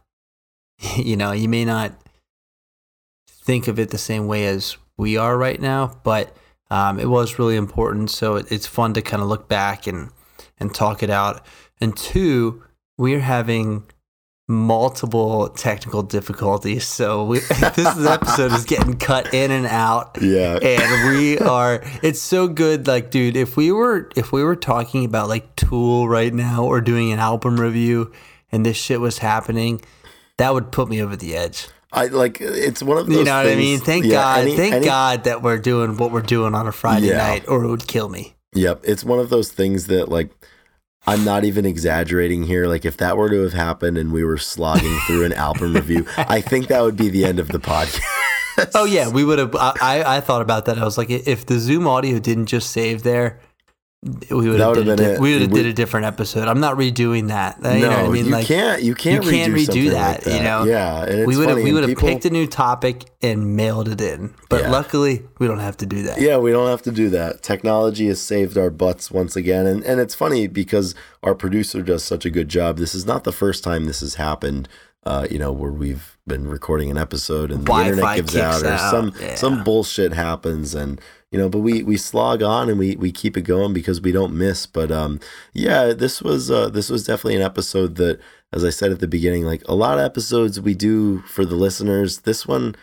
you 0.97 1.17
know 1.17 1.33
you 1.33 1.49
may 1.49 1.65
not 1.65 1.93
think 3.29 3.67
of 3.67 3.79
it 3.79 3.91
the 3.91 3.99
same 3.99 4.27
way 4.27 4.47
as 4.47 4.77
we 4.99 5.17
are 5.17 5.39
right 5.39 5.61
now 5.61 5.99
but 6.05 6.37
um, 6.71 6.99
it 6.99 7.09
was 7.09 7.39
really 7.39 7.57
important. 7.57 8.11
So 8.11 8.37
it, 8.37 8.51
it's 8.51 8.67
fun 8.67 8.95
to 8.95 9.03
kind 9.03 9.23
of 9.23 9.29
look 9.29 9.49
back 9.49 9.87
and 9.87 10.11
and 10.59 10.75
talk 10.75 11.03
it 11.03 11.11
out. 11.11 11.45
And 11.81 11.97
two 11.97 12.63
we're 12.99 13.21
having 13.21 13.85
multiple 14.49 15.49
technical 15.51 16.03
difficulties. 16.03 16.87
So 16.87 17.25
we, 17.25 17.39
this 17.75 18.07
episode 18.07 18.53
is 18.53 18.65
getting 18.65 18.97
cut 18.99 19.35
in 19.35 19.51
and 19.51 19.67
out. 19.67 20.19
Yeah. 20.21 20.59
and 20.63 21.11
we 21.11 21.39
are 21.39 21.83
it's 22.03 22.21
so 22.21 22.49
good. 22.49 22.87
Like 22.87 23.11
dude 23.11 23.37
if 23.37 23.57
we 23.57 23.73
were 23.73 24.09
if 24.17 24.33
we 24.33 24.43
were 24.45 24.57
talking 24.57 25.05
about 25.05 25.29
like 25.29 25.55
tool 25.57 26.09
right 26.09 26.33
now 26.33 26.65
or 26.65 26.81
doing 26.81 27.13
an 27.13 27.19
album 27.19 27.59
review 27.61 28.13
and 28.53 28.65
this 28.65 28.77
shit 28.77 29.01
was 29.01 29.19
happening 29.19 29.81
that 30.39 30.53
would 30.55 30.71
put 30.71 30.89
me 30.89 31.03
over 31.03 31.17
the 31.17 31.35
edge. 31.37 31.69
I 31.93 32.07
like 32.07 32.41
it's 32.41 32.83
one 32.83 32.99
of 32.99 33.07
those 33.07 33.17
you 33.17 33.25
know 33.25 33.37
what 33.43 33.47
i 33.51 33.55
mean? 33.55 33.79
thank 33.79 34.05
yeah, 34.05 34.13
god. 34.15 34.39
any- 34.41 34.57
thank 34.57 34.75
any- 34.75 34.85
god 34.85 35.25
that 35.25 35.41
we're 35.41 35.57
doing 35.59 35.97
what 35.97 36.11
we're 36.13 36.21
doing 36.21 36.55
on 36.55 36.67
a 36.67 36.73
friday 36.73 37.07
Yeah. 37.09 37.17
night 37.19 37.45
or 37.49 37.65
it 37.65 37.69
would 37.69 37.87
kill 37.87 38.09
me. 38.09 38.35
Yep, 38.53 38.83
it's 38.85 39.05
one 39.05 39.19
of 39.19 39.31
those 39.31 39.51
things 39.51 39.87
that 39.87 40.09
like 40.09 40.31
I'm 41.07 41.25
not 41.25 41.45
even 41.45 41.65
exaggerating 41.65 42.43
here. 42.43 42.67
Like 42.67 42.85
if 42.85 42.97
that 42.97 43.17
were 43.17 43.31
to 43.31 43.43
have 43.43 43.53
happened 43.53 43.97
and 43.97 44.13
we 44.13 44.25
were 44.25 44.39
slogging 44.39 44.99
through 45.07 45.25
an 45.25 45.33
album 45.33 45.75
review, 45.75 46.07
I 46.17 46.41
think 46.41 46.67
that 46.69 46.83
would 46.83 46.97
be 46.97 47.09
the 47.09 47.25
end 47.25 47.39
of 47.39 47.49
the 47.49 47.59
podcast. 47.59 48.01
oh 48.75 48.85
yeah 48.85 49.07
we 49.07 49.23
would 49.23 49.39
have 49.39 49.55
I, 49.55 50.03
I 50.17 50.21
thought 50.23 50.41
about 50.41 50.65
that 50.65 50.79
i 50.79 50.85
was 50.85 50.97
like 50.97 51.11
if 51.11 51.45
the 51.45 51.59
zoom 51.59 51.87
audio 51.87 52.19
didn't 52.19 52.47
just 52.47 52.71
save 52.71 53.03
there 53.03 53.39
we 54.03 54.49
would 54.51 54.61
have 54.61 54.75
did, 54.75 54.89
a 54.89 54.97
been 54.97 55.15
di- 55.15 55.19
we 55.19 55.33
would 55.33 55.43
have 55.43 55.51
did 55.51 55.67
a 55.67 55.73
different 55.73 56.07
episode 56.07 56.47
i'm 56.47 56.61
not 56.61 56.77
redoing 56.77 57.29
that 57.29 57.57
you 57.57 57.81
know 57.81 57.89
what 57.89 57.99
i 57.99 58.03
no, 58.05 58.11
mean 58.11 58.27
you 58.27 58.31
like 58.31 58.47
can't. 58.47 58.83
You 58.83 58.95
can't. 58.95 59.25
you 59.25 59.31
can't 59.31 59.53
redo, 59.53 59.67
redo 59.67 59.91
that, 59.91 60.17
like 60.19 60.25
that. 60.25 60.37
you 60.37 60.43
know? 60.43 60.65
Yeah, 60.65 61.25
we 61.25 61.37
would 61.37 61.49
have 61.49 61.59
we 61.59 61.73
would 61.73 61.83
have 61.83 61.89
people- 61.89 62.09
picked 62.09 62.25
a 62.25 62.31
new 62.31 62.47
topic 62.47 63.05
and 63.23 63.57
mailed 63.57 63.89
it 63.89 64.01
in. 64.01 64.35
But 64.49 64.63
Yeah. 64.63 64.71
luckily, 64.71 65.25
we 65.39 65.47
don't 65.49 65.59
have 65.59 65.77
to 65.79 65.87
do 65.87 66.03
that. 66.03 66.21
Yeah, 66.21 66.37
we 66.37 66.53
don't 66.53 66.69
have 66.69 66.83
to 66.83 66.93
do 66.93 67.09
that. 67.11 67.43
Technology 67.43 68.07
has 68.09 68.21
saved 68.21 68.57
our 68.57 68.71
butts 68.71 69.11
once 69.11 69.35
again. 69.35 69.67
And 69.67 69.83
and 69.85 70.01
it's 70.01 70.15
funny 70.15 70.47
because 70.47 70.95
our 71.23 71.35
producer 71.35 71.83
does 71.83 72.05
such 72.05 72.25
a 72.25 72.31
good 72.31 72.49
job. 72.49 72.77
This 72.79 72.95
is 72.95 73.07
not 73.07 73.25
the 73.25 73.33
first 73.33 73.65
time 73.65 73.87
this 73.87 74.01
has 74.01 74.15
happened, 74.17 74.69
uh, 75.05 75.27
you 75.31 75.39
know, 75.39 75.51
where 75.51 75.73
we've 75.73 76.16
been 76.27 76.49
recording 76.49 76.91
an 76.91 76.99
episode 76.99 77.51
and 77.51 77.61
the 77.61 77.67
Wi-Fi 77.67 77.89
internet 77.91 78.17
gives 78.17 78.37
out 78.37 78.63
or 78.63 78.69
out, 78.69 78.91
some 78.91 79.13
yeah. 79.21 79.35
some 79.37 79.63
bullshit 79.65 80.13
happens 80.13 80.75
and 80.75 81.01
you 81.31 81.39
know, 81.39 81.49
but 81.49 81.59
we 81.59 81.83
we 81.83 81.97
slog 81.97 82.43
on 82.43 82.69
and 82.69 82.79
we 82.79 82.97
we 82.97 83.13
keep 83.13 83.37
it 83.37 83.43
going 83.43 83.73
because 83.73 84.01
we 84.01 84.13
don't 84.13 84.35
miss. 84.35 84.67
But 84.67 84.91
um 84.91 85.21
yeah, 85.53 85.93
this 85.93 86.23
was 86.23 86.51
uh 86.51 86.69
this 86.69 86.91
was 86.91 87.05
definitely 87.05 87.37
an 87.37 87.43
episode 87.43 87.97
that 87.97 88.21
as 88.53 88.65
I 88.65 88.71
said 88.71 88.93
at 88.93 89.01
the 89.01 89.09
beginning, 89.09 89.45
like 89.45 89.63
a 89.69 89.75
lot 89.75 89.99
of 89.99 90.05
episodes 90.05 90.61
we 90.61 90.75
do 90.75 91.21
for 91.23 91.45
the 91.45 91.57
listeners. 91.57 92.21
This 92.21 92.47
one 92.47 92.75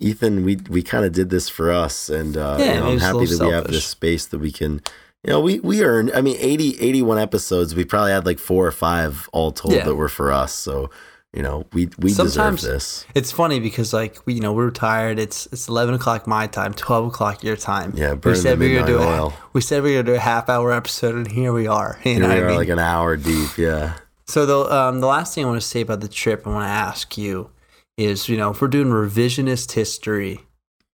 Ethan, 0.00 0.44
we 0.44 0.56
we 0.68 0.82
kind 0.82 1.04
of 1.04 1.12
did 1.12 1.30
this 1.30 1.48
for 1.48 1.70
us, 1.72 2.08
and 2.08 2.36
uh, 2.36 2.56
Yeah, 2.60 2.74
you 2.74 2.80
know, 2.80 2.90
I'm 2.90 2.98
happy 2.98 3.26
that 3.26 3.30
little 3.30 3.48
we 3.48 3.52
have 3.54 3.66
this 3.66 3.84
space 3.84 4.26
that 4.26 4.38
we 4.38 4.52
can, 4.52 4.80
you 5.24 5.32
know, 5.32 5.40
we 5.40 5.58
we 5.58 5.82
earned. 5.82 6.12
I 6.14 6.20
mean, 6.20 6.36
80, 6.38 6.78
81 6.80 7.18
episodes. 7.18 7.74
We 7.74 7.84
probably 7.84 8.12
had 8.12 8.24
like 8.24 8.38
four 8.38 8.64
or 8.64 8.70
five 8.72 9.28
all 9.32 9.50
told 9.50 9.74
Yeah. 9.74 9.84
that 9.84 9.96
were 9.96 10.08
for 10.08 10.30
us. 10.30 10.54
So, 10.54 10.90
you 11.38 11.44
know, 11.44 11.64
we 11.72 11.88
we 12.00 12.10
Sometimes- 12.10 12.62
deserve 12.62 12.72
this. 12.74 13.06
It's 13.14 13.30
funny 13.30 13.60
because 13.60 13.92
like 13.92 14.18
we, 14.26 14.34
you 14.34 14.40
know, 14.40 14.52
we're 14.52 14.72
tired. 14.72 15.20
It's 15.20 15.46
it's 15.52 15.68
eleven 15.68 15.94
o'clock 15.94 16.26
my 16.26 16.48
time, 16.48 16.74
twelve 16.74 17.06
o'clock 17.06 17.44
your 17.44 17.56
time. 17.56 17.92
Yeah, 17.94 18.14
we 18.14 18.34
said 18.34 18.58
we 18.58 18.74
were 18.74 18.80
gonna 18.80 18.92
do 18.92 18.98
a, 18.98 19.32
we 19.52 19.60
said 19.60 19.84
we 19.84 19.90
were 19.94 20.02
gonna 20.02 20.14
do 20.14 20.16
a 20.16 20.26
half 20.32 20.48
hour 20.48 20.72
episode, 20.72 21.14
and 21.14 21.30
here 21.30 21.52
we 21.52 21.68
are. 21.68 22.00
You 22.04 22.10
Here 22.14 22.20
know 22.20 22.28
we 22.28 22.34
what 22.34 22.42
I 22.42 22.44
are, 22.44 22.48
mean? 22.48 22.56
like 22.58 22.68
an 22.68 22.80
hour 22.80 23.16
deep. 23.16 23.56
Yeah, 23.56 23.94
So 24.26 24.44
the 24.46 24.58
um, 24.76 25.00
the 25.00 25.06
last 25.06 25.32
thing 25.36 25.44
I 25.44 25.48
want 25.48 25.60
to 25.62 25.66
say 25.66 25.80
about 25.82 26.00
the 26.00 26.08
trip, 26.08 26.44
I 26.44 26.50
want 26.50 26.64
to 26.66 26.70
ask 26.70 27.16
you 27.16 27.50
is, 27.96 28.28
you 28.28 28.36
know, 28.36 28.50
if 28.50 28.60
we're 28.60 28.66
doing 28.68 28.88
revisionist 28.88 29.72
history, 29.72 30.40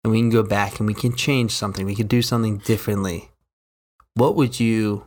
and 0.03 0.11
we 0.13 0.19
can 0.19 0.31
go 0.31 0.43
back 0.43 0.81
and 0.81 0.87
we 0.89 0.95
can 0.95 1.15
change 1.15 1.53
something, 1.53 1.87
we 1.87 1.95
could 1.95 2.09
do 2.09 2.21
something 2.23 2.59
differently. 2.59 3.31
What 4.15 4.35
would 4.37 4.59
you, 4.61 5.05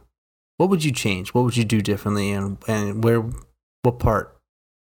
what 0.57 0.69
would 0.69 0.83
you 0.85 0.91
change? 0.93 1.33
What 1.33 1.43
would 1.43 1.57
you 1.57 1.65
do 1.65 1.81
differently, 1.81 2.31
and 2.31 2.57
and 2.67 3.03
where, 3.03 3.21
what 3.83 3.99
part, 3.99 4.34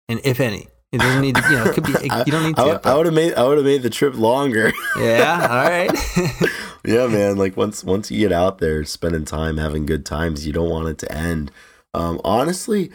and 0.08 0.20
if 0.24 0.40
any? 0.40 0.68
It 0.92 0.98
doesn't 1.00 1.22
need 1.22 1.34
to, 1.34 1.42
you 1.50 1.56
know, 1.56 1.64
it 1.64 1.74
could 1.74 1.84
be. 1.84 1.92
You 1.92 2.32
don't 2.32 2.44
need 2.44 2.54
I, 2.58 2.64
to. 2.64 2.70
would- 2.74 2.86
I 2.86 2.96
would 2.96 3.06
have 3.06 3.14
made 3.14 3.34
I 3.34 3.42
would 3.44 3.56
have 3.58 3.66
made 3.66 3.82
the 3.82 3.90
trip 3.90 4.14
longer. 4.14 4.72
yeah. 4.98 5.48
All 5.50 5.68
right. 5.68 6.50
yeah, 6.84 7.06
man. 7.08 7.36
Like 7.36 7.56
once 7.56 7.82
once 7.82 8.10
you 8.12 8.20
get 8.20 8.30
out 8.32 8.58
there, 8.58 8.84
spending 8.84 9.24
time, 9.24 9.56
having 9.56 9.86
good 9.86 10.06
times, 10.06 10.46
you 10.46 10.52
don't 10.52 10.70
want 10.70 10.88
it 10.88 10.98
to 10.98 11.12
end. 11.12 11.50
Um, 11.94 12.20
honestly, 12.24 12.92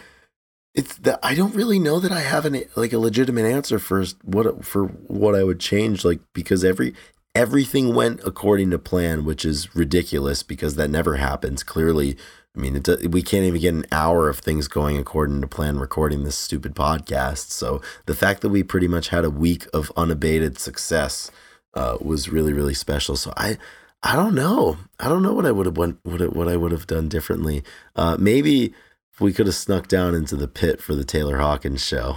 it's 0.73 0.95
that 0.99 1.19
I 1.21 1.35
don't 1.35 1.53
really 1.55 1.77
know 1.79 1.99
that 1.99 2.11
I 2.13 2.21
have 2.21 2.45
an 2.45 2.63
like 2.77 2.93
a 2.93 2.99
legitimate 2.99 3.45
answer 3.45 3.79
for 3.79 4.05
what 4.23 4.63
for 4.63 4.85
what 4.85 5.35
I 5.35 5.43
would 5.43 5.59
change. 5.59 6.05
Like 6.05 6.21
because 6.33 6.63
every 6.63 6.93
everything 7.35 7.93
went 7.93 8.21
according 8.25 8.69
to 8.71 8.79
plan, 8.79 9.25
which 9.25 9.43
is 9.43 9.75
ridiculous 9.75 10.41
because 10.41 10.75
that 10.75 10.89
never 10.89 11.17
happens. 11.17 11.63
Clearly, 11.63 12.15
I 12.59 12.61
mean, 12.61 12.75
it, 12.75 13.11
we 13.11 13.21
can't 13.21 13.45
even 13.45 13.61
get 13.61 13.73
an 13.73 13.85
hour 13.91 14.27
of 14.29 14.39
things 14.39 14.67
going 14.67 14.97
according 14.97 15.39
to 15.41 15.47
plan 15.47 15.79
recording 15.79 16.23
this 16.23 16.37
stupid 16.37 16.75
podcast. 16.75 17.51
So 17.51 17.81
the 18.05 18.13
fact 18.15 18.41
that 18.41 18.49
we 18.49 18.63
pretty 18.63 18.87
much 18.87 19.09
had 19.09 19.23
a 19.23 19.29
week 19.29 19.65
of 19.73 19.91
unabated 19.95 20.59
success 20.59 21.31
uh, 21.73 21.97
was 22.01 22.29
really 22.29 22.53
really 22.53 22.73
special. 22.73 23.15
So 23.15 23.33
I. 23.37 23.57
I 24.01 24.15
don't 24.15 24.33
know. 24.33 24.77
I 24.97 25.09
don't 25.09 25.21
know 25.23 25.33
what 25.33 25.45
I 25.45 25.51
would 25.51 25.65
have 25.65 25.75
went, 25.75 25.99
what 26.03 26.21
I- 26.21 26.27
what 26.27 26.47
I 26.47 26.55
would 26.55 26.71
have 26.71 26.87
done 26.87 27.09
differently. 27.09 27.65
Uh, 27.97 28.15
maybe 28.17 28.73
we 29.19 29.33
could 29.33 29.45
have 29.45 29.55
snuck 29.55 29.89
down 29.89 30.15
into 30.15 30.37
the 30.37 30.47
pit 30.47 30.81
for 30.81 30.95
the 30.95 31.03
Taylor 31.03 31.39
Hawkins 31.39 31.83
show. 31.83 32.15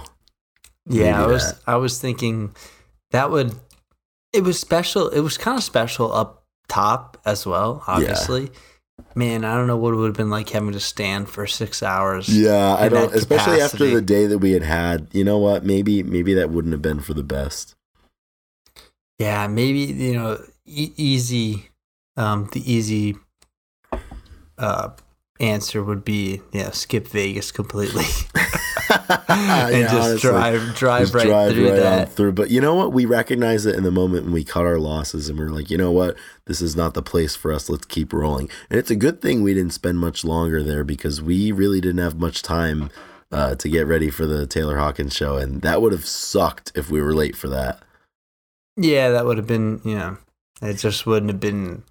Yeah, 0.87 1.21
I 1.21 1.27
was 1.27 1.51
that. 1.51 1.59
I 1.67 1.75
was 1.75 1.99
thinking 1.99 2.55
that 3.11 3.31
would 3.31 3.53
it 4.31 4.45
was 4.45 4.57
special. 4.57 5.09
It 5.09 5.19
was 5.19 5.37
kind 5.37 5.57
of 5.57 5.63
special 5.65 6.13
up 6.13 6.45
top 6.69 7.17
as 7.25 7.45
well, 7.45 7.83
obviously. 7.85 8.49
Man, 9.15 9.45
I 9.45 9.55
don't 9.55 9.67
know 9.67 9.77
what 9.77 9.93
it 9.93 9.97
would 9.97 10.07
have 10.07 10.17
been 10.17 10.29
like 10.29 10.49
having 10.49 10.71
to 10.71 10.79
stand 10.79 11.29
for 11.29 11.45
6 11.45 11.83
hours. 11.83 12.27
Yeah, 12.29 12.75
I 12.75 12.89
don't. 12.89 13.13
Especially 13.13 13.61
after 13.61 13.85
the 13.85 14.01
day 14.01 14.25
that 14.25 14.39
we 14.39 14.51
had 14.51 14.63
had. 14.63 15.07
You 15.11 15.23
know 15.23 15.37
what? 15.37 15.63
Maybe 15.63 16.01
maybe 16.01 16.33
that 16.33 16.49
wouldn't 16.49 16.71
have 16.71 16.81
been 16.81 16.99
for 16.99 17.13
the 17.13 17.23
best. 17.23 17.75
Yeah, 19.19 19.47
maybe, 19.47 19.79
you 19.79 20.13
know, 20.13 20.43
e- 20.65 20.93
easy 20.97 21.69
um 22.17 22.49
the 22.51 22.71
easy 22.71 23.15
uh 24.57 24.89
answer 25.39 25.83
would 25.83 26.03
be, 26.03 26.41
yeah, 26.51 26.71
skip 26.71 27.07
Vegas 27.07 27.51
completely 27.51 28.05
and 29.29 29.71
Yeah, 29.73 29.87
just 29.91 29.93
honestly. 29.95 30.29
drive 30.29 30.75
drive 30.75 31.01
Just 31.01 31.13
right 31.15 31.25
drive 31.25 31.53
through 31.53 31.69
right 31.69 31.79
that. 31.79 32.09
through. 32.13 32.31
But 32.33 32.49
you 32.51 32.61
know 32.61 32.75
what? 32.75 32.93
We 32.93 33.05
recognize 33.05 33.65
it 33.65 33.75
in 33.75 33.83
the 33.83 33.91
moment 33.91 34.25
when 34.25 34.33
we 34.33 34.43
cut 34.43 34.65
our 34.65 34.77
losses 34.79 35.29
and 35.29 35.37
we're 35.39 35.49
like, 35.49 35.69
you 35.69 35.77
know 35.77 35.91
what? 35.91 36.15
This 36.45 36.61
is 36.61 36.75
not 36.75 36.93
the 36.93 37.01
place 37.03 37.35
for 37.35 37.51
us. 37.51 37.69
Let's 37.69 37.85
keep 37.85 38.13
rolling. 38.13 38.49
And 38.69 38.79
it's 38.79 38.91
a 38.91 38.95
good 38.95 39.21
thing 39.21 39.41
we 39.43 39.53
didn't 39.53 39.73
spend 39.73 39.99
much 39.99 40.23
longer 40.23 40.61
there 40.63 40.83
because 40.83 41.21
we 41.21 41.51
really 41.51 41.81
didn't 41.81 42.03
have 42.03 42.19
much 42.19 42.41
time 42.41 42.89
uh, 43.31 43.55
to 43.55 43.69
get 43.69 43.87
ready 43.87 44.09
for 44.09 44.25
the 44.25 44.45
Taylor 44.45 44.77
Hawkins 44.77 45.15
show. 45.15 45.37
And 45.37 45.61
that 45.63 45.81
would 45.81 45.91
have 45.91 46.05
sucked 46.05 46.71
if 46.75 46.89
we 46.89 47.01
were 47.01 47.13
late 47.15 47.35
for 47.35 47.47
that. 47.49 47.79
Yeah, 48.77 49.09
that 49.11 49.25
would 49.25 49.37
have 49.37 49.47
been, 49.47 49.81
you 49.85 49.95
know, 49.95 50.17
it 50.61 50.75
just 50.75 51.05
wouldn't 51.05 51.31
have 51.31 51.39
been 51.39 51.83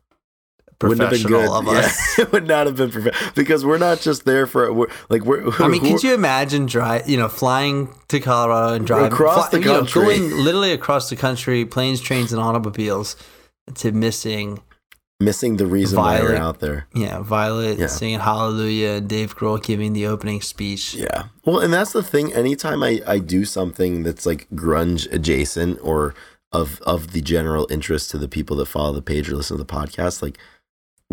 Wouldn't 0.89 1.01
have 1.01 1.11
been 1.11 1.23
professional 1.31 1.63
good. 1.63 1.69
of 1.71 1.75
Yeah, 1.75 1.81
us. 1.87 2.19
it 2.19 2.33
would 2.33 2.47
not 2.47 2.67
have 2.67 2.77
been 2.77 2.91
perfect 2.91 3.17
because 3.35 3.65
we're 3.65 3.79
not 3.79 4.01
just 4.01 4.25
there 4.25 4.47
for 4.47 4.73
we're, 4.73 4.87
like 5.09 5.25
we're. 5.25 5.51
I 5.63 5.69
mean, 5.69 5.81
could 5.83 6.03
you 6.03 6.15
imagine 6.15 6.67
drive, 6.67 7.09
you 7.09 7.17
know, 7.17 7.29
flying 7.29 7.89
to 8.09 8.21
Colorado 8.21 8.75
and 8.75 8.87
driving 8.87 9.13
Across 9.13 9.49
the 9.51 9.59
you 9.61 9.65
know, 9.67 9.79
country. 9.81 10.03
going 10.03 10.31
literally 10.37 10.73
across 10.73 11.09
the 11.11 11.17
country, 11.17 11.65
planes, 11.65 12.01
trains, 12.01 12.33
and 12.33 12.41
automobiles, 12.43 13.17
to 13.77 13.93
missing, 13.93 14.61
missing 15.21 15.57
the 15.57 15.67
reason 15.67 15.99
why 15.99 16.21
we're 16.21 16.35
out 16.37 16.59
there? 16.61 16.87
yeah, 16.95 17.21
Violet 17.21 17.79
Yeah. 17.79 17.87
singing 17.87 18.19
Hallelujah, 18.21 18.95
and 18.95 19.09
Dave 19.09 19.37
Grohl 19.37 19.63
giving 19.63 19.93
the 19.93 20.07
opening 20.07 20.41
speech. 20.41 20.95
Yeah. 20.95 21.25
Well, 21.45 21.61
and 21.61 21.73
that's 21.73 21.93
the 21.93 22.03
thing. 22.03 22.33
Anytime 22.33 22.83
I, 22.83 23.01
I 23.07 23.19
do 23.19 23.45
something 23.45 24.03
that's 24.03 24.27
like 24.27 24.49
grunge 24.51 25.11
adjacent 25.13 25.79
or 25.83 26.15
of 26.53 26.81
of 26.83 27.13
the 27.13 27.23
general 27.23 27.67
interest 27.71 28.11
to 28.11 28.19
the 28.19 28.29
people 28.29 28.57
that 28.57 28.67
follow 28.67 28.93
the 28.93 29.01
page 29.01 29.31
or 29.31 29.37
listen 29.37 29.57
to 29.57 29.63
the 29.65 29.73
podcast, 29.73 30.21
like 30.23 30.37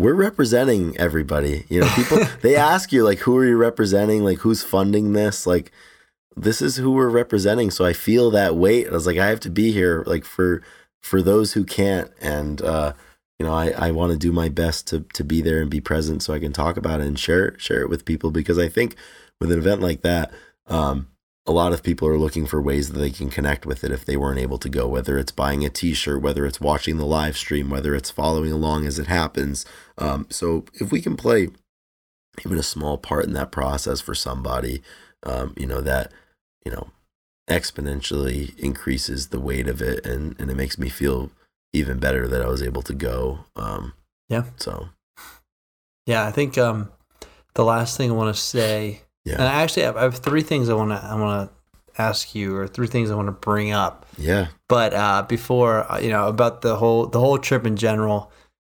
we're 0.00 0.14
representing 0.14 0.96
everybody. 0.96 1.66
You 1.68 1.80
know, 1.80 1.88
people 1.94 2.18
they 2.42 2.56
ask 2.56 2.92
you 2.92 3.04
like 3.04 3.18
who 3.18 3.36
are 3.36 3.44
you 3.44 3.56
representing? 3.56 4.24
Like 4.24 4.38
who's 4.38 4.62
funding 4.62 5.12
this? 5.12 5.46
Like 5.46 5.70
this 6.36 6.62
is 6.62 6.76
who 6.76 6.92
we're 6.92 7.10
representing. 7.10 7.70
So 7.70 7.84
I 7.84 7.92
feel 7.92 8.30
that 8.30 8.56
weight. 8.56 8.88
I 8.88 8.92
was 8.92 9.06
like, 9.06 9.18
I 9.18 9.26
have 9.26 9.40
to 9.40 9.50
be 9.50 9.72
here 9.72 10.02
like 10.06 10.24
for 10.24 10.62
for 11.02 11.20
those 11.20 11.52
who 11.52 11.64
can't. 11.64 12.10
And 12.20 12.62
uh 12.62 12.94
you 13.38 13.46
know, 13.46 13.54
I, 13.54 13.70
I 13.70 13.90
want 13.90 14.12
to 14.12 14.18
do 14.18 14.32
my 14.32 14.48
best 14.48 14.86
to 14.88 15.00
to 15.14 15.24
be 15.24 15.42
there 15.42 15.60
and 15.60 15.70
be 15.70 15.80
present 15.80 16.22
so 16.22 16.34
I 16.34 16.40
can 16.40 16.52
talk 16.52 16.76
about 16.76 17.00
it 17.00 17.06
and 17.06 17.18
share 17.18 17.58
share 17.58 17.82
it 17.82 17.90
with 17.90 18.04
people 18.04 18.30
because 18.30 18.58
I 18.58 18.68
think 18.68 18.96
with 19.40 19.52
an 19.52 19.58
event 19.58 19.80
like 19.80 20.02
that, 20.02 20.32
um, 20.66 21.08
a 21.50 21.52
lot 21.52 21.72
of 21.72 21.82
people 21.82 22.06
are 22.06 22.16
looking 22.16 22.46
for 22.46 22.62
ways 22.62 22.92
that 22.92 23.00
they 23.00 23.10
can 23.10 23.28
connect 23.28 23.66
with 23.66 23.82
it 23.82 23.90
if 23.90 24.04
they 24.04 24.16
weren't 24.16 24.38
able 24.38 24.56
to 24.56 24.68
go, 24.68 24.86
whether 24.86 25.18
it's 25.18 25.32
buying 25.32 25.64
a 25.64 25.68
t 25.68 25.94
shirt, 25.94 26.22
whether 26.22 26.46
it's 26.46 26.60
watching 26.60 26.96
the 26.96 27.04
live 27.04 27.36
stream, 27.36 27.70
whether 27.70 27.92
it's 27.92 28.08
following 28.08 28.52
along 28.52 28.86
as 28.86 29.00
it 29.00 29.08
happens. 29.08 29.66
Um, 29.98 30.28
so 30.30 30.64
if 30.74 30.92
we 30.92 31.02
can 31.02 31.16
play 31.16 31.48
even 32.44 32.56
a 32.56 32.62
small 32.62 32.98
part 32.98 33.24
in 33.24 33.32
that 33.32 33.50
process 33.50 34.00
for 34.00 34.14
somebody, 34.14 34.80
um, 35.24 35.52
you 35.56 35.66
know, 35.66 35.80
that, 35.80 36.12
you 36.64 36.70
know, 36.70 36.90
exponentially 37.48 38.56
increases 38.56 39.30
the 39.30 39.40
weight 39.40 39.66
of 39.66 39.82
it 39.82 40.06
and, 40.06 40.40
and 40.40 40.52
it 40.52 40.56
makes 40.56 40.78
me 40.78 40.88
feel 40.88 41.32
even 41.72 41.98
better 41.98 42.28
that 42.28 42.42
I 42.42 42.46
was 42.46 42.62
able 42.62 42.82
to 42.82 42.94
go. 42.94 43.40
Um, 43.56 43.94
Yeah. 44.28 44.44
So, 44.56 44.90
Yeah, 46.06 46.24
I 46.28 46.30
think 46.30 46.56
um, 46.56 46.92
the 47.54 47.64
last 47.64 47.96
thing 47.96 48.08
I 48.08 48.14
want 48.14 48.32
to 48.32 48.40
say, 48.40 49.00
and. 49.24 49.42
I 49.42 49.62
actually 49.62 49.82
have, 49.82 49.96
I 49.96 50.02
have 50.02 50.16
three 50.16 50.42
things 50.42 50.68
I 50.68 50.74
want 50.74 50.90
to 50.90 50.96
I 50.96 51.14
want 51.14 51.50
to 51.50 52.02
ask 52.02 52.34
you, 52.34 52.56
or 52.56 52.66
three 52.66 52.86
things 52.86 53.10
I 53.10 53.14
want 53.14 53.28
to 53.28 53.32
bring 53.32 53.72
up. 53.72 54.06
Yeah. 54.16 54.48
But 54.68 54.94
uh, 54.94 55.22
before, 55.28 55.90
uh, 55.90 55.98
you 55.98 56.08
know, 56.08 56.28
about 56.28 56.62
the 56.62 56.76
whole 56.76 57.06
the 57.06 57.20
whole 57.20 57.38
trip 57.38 57.66
in 57.66 57.76
general, 57.76 58.32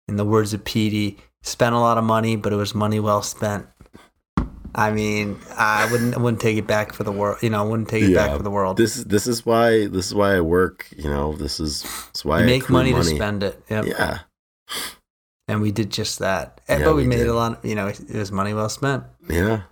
in 0.09 0.17
the 0.17 0.25
words 0.25 0.53
of 0.55 0.65
Petey, 0.65 1.19
spent 1.43 1.75
a 1.75 1.79
lot 1.79 1.99
of 1.99 2.05
money, 2.05 2.37
but 2.37 2.53
it 2.53 2.57
was 2.57 2.75
money 2.75 3.01
well 3.01 3.23
spent. 3.23 3.67
I 4.75 4.91
mean, 4.91 5.39
I 5.57 5.91
wouldn't 5.93 6.15
I 6.15 6.19
wouldn't 6.19 6.41
take 6.41 6.57
it 6.57 6.67
back 6.67 6.95
for 6.95 7.05
the 7.05 7.13
world. 7.13 7.43
You 7.43 7.51
know, 7.51 7.61
I 7.61 7.63
wouldn't 7.63 7.91
take 7.91 8.05
it 8.05 8.15
back 8.15 8.35
for 8.35 8.43
the 8.43 8.51
world. 8.51 8.79
This 8.79 8.97
is, 8.97 9.05
this 9.05 9.27
is 9.27 9.45
why, 9.45 9.87
this 9.87 10.07
is 10.07 10.15
why 10.15 10.35
I 10.35 10.41
work, 10.41 10.89
you 10.97 11.11
know, 11.11 11.35
this 11.35 11.61
is, 11.61 11.83
this 11.83 12.11
is 12.15 12.25
why 12.25 12.39
You 12.39 12.45
I 12.45 12.47
make 12.47 12.63
accrue 12.63 12.77
money, 12.77 12.93
to 12.95 13.05
spend 13.05 13.43
it. 13.43 13.63
Yep. 13.69 13.85
Yeah. 13.85 14.21
And 15.47 15.61
we 15.61 15.73
did 15.73 15.91
just 15.91 16.21
that. 16.21 16.63
Yeah, 16.71 16.85
but 16.85 16.95
we, 16.97 17.03
we 17.03 17.09
made 17.09 17.19
did. 17.19 17.29
a 17.29 17.35
lot. 17.35 17.63
You 17.63 17.75
know, 17.75 17.89
it 17.89 18.15
was 18.15 18.33
money 18.33 18.55
well 18.55 18.71
spent. 18.71 19.05
Yeah. 19.29 19.65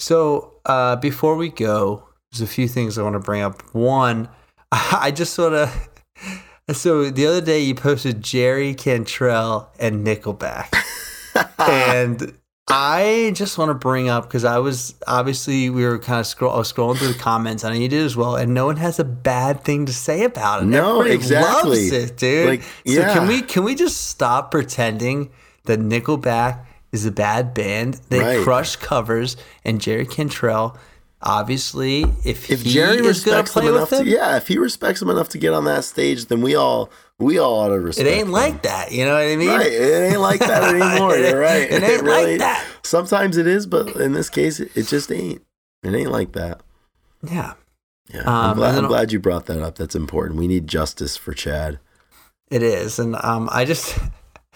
So 0.00 0.54
uh, 0.64 0.96
before 0.96 1.36
we 1.36 1.50
go, 1.50 2.04
there's 2.32 2.40
a 2.40 2.46
few 2.46 2.66
things 2.66 2.96
I 2.96 3.02
want 3.02 3.14
to 3.14 3.20
bring 3.20 3.42
up. 3.42 3.62
One, 3.74 4.28
I 4.72 5.12
just 5.14 5.34
sort 5.34 5.52
of. 5.52 5.88
So 6.72 7.10
the 7.10 7.26
other 7.26 7.40
day 7.40 7.58
you 7.58 7.74
posted 7.74 8.22
Jerry 8.22 8.74
Cantrell 8.74 9.72
and 9.80 10.06
Nickelback, 10.06 10.72
and 11.58 12.38
I 12.68 13.32
just 13.34 13.58
want 13.58 13.70
to 13.70 13.74
bring 13.74 14.08
up 14.08 14.28
because 14.28 14.44
I 14.44 14.58
was 14.58 14.94
obviously 15.08 15.68
we 15.68 15.84
were 15.84 15.98
kind 15.98 16.20
of 16.20 16.28
scroll, 16.28 16.52
I 16.52 16.58
was 16.58 16.72
scrolling 16.72 16.96
through 16.98 17.14
the 17.14 17.18
comments 17.18 17.64
and 17.64 17.76
you 17.76 17.88
did 17.88 18.04
as 18.04 18.16
well, 18.16 18.36
and 18.36 18.54
no 18.54 18.66
one 18.66 18.76
has 18.76 19.00
a 19.00 19.04
bad 19.04 19.64
thing 19.64 19.84
to 19.86 19.92
say 19.92 20.22
about 20.22 20.62
it. 20.62 20.66
No, 20.66 21.00
Everybody 21.00 21.14
exactly. 21.16 21.70
loves 21.70 21.90
it, 21.92 22.16
dude. 22.16 22.48
Like, 22.48 22.62
So 22.86 23.02
can 23.02 23.26
we 23.26 23.42
can 23.42 23.64
we 23.64 23.74
just 23.74 24.06
stop 24.06 24.52
pretending 24.52 25.30
that 25.64 25.80
Nickelback 25.80 26.66
is 26.92 27.04
a 27.06 27.10
bad 27.12 27.54
band? 27.54 28.00
They 28.08 28.20
Right. 28.20 28.42
crush 28.44 28.76
covers, 28.76 29.36
and 29.64 29.80
Jerry 29.80 30.06
Cantrell, 30.06 30.76
obviously, 31.22 32.02
if, 32.24 32.50
if 32.50 32.62
he 32.62 32.72
Jerry 32.72 32.96
is 33.06 33.24
going 33.24 33.36
to 33.36 33.42
respects 33.42 33.52
them 33.54 33.62
play 33.64 33.72
enough 33.72 33.90
with 33.90 34.00
to, 34.00 34.06
yeah, 34.06 34.36
if 34.36 34.48
he 34.48 34.58
respects 34.58 35.00
him 35.02 35.10
enough 35.10 35.28
to 35.30 35.38
get 35.38 35.52
on 35.52 35.64
that 35.66 35.84
stage, 35.84 36.26
then 36.26 36.40
we 36.40 36.54
all 36.54 36.90
we 37.18 37.38
all 37.38 37.60
ought 37.60 37.68
to 37.68 37.78
respect. 37.78 38.08
it 38.08 38.10
ain't 38.12 38.30
like 38.30 38.62
that. 38.62 38.92
You 38.92 39.04
know 39.04 39.12
what 39.12 39.20
I 39.24 39.36
mean? 39.36 39.48
right. 39.48 39.66
It 39.70 40.10
ain't 40.12 40.20
like 40.20 40.40
that 40.40 40.62
anymore. 40.74 41.14
It- 41.16 41.30
You're 41.30 41.40
right. 41.40 41.70
it 41.70 41.82
ain't 41.82 42.04
like 42.04 42.38
that. 42.38 42.66
Sometimes 42.82 43.36
it 43.36 43.46
is, 43.46 43.66
but 43.66 43.94
in 43.96 44.14
this 44.14 44.30
case, 44.30 44.58
it, 44.58 44.70
it 44.74 44.86
just 44.86 45.12
ain't. 45.12 45.42
It 45.82 45.94
ain't 45.94 46.10
like 46.10 46.32
that. 46.32 46.62
Yeah, 47.22 47.52
Yeah, 48.12 48.20
Um, 48.20 48.26
I'm, 48.28 48.56
glad, 48.56 48.74
I'm 48.78 48.86
glad 48.86 49.12
you 49.12 49.20
brought 49.20 49.44
that 49.46 49.62
up. 49.62 49.76
That's 49.76 49.94
important. 49.94 50.38
We 50.38 50.48
need 50.48 50.66
justice 50.66 51.16
for 51.18 51.34
Chad. 51.34 51.78
it 52.50 52.62
is, 52.62 52.98
and 52.98 53.14
um, 53.16 53.48
I 53.52 53.64
just, 53.66 53.98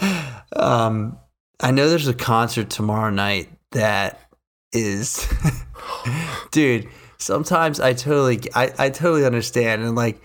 um, 0.57 1.19
I 1.61 1.71
know 1.71 1.89
there's 1.89 2.09
a 2.09 2.15
concert 2.15 2.71
tomorrow 2.71 3.11
night 3.11 3.49
that 3.73 4.21
is, 4.73 5.27
dude. 6.51 6.89
Sometimes 7.19 7.81
I 7.81 7.95
totally, 7.95 8.41
I, 8.55 8.73
I 8.79 8.91
totally 8.91 9.25
understand, 9.25 9.83
and 9.83 9.95
like. 9.95 10.21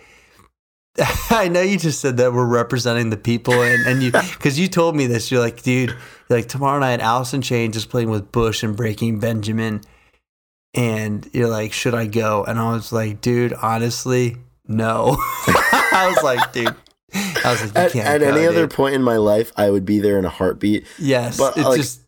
I 1.30 1.48
know 1.48 1.62
you 1.62 1.78
just 1.78 2.02
said 2.02 2.18
that 2.18 2.34
we're 2.34 2.46
representing 2.46 3.10
the 3.10 3.16
people, 3.16 3.54
and, 3.54 3.88
and 3.88 4.04
you 4.04 4.12
because 4.38 4.60
you 4.60 4.68
told 4.68 4.96
me 4.96 5.06
this. 5.06 5.32
You're 5.32 5.40
like, 5.40 5.62
dude, 5.62 5.92
you're 5.92 6.40
like 6.40 6.48
tomorrow 6.48 6.80
night, 6.80 7.00
Alice 7.00 7.34
in 7.34 7.42
Chains 7.42 7.78
is 7.78 7.86
playing 7.86 8.10
with 8.10 8.32
Bush 8.34 8.64
and 8.64 8.76
Breaking 8.76 9.20
Benjamin, 9.20 9.82
and 10.74 11.30
you're 11.32 11.48
like, 11.48 11.74
should 11.74 11.94
I 11.94 12.08
go? 12.08 12.44
And 12.44 12.60
I 12.60 12.72
was 12.74 12.92
like, 12.92 13.22
dude, 13.22 13.54
honestly, 13.54 14.38
no. 14.68 15.16
I 15.20 16.12
was 16.14 16.24
like, 16.24 16.54
dude, 16.54 16.76
I 17.46 17.52
was 17.52 17.64
like, 17.64 17.76
At, 17.76 17.96
at 17.96 18.22
go, 18.22 18.28
any 18.28 18.46
other 18.48 18.68
point 18.68 18.96
in 18.96 19.04
my 19.04 19.18
life, 19.18 19.52
I 19.58 19.70
would 19.70 19.86
be 19.86 20.00
there 20.00 20.18
in 20.20 20.26
a 20.26 20.30
heartbeat. 20.30 20.86
yes, 20.98 21.38
but, 21.38 21.58
it 21.58 21.64
like, 21.64 21.78
just 21.78 22.02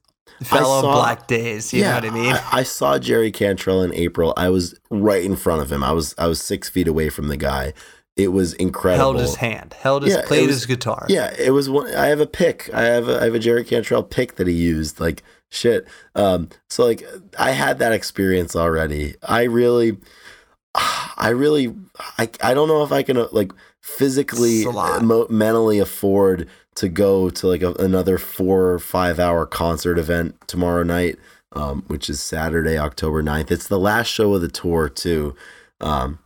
fell 0.43 0.71
on 0.71 0.83
black 0.83 1.27
days. 1.27 1.73
You 1.73 1.83
know 1.83 1.95
what 1.95 2.05
I 2.05 2.09
mean? 2.09 2.33
I, 2.33 2.43
I 2.51 2.63
saw 2.63 2.97
Jerry 2.97 3.31
Cantrell 3.31 3.81
in 3.83 3.93
April. 3.93 4.33
I 4.37 4.49
was 4.49 4.79
right 4.89 5.23
in 5.23 5.35
front 5.35 5.61
of 5.61 5.71
him. 5.71 5.83
I 5.83 5.91
was 5.91 6.15
I 6.17 6.27
was 6.27 6.41
six 6.41 6.69
feet 6.69 6.87
away 6.87 7.09
from 7.09 7.27
the 7.27 7.37
guy. 7.37 7.73
It 8.17 8.29
was 8.29 8.53
incredible. 8.55 9.13
held 9.13 9.19
his 9.19 9.35
hand, 9.35 9.73
held 9.79 10.03
his, 10.03 10.13
Yeah, 10.13 10.23
played 10.25 10.47
was- 10.47 10.57
his 10.57 10.65
guitar. 10.65 11.05
Yeah, 11.09 11.33
it 11.39 11.51
was 11.51 11.69
one. 11.69 11.93
I 11.95 12.07
have 12.07 12.19
a 12.19 12.27
pick. 12.27 12.69
I 12.73 12.81
have 12.83 13.07
a, 13.07 13.21
I 13.21 13.23
have 13.25 13.35
a 13.35 13.39
Jerry 13.39 13.63
Cantrell 13.63 14.03
pick 14.03 14.35
that 14.35 14.47
he 14.47 14.53
used. 14.53 14.99
Like 14.99 15.23
shit. 15.49 15.87
Um. 16.15 16.49
So 16.69 16.85
like 16.85 17.03
I 17.39 17.51
had 17.51 17.79
that 17.79 17.93
experience 17.93 18.55
already. 18.55 19.15
I 19.23 19.43
really, 19.43 19.97
I 20.75 21.29
really, 21.29 21.73
I 22.17 22.29
I 22.43 22.53
don't 22.53 22.67
know 22.67 22.83
if 22.83 22.91
I 22.91 23.03
can 23.03 23.17
uh, 23.17 23.27
like 23.31 23.51
physically, 23.81 24.59
It's 24.59 24.67
a 24.67 24.71
lot. 24.71 25.03
mo- 25.03 25.27
mentally 25.29 25.79
afford 25.79 26.47
to 26.75 26.87
go 26.87 27.29
to 27.29 27.47
like 27.47 27.61
a, 27.61 27.73
another 27.73 28.17
four 28.17 28.71
or 28.71 28.79
five 28.79 29.19
hour 29.19 29.45
concert 29.45 29.97
event 29.99 30.35
tomorrow 30.47 30.83
night. 30.83 31.17
Um, 31.53 31.83
which 31.87 32.09
is 32.09 32.21
Saturday, 32.21 32.77
October 32.77 33.21
9th. 33.21 33.51
It's 33.51 33.67
the 33.67 33.77
last 33.77 34.07
show 34.07 34.33
of 34.35 34.39
the 34.39 34.47
tour 34.47 34.87
too. 34.87 35.35
Um, 35.81 36.19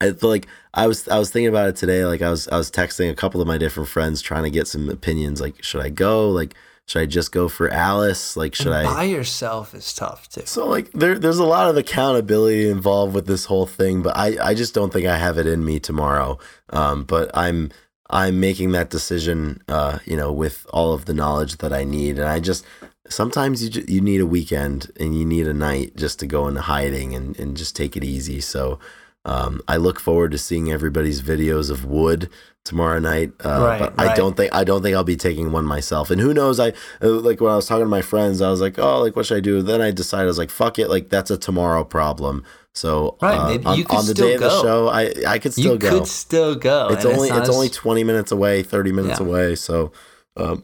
I 0.00 0.12
feel 0.12 0.30
like 0.30 0.46
I 0.72 0.86
was 0.86 1.08
I 1.08 1.18
was 1.18 1.30
thinking 1.30 1.48
about 1.48 1.68
it 1.68 1.74
today. 1.74 2.04
Like 2.04 2.22
I 2.22 2.30
was 2.30 2.46
I 2.46 2.56
was 2.56 2.70
texting 2.70 3.10
a 3.10 3.14
couple 3.16 3.40
of 3.40 3.48
my 3.48 3.58
different 3.58 3.88
friends 3.88 4.22
trying 4.22 4.44
to 4.44 4.50
get 4.50 4.68
some 4.68 4.88
opinions. 4.88 5.40
Like 5.40 5.64
should 5.64 5.80
I 5.82 5.88
go? 5.88 6.30
Like 6.30 6.54
should 6.90 7.02
I 7.02 7.06
just 7.06 7.30
go 7.30 7.48
for 7.48 7.70
Alice? 7.70 8.36
Like 8.36 8.56
should 8.56 8.66
And 8.66 8.88
I? 8.88 8.94
by 8.94 9.04
yourself 9.04 9.74
is 9.74 9.94
tough 9.94 10.28
too. 10.28 10.42
So 10.44 10.66
like 10.66 10.90
there 10.90 11.20
there's 11.20 11.38
a 11.38 11.44
lot 11.46 11.70
of 11.70 11.76
accountability 11.76 12.68
involved 12.68 13.14
with 13.14 13.28
this 13.28 13.44
whole 13.44 13.66
thing, 13.66 14.02
but 14.02 14.16
I 14.16 14.36
I 14.50 14.54
just 14.54 14.74
don't 14.74 14.92
think 14.92 15.06
I 15.06 15.16
have 15.16 15.38
it 15.38 15.46
in 15.46 15.64
me 15.64 15.78
tomorrow. 15.78 16.38
Um, 16.70 17.04
but 17.04 17.30
I'm 17.32 17.70
I'm 18.08 18.40
making 18.40 18.72
that 18.72 18.90
decision. 18.90 19.62
Uh, 19.68 20.00
you 20.04 20.16
know, 20.16 20.32
with 20.32 20.66
all 20.72 20.92
of 20.92 21.04
the 21.04 21.14
knowledge 21.14 21.58
that 21.58 21.72
I 21.72 21.84
need, 21.84 22.18
and 22.18 22.28
I 22.28 22.40
just 22.40 22.64
sometimes 23.08 23.62
you 23.62 23.84
you 23.86 24.00
need 24.00 24.20
a 24.20 24.26
weekend 24.26 24.90
and 24.98 25.16
you 25.16 25.24
need 25.24 25.46
a 25.46 25.54
night 25.54 25.94
just 25.94 26.18
to 26.18 26.26
go 26.26 26.48
into 26.48 26.62
hiding 26.62 27.14
and 27.14 27.38
and 27.38 27.56
just 27.56 27.76
take 27.76 27.96
it 27.96 28.02
easy. 28.02 28.40
So. 28.40 28.80
Um, 29.24 29.60
I 29.68 29.76
look 29.76 30.00
forward 30.00 30.30
to 30.32 30.38
seeing 30.38 30.72
everybody's 30.72 31.20
videos 31.20 31.70
of 31.70 31.84
wood 31.84 32.30
tomorrow 32.64 32.98
night. 32.98 33.32
Uh, 33.44 33.60
Right, 33.62 33.78
but 33.78 34.00
I 34.00 34.14
don't 34.14 34.36
think 34.36 34.54
I 34.54 34.64
don't 34.64 34.82
think 34.82 34.96
I'll 34.96 35.04
be 35.04 35.16
taking 35.16 35.52
one 35.52 35.64
myself. 35.66 36.10
And 36.10 36.20
who 36.20 36.32
knows? 36.32 36.58
I 36.58 36.68
uh, 37.02 37.08
like 37.10 37.40
when 37.40 37.52
I 37.52 37.56
was 37.56 37.66
talking 37.66 37.84
to 37.84 37.88
my 37.88 38.00
friends, 38.02 38.40
I 38.40 38.50
was 38.50 38.60
like, 38.62 38.78
oh, 38.78 39.00
like 39.00 39.16
what 39.16 39.26
should 39.26 39.36
I 39.36 39.40
do? 39.40 39.60
Then 39.62 39.82
I 39.82 39.90
decided 39.90 40.24
I 40.24 40.26
was 40.26 40.38
like, 40.38 40.50
fuck 40.50 40.78
it, 40.78 40.88
like 40.88 41.10
that's 41.10 41.30
a 41.30 41.36
tomorrow 41.36 41.84
problem. 41.84 42.44
So 42.74 43.18
Right, 43.20 43.36
uh, 43.36 43.68
on, 43.68 43.84
on 43.90 44.06
the 44.06 44.14
day 44.14 44.34
of 44.34 44.40
the 44.40 44.62
show, 44.62 44.88
I 44.88 45.12
I 45.26 45.38
could 45.38 45.52
still 45.52 45.76
go. 45.76 45.86
you 45.86 45.92
go. 45.92 45.98
could 45.98 46.08
still 46.08 46.54
go. 46.54 46.88
it's 46.90 47.04
only 47.04 47.28
it's 47.28 47.48
as- 47.48 47.54
only 47.54 47.68
twenty 47.68 48.04
minutes 48.04 48.32
away, 48.32 48.62
thirty 48.62 48.92
minutes 48.92 49.20
Yeah. 49.20 49.26
away. 49.26 49.54
So 49.54 49.92
um, 50.36 50.62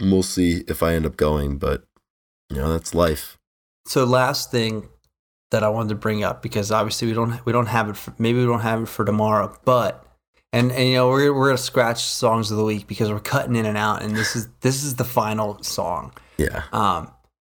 we'll 0.00 0.22
see 0.22 0.64
if 0.66 0.82
I 0.82 0.94
end 0.94 1.04
up 1.04 1.16
going. 1.18 1.58
But 1.58 1.84
you 2.50 2.56
know, 2.56 2.72
that's 2.72 2.94
life. 2.94 3.36
So 3.86 4.04
last 4.04 4.50
thing 4.50 4.88
that 5.50 5.62
I 5.64 5.68
wanted 5.68 5.90
to 5.90 5.94
bring 5.94 6.22
up 6.24 6.42
because 6.42 6.70
obviously 6.70 7.08
we 7.08 7.14
don't 7.14 7.44
we 7.46 7.52
don't 7.52 7.66
have 7.66 7.88
it 7.88 7.96
for, 7.96 8.12
maybe 8.18 8.38
we 8.38 8.46
don't 8.46 8.60
have 8.60 8.82
it 8.82 8.86
for 8.88 9.04
tomorrow, 9.04 9.56
but 9.64 10.04
and 10.52 10.70
and 10.72 10.88
you 10.88 10.94
know 10.94 11.08
we're 11.08 11.32
we're 11.32 11.48
gonna 11.48 11.58
scratch 11.58 12.02
songs 12.04 12.50
of 12.50 12.56
the 12.58 12.64
week 12.64 12.86
because 12.86 13.10
we're 13.10 13.20
cutting 13.20 13.56
in 13.56 13.66
and 13.66 13.76
out, 13.78 14.02
and 14.02 14.14
this 14.16 14.36
is 14.36 14.48
this 14.60 14.82
is 14.84 14.96
the 14.96 15.04
final 15.04 15.62
song. 15.62 16.12
Yeah, 16.36 16.62
Um, 16.72 17.10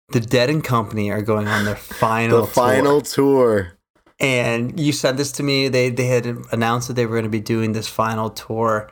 the 0.09 0.19
Dead 0.19 0.49
and 0.49 0.63
Company 0.63 1.11
are 1.11 1.21
going 1.21 1.47
on 1.47 1.65
their 1.65 1.75
final 2.05 2.41
the 2.41 2.47
final 2.47 3.01
tour. 3.01 3.73
and 4.19 4.79
you 4.79 4.91
said 4.91 5.17
this 5.17 5.31
to 5.33 5.43
me. 5.43 5.67
They 5.67 5.89
they 5.89 6.07
had 6.07 6.25
announced 6.51 6.87
that 6.87 6.95
they 6.95 7.05
were 7.05 7.15
going 7.15 7.23
to 7.25 7.29
be 7.29 7.39
doing 7.41 7.73
this 7.73 7.87
final 7.87 8.29
tour, 8.29 8.89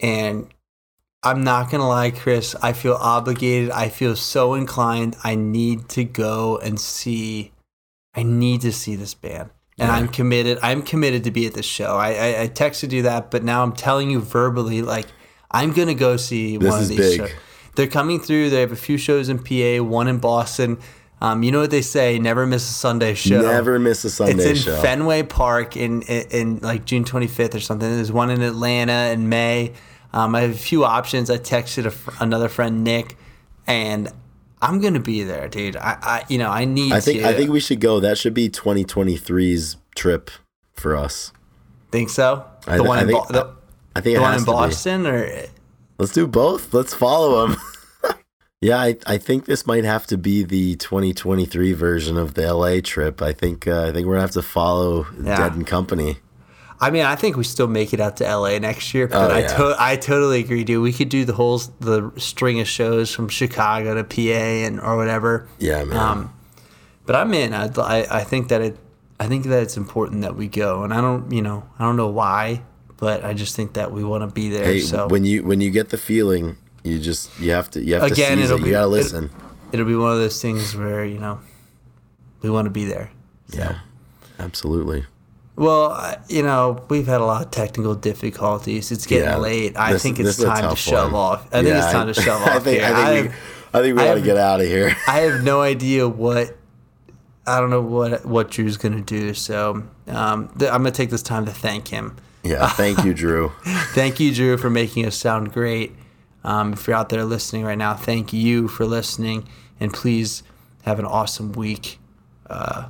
and 0.00 0.48
I'm 1.22 1.42
not 1.42 1.70
gonna 1.70 1.88
lie, 1.88 2.10
Chris. 2.10 2.54
I 2.62 2.72
feel 2.74 2.94
obligated. 2.94 3.70
I 3.70 3.88
feel 3.88 4.14
so 4.16 4.54
inclined. 4.54 5.16
I 5.24 5.34
need 5.34 5.88
to 5.90 6.04
go 6.04 6.58
and 6.58 6.78
see. 6.80 7.50
I 8.16 8.22
need 8.22 8.60
to 8.62 8.72
see 8.72 8.96
this 8.96 9.14
band, 9.14 9.50
and 9.78 9.88
Yeah. 9.88 9.92
I'm 9.94 10.08
committed. 10.08 10.58
I'm 10.62 10.82
committed 10.82 11.24
to 11.24 11.30
be 11.30 11.46
at 11.46 11.54
this 11.54 11.66
show. 11.66 11.96
I, 11.96 12.10
I 12.12 12.42
I 12.42 12.48
texted 12.48 12.92
you 12.92 13.02
that, 13.02 13.30
but 13.30 13.42
now 13.44 13.62
I'm 13.62 13.72
telling 13.72 14.10
you 14.10 14.20
verbally, 14.20 14.82
like 14.82 15.06
I'm 15.50 15.72
gonna 15.72 15.94
go 15.94 16.16
see 16.16 16.56
This 16.56 16.70
one 16.70 16.82
is 16.82 16.90
of 16.90 16.96
these 16.96 17.10
big. 17.18 17.28
shows. 17.28 17.36
They're 17.76 17.86
coming 17.88 18.20
through. 18.20 18.50
They 18.50 18.60
have 18.60 18.70
a 18.72 18.76
few 18.76 18.96
shows 18.98 19.28
in 19.28 19.38
PA, 19.40 19.82
one 19.82 20.06
in 20.08 20.18
Boston. 20.18 20.78
Um, 21.20 21.42
you 21.42 21.50
know 21.50 21.60
what 21.60 21.70
they 21.70 21.82
say? 21.82 22.18
Never 22.18 22.46
miss 22.46 22.68
a 22.68 22.72
Sunday 22.72 23.14
show. 23.14 23.40
Never 23.42 23.78
miss 23.78 24.04
a 24.04 24.10
Sunday 24.10 24.34
show. 24.44 24.50
It's 24.50 24.60
in 24.60 24.64
show. 24.74 24.80
Fenway 24.82 25.22
Park 25.24 25.76
in, 25.76 26.02
in 26.02 26.26
in 26.30 26.58
like 26.58 26.84
June 26.84 27.04
25th 27.04 27.54
or 27.54 27.60
something. 27.60 27.88
There's 27.90 28.12
one 28.12 28.30
in 28.30 28.42
Atlanta 28.42 29.10
in 29.12 29.28
May. 29.28 29.72
Um, 30.12 30.34
I 30.36 30.42
have 30.42 30.50
a 30.50 30.54
few 30.54 30.84
options. 30.84 31.30
I 31.30 31.38
texted 31.38 31.90
fr- 31.90 32.10
another 32.20 32.48
friend 32.48 32.84
Nick, 32.84 33.16
and 33.66 34.08
I'm 34.64 34.80
gonna 34.80 35.00
be 35.00 35.22
there, 35.22 35.48
dude. 35.48 35.76
I, 35.76 35.96
I 36.02 36.24
you 36.28 36.38
know 36.38 36.50
I 36.50 36.64
need. 36.64 36.92
I 36.92 37.00
think 37.00 37.20
to. 37.20 37.28
I 37.28 37.34
think 37.34 37.50
we 37.50 37.60
should 37.60 37.80
go. 37.80 38.00
That 38.00 38.18
should 38.18 38.34
be 38.34 38.48
2023's 38.48 39.76
trip 39.94 40.30
for 40.72 40.96
us. 40.96 41.32
think 41.90 42.08
so. 42.10 42.44
I 42.66 42.78
The 42.78 42.82
th- 42.82 42.88
one 42.88 42.98
I 42.98 43.02
in 43.02 43.06
think- 43.08 43.28
Bo- 43.28 43.32
the, 43.32 43.54
I 43.96 44.00
think 44.00 44.16
the 44.16 44.22
one 44.22 44.32
in 44.34 44.38
to 44.40 44.44
be. 44.46 44.50
Boston, 44.52 45.06
or 45.06 45.28
Let's 45.98 46.12
do 46.12 46.26
both. 46.26 46.72
Let's 46.74 46.94
follow 46.94 47.46
them. 47.46 47.56
Yeah, 48.60 48.78
I, 48.80 48.96
I 49.06 49.18
think 49.18 49.44
this 49.44 49.66
might 49.66 49.84
have 49.84 50.06
to 50.06 50.16
be 50.16 50.42
the 50.42 50.76
2023 50.76 51.74
version 51.74 52.16
of 52.16 52.32
the 52.32 52.50
LA 52.50 52.80
trip. 52.82 53.20
I 53.20 53.34
think 53.34 53.68
uh, 53.68 53.88
I 53.88 53.92
think 53.92 54.06
we're 54.06 54.14
gonna 54.14 54.22
have 54.22 54.30
to 54.30 54.42
follow 54.42 55.06
Yeah. 55.22 55.36
Dead 55.36 55.52
and 55.52 55.66
Company. 55.66 56.16
I 56.86 56.90
mean, 56.90 57.04
I 57.04 57.16
think 57.16 57.36
we 57.36 57.44
still 57.44 57.66
make 57.68 57.92
it 57.94 58.00
out 58.00 58.16
to 58.18 58.24
LA 58.24 58.58
next 58.58 58.92
year, 58.94 59.06
but 59.08 59.30
Oh, 59.30 59.34
I 59.34 59.38
yeah. 59.40 59.46
to- 59.56 59.76
I 59.78 59.96
totally 59.96 60.40
agree, 60.40 60.64
dude. 60.64 60.82
We 60.82 60.92
could 60.92 61.08
do 61.08 61.24
the 61.24 61.32
whole 61.32 61.58
the 61.80 62.12
string 62.16 62.60
of 62.60 62.68
shows 62.68 63.10
from 63.14 63.28
Chicago 63.28 63.94
to 63.94 64.04
PA 64.04 64.66
and 64.66 64.80
or 64.80 64.96
whatever. 64.96 65.48
Yeah, 65.58 65.84
man. 65.84 65.98
Um, 65.98 66.32
but 67.06 67.16
I'm 67.16 67.32
in. 67.34 67.54
I, 67.54 67.70
I 67.78 68.06
I 68.20 68.24
think 68.24 68.48
that 68.48 68.60
it 68.60 68.76
I 69.18 69.26
think 69.28 69.44
that 69.46 69.62
it's 69.62 69.76
important 69.76 70.22
that 70.22 70.36
we 70.36 70.46
go, 70.48 70.82
and 70.84 70.92
I 70.92 71.00
don't 71.00 71.30
you 71.32 71.42
know 71.42 71.64
I 71.78 71.84
don't 71.84 71.96
know 71.96 72.08
why, 72.08 72.62
but 72.98 73.24
I 73.24 73.32
just 73.34 73.54
think 73.56 73.74
that 73.74 73.90
we 73.92 74.02
want 74.04 74.22
to 74.28 74.32
be 74.34 74.48
there. 74.50 74.64
hey, 74.64 74.80
so 74.80 75.06
when 75.08 75.24
you 75.24 75.42
when 75.44 75.60
you 75.60 75.70
get 75.70 75.88
the 75.90 75.98
feeling, 75.98 76.56
you 76.82 76.98
just 76.98 77.30
you 77.40 77.52
have 77.52 77.70
to 77.72 77.80
you 77.82 77.94
have 77.94 78.02
Again, 78.04 78.36
to 78.36 78.42
seize 78.42 78.50
it'll 78.50 78.58
be- 78.62 78.66
You 78.70 78.72
gotta 78.72 78.86
it- 78.88 78.90
listen. 78.90 79.30
it'll 79.72 79.86
be 79.86 79.96
one 79.96 80.12
of 80.12 80.18
those 80.18 80.40
things 80.42 80.74
where 80.76 81.04
you 81.04 81.18
know 81.18 81.38
we 82.42 82.50
want 82.50 82.66
to 82.66 82.70
be 82.70 82.84
there. 82.84 83.10
So. 83.48 83.58
yeah, 83.58 83.78
absolutely. 84.38 85.06
Well, 85.56 86.16
you 86.28 86.42
know, 86.42 86.84
we've 86.88 87.06
had 87.06 87.20
a 87.20 87.24
lot 87.24 87.42
of 87.44 87.50
technical 87.52 87.94
difficulties. 87.94 88.90
It's 88.90 89.06
getting 89.06 89.28
Yeah, 89.28 89.36
late. 89.36 89.76
I 89.76 89.92
this- 89.92 90.02
think 90.02 90.18
it's 90.18 90.42
time 90.42 90.68
to 90.70 90.76
shove 90.76 91.12
one. 91.12 91.20
off. 91.20 91.46
I 91.52 91.62
think 91.62 91.68
Yeah, 91.68 91.84
it's 91.84 91.92
time 91.92 92.06
to 92.08 92.14
shove 92.14 92.42
I 92.46 92.56
off 92.56 92.64
think, 92.64 92.80
here. 92.80 92.92
I 92.92 93.04
think, 93.06 93.28
I 93.28 93.30
we, 93.30 93.34
I 93.72 93.82
think 93.82 93.96
we 93.96 94.02
I 94.02 94.06
gotta 94.08 94.20
get 94.20 94.36
out 94.36 94.60
of 94.60 94.66
here. 94.66 94.96
I 95.08 95.20
have 95.20 95.44
no 95.44 95.60
idea 95.62 96.08
what 96.08 96.56
I 97.46 97.60
don't 97.60 97.70
know 97.70 97.82
what 97.82 98.24
what 98.26 98.50
Drew's 98.50 98.76
gonna 98.76 99.00
do. 99.02 99.32
So 99.34 99.84
um, 100.08 100.48
th- 100.58 100.70
I'm 100.70 100.78
gonna 100.78 100.90
take 100.90 101.10
this 101.10 101.22
time 101.22 101.44
to 101.46 101.52
thank 101.52 101.88
him. 101.88 102.16
Yeah, 102.42 102.66
thank 102.68 103.04
you, 103.04 103.14
Drew. 103.14 103.52
Thank 103.94 104.20
you, 104.20 104.34
Drew, 104.34 104.58
for 104.58 104.68
making 104.68 105.06
us 105.06 105.16
sound 105.16 105.50
great. 105.52 105.94
Um, 106.42 106.74
if 106.74 106.86
you're 106.86 106.94
out 106.94 107.08
there 107.08 107.24
listening 107.24 107.64
right 107.64 107.78
now, 107.78 107.94
thank 107.94 108.34
you 108.34 108.68
for 108.68 108.84
listening, 108.84 109.48
and 109.80 109.90
please 109.94 110.42
have 110.82 110.98
an 110.98 111.06
awesome 111.06 111.52
week. 111.52 111.98
Uh, 112.50 112.88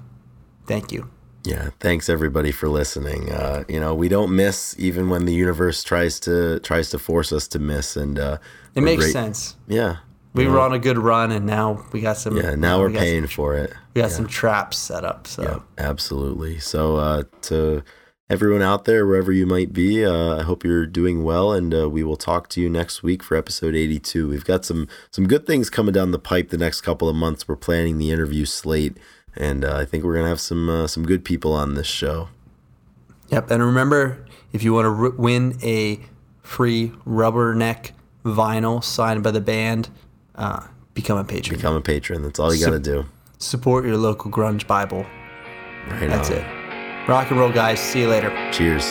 thank 0.67 0.91
you. 0.91 1.09
Yeah, 1.45 1.71
thanks 1.79 2.09
everybody 2.09 2.53
for 2.53 2.69
listening. 2.69 3.31
Uh, 3.31 3.65
you 3.69 3.79
know, 3.79 3.95
we 3.95 4.09
don't 4.09 4.35
miss 4.35 4.75
even 4.79 5.11
when 5.11 5.27
the 5.27 5.35
universe 5.35 5.83
tries 5.85 6.19
to 6.21 6.59
tries 6.61 6.91
to 6.91 6.99
force 6.99 7.33
us 7.33 7.47
to 7.49 7.59
miss, 7.59 7.97
and 7.97 8.19
uh, 8.19 8.39
It 8.75 8.81
makes 8.83 9.03
great- 9.05 9.13
sense. 9.13 9.57
Yeah, 9.69 9.97
We 10.33 10.45
you 10.45 10.51
were 10.51 10.61
on 10.61 10.73
a 10.73 10.79
good 10.79 10.97
run, 10.99 11.31
and 11.33 11.45
now 11.45 11.85
we 11.93 12.01
got 12.01 12.17
some. 12.17 12.37
Yeah, 12.37 12.55
now 12.55 12.79
we 12.79 12.85
we're 12.85 12.91
got 12.93 12.99
paying 13.01 13.23
Some, 13.25 13.29
for 13.31 13.57
it. 13.57 13.71
we 13.95 14.01
got 14.01 14.09
Yeah. 14.11 14.17
some 14.17 14.27
traps 14.27 14.79
set 14.79 15.05
up. 15.05 15.27
So 15.27 15.43
Yeah, 15.43 15.59
absolutely. 15.85 16.59
So, 16.61 16.97
uh, 16.97 17.23
to 17.43 17.83
everyone 18.31 18.63
out 18.63 18.87
there, 18.87 19.07
wherever 19.07 19.31
you 19.31 19.45
might 19.45 19.75
be, 19.75 20.03
uh, 20.03 20.39
I 20.39 20.43
hope 20.45 20.65
you're 20.65 20.87
doing 20.87 21.25
well, 21.25 21.53
and 21.53 21.75
uh, 21.75 21.91
we 21.91 22.03
will 22.03 22.17
talk 22.17 22.49
to 22.51 22.61
you 22.63 22.71
next 22.71 23.03
week 23.03 23.23
for 23.23 23.37
episode 23.37 23.75
82. 23.75 24.29
We've 24.29 24.47
got 24.47 24.65
some 24.65 24.89
some 25.11 25.27
good 25.29 25.47
things 25.47 25.69
coming 25.69 25.93
down 25.93 26.11
the 26.11 26.19
pipe 26.19 26.49
the 26.49 26.57
next 26.57 26.81
couple 26.81 27.07
of 27.07 27.15
months. 27.17 27.47
We're 27.47 27.57
planning 27.57 27.99
the 27.99 28.11
interview 28.11 28.47
slate, 28.47 28.97
and 29.37 29.65
uh, 29.65 29.77
I 29.77 29.85
think 29.85 30.05
we're 30.05 30.15
gonna 30.17 30.29
have 30.29 30.41
some 30.41 30.69
uh, 30.69 30.87
some 30.87 31.05
good 31.05 31.25
people 31.25 31.53
on 31.53 31.75
this 31.75 31.87
show. 31.87 32.29
Yep, 33.29 33.51
and 33.51 33.63
remember, 33.65 34.25
if 34.53 34.63
you 34.63 34.73
want 34.75 34.85
to 34.87 34.91
r- 34.91 35.11
win 35.17 35.59
a 35.63 36.01
free 36.43 36.93
rubberneck 37.07 37.93
vinyl 38.25 38.83
signed 38.85 39.23
by 39.23 39.31
the 39.31 39.41
band, 39.41 39.89
uh, 40.35 40.67
become 40.93 41.19
a 41.19 41.25
patron. 41.25 41.57
Become 41.57 41.75
a 41.77 41.81
patron. 41.81 42.23
That's 42.23 42.39
all 42.39 42.53
you 42.55 42.61
So- 42.61 42.71
got 42.71 42.83
to 42.85 42.91
do. 43.03 43.07
Support 43.39 43.85
your 43.85 43.97
local 43.97 44.31
grunge 44.31 44.67
Bible. 44.67 45.05
Right 45.91 46.09
That's 46.09 46.31
on. 46.31 46.37
it. 46.37 47.09
Rock 47.09 47.31
and 47.31 47.39
roll, 47.41 47.53
guys. 47.53 47.79
See 47.81 48.01
you 48.01 48.09
later. 48.09 48.31
Cheers. 48.53 48.85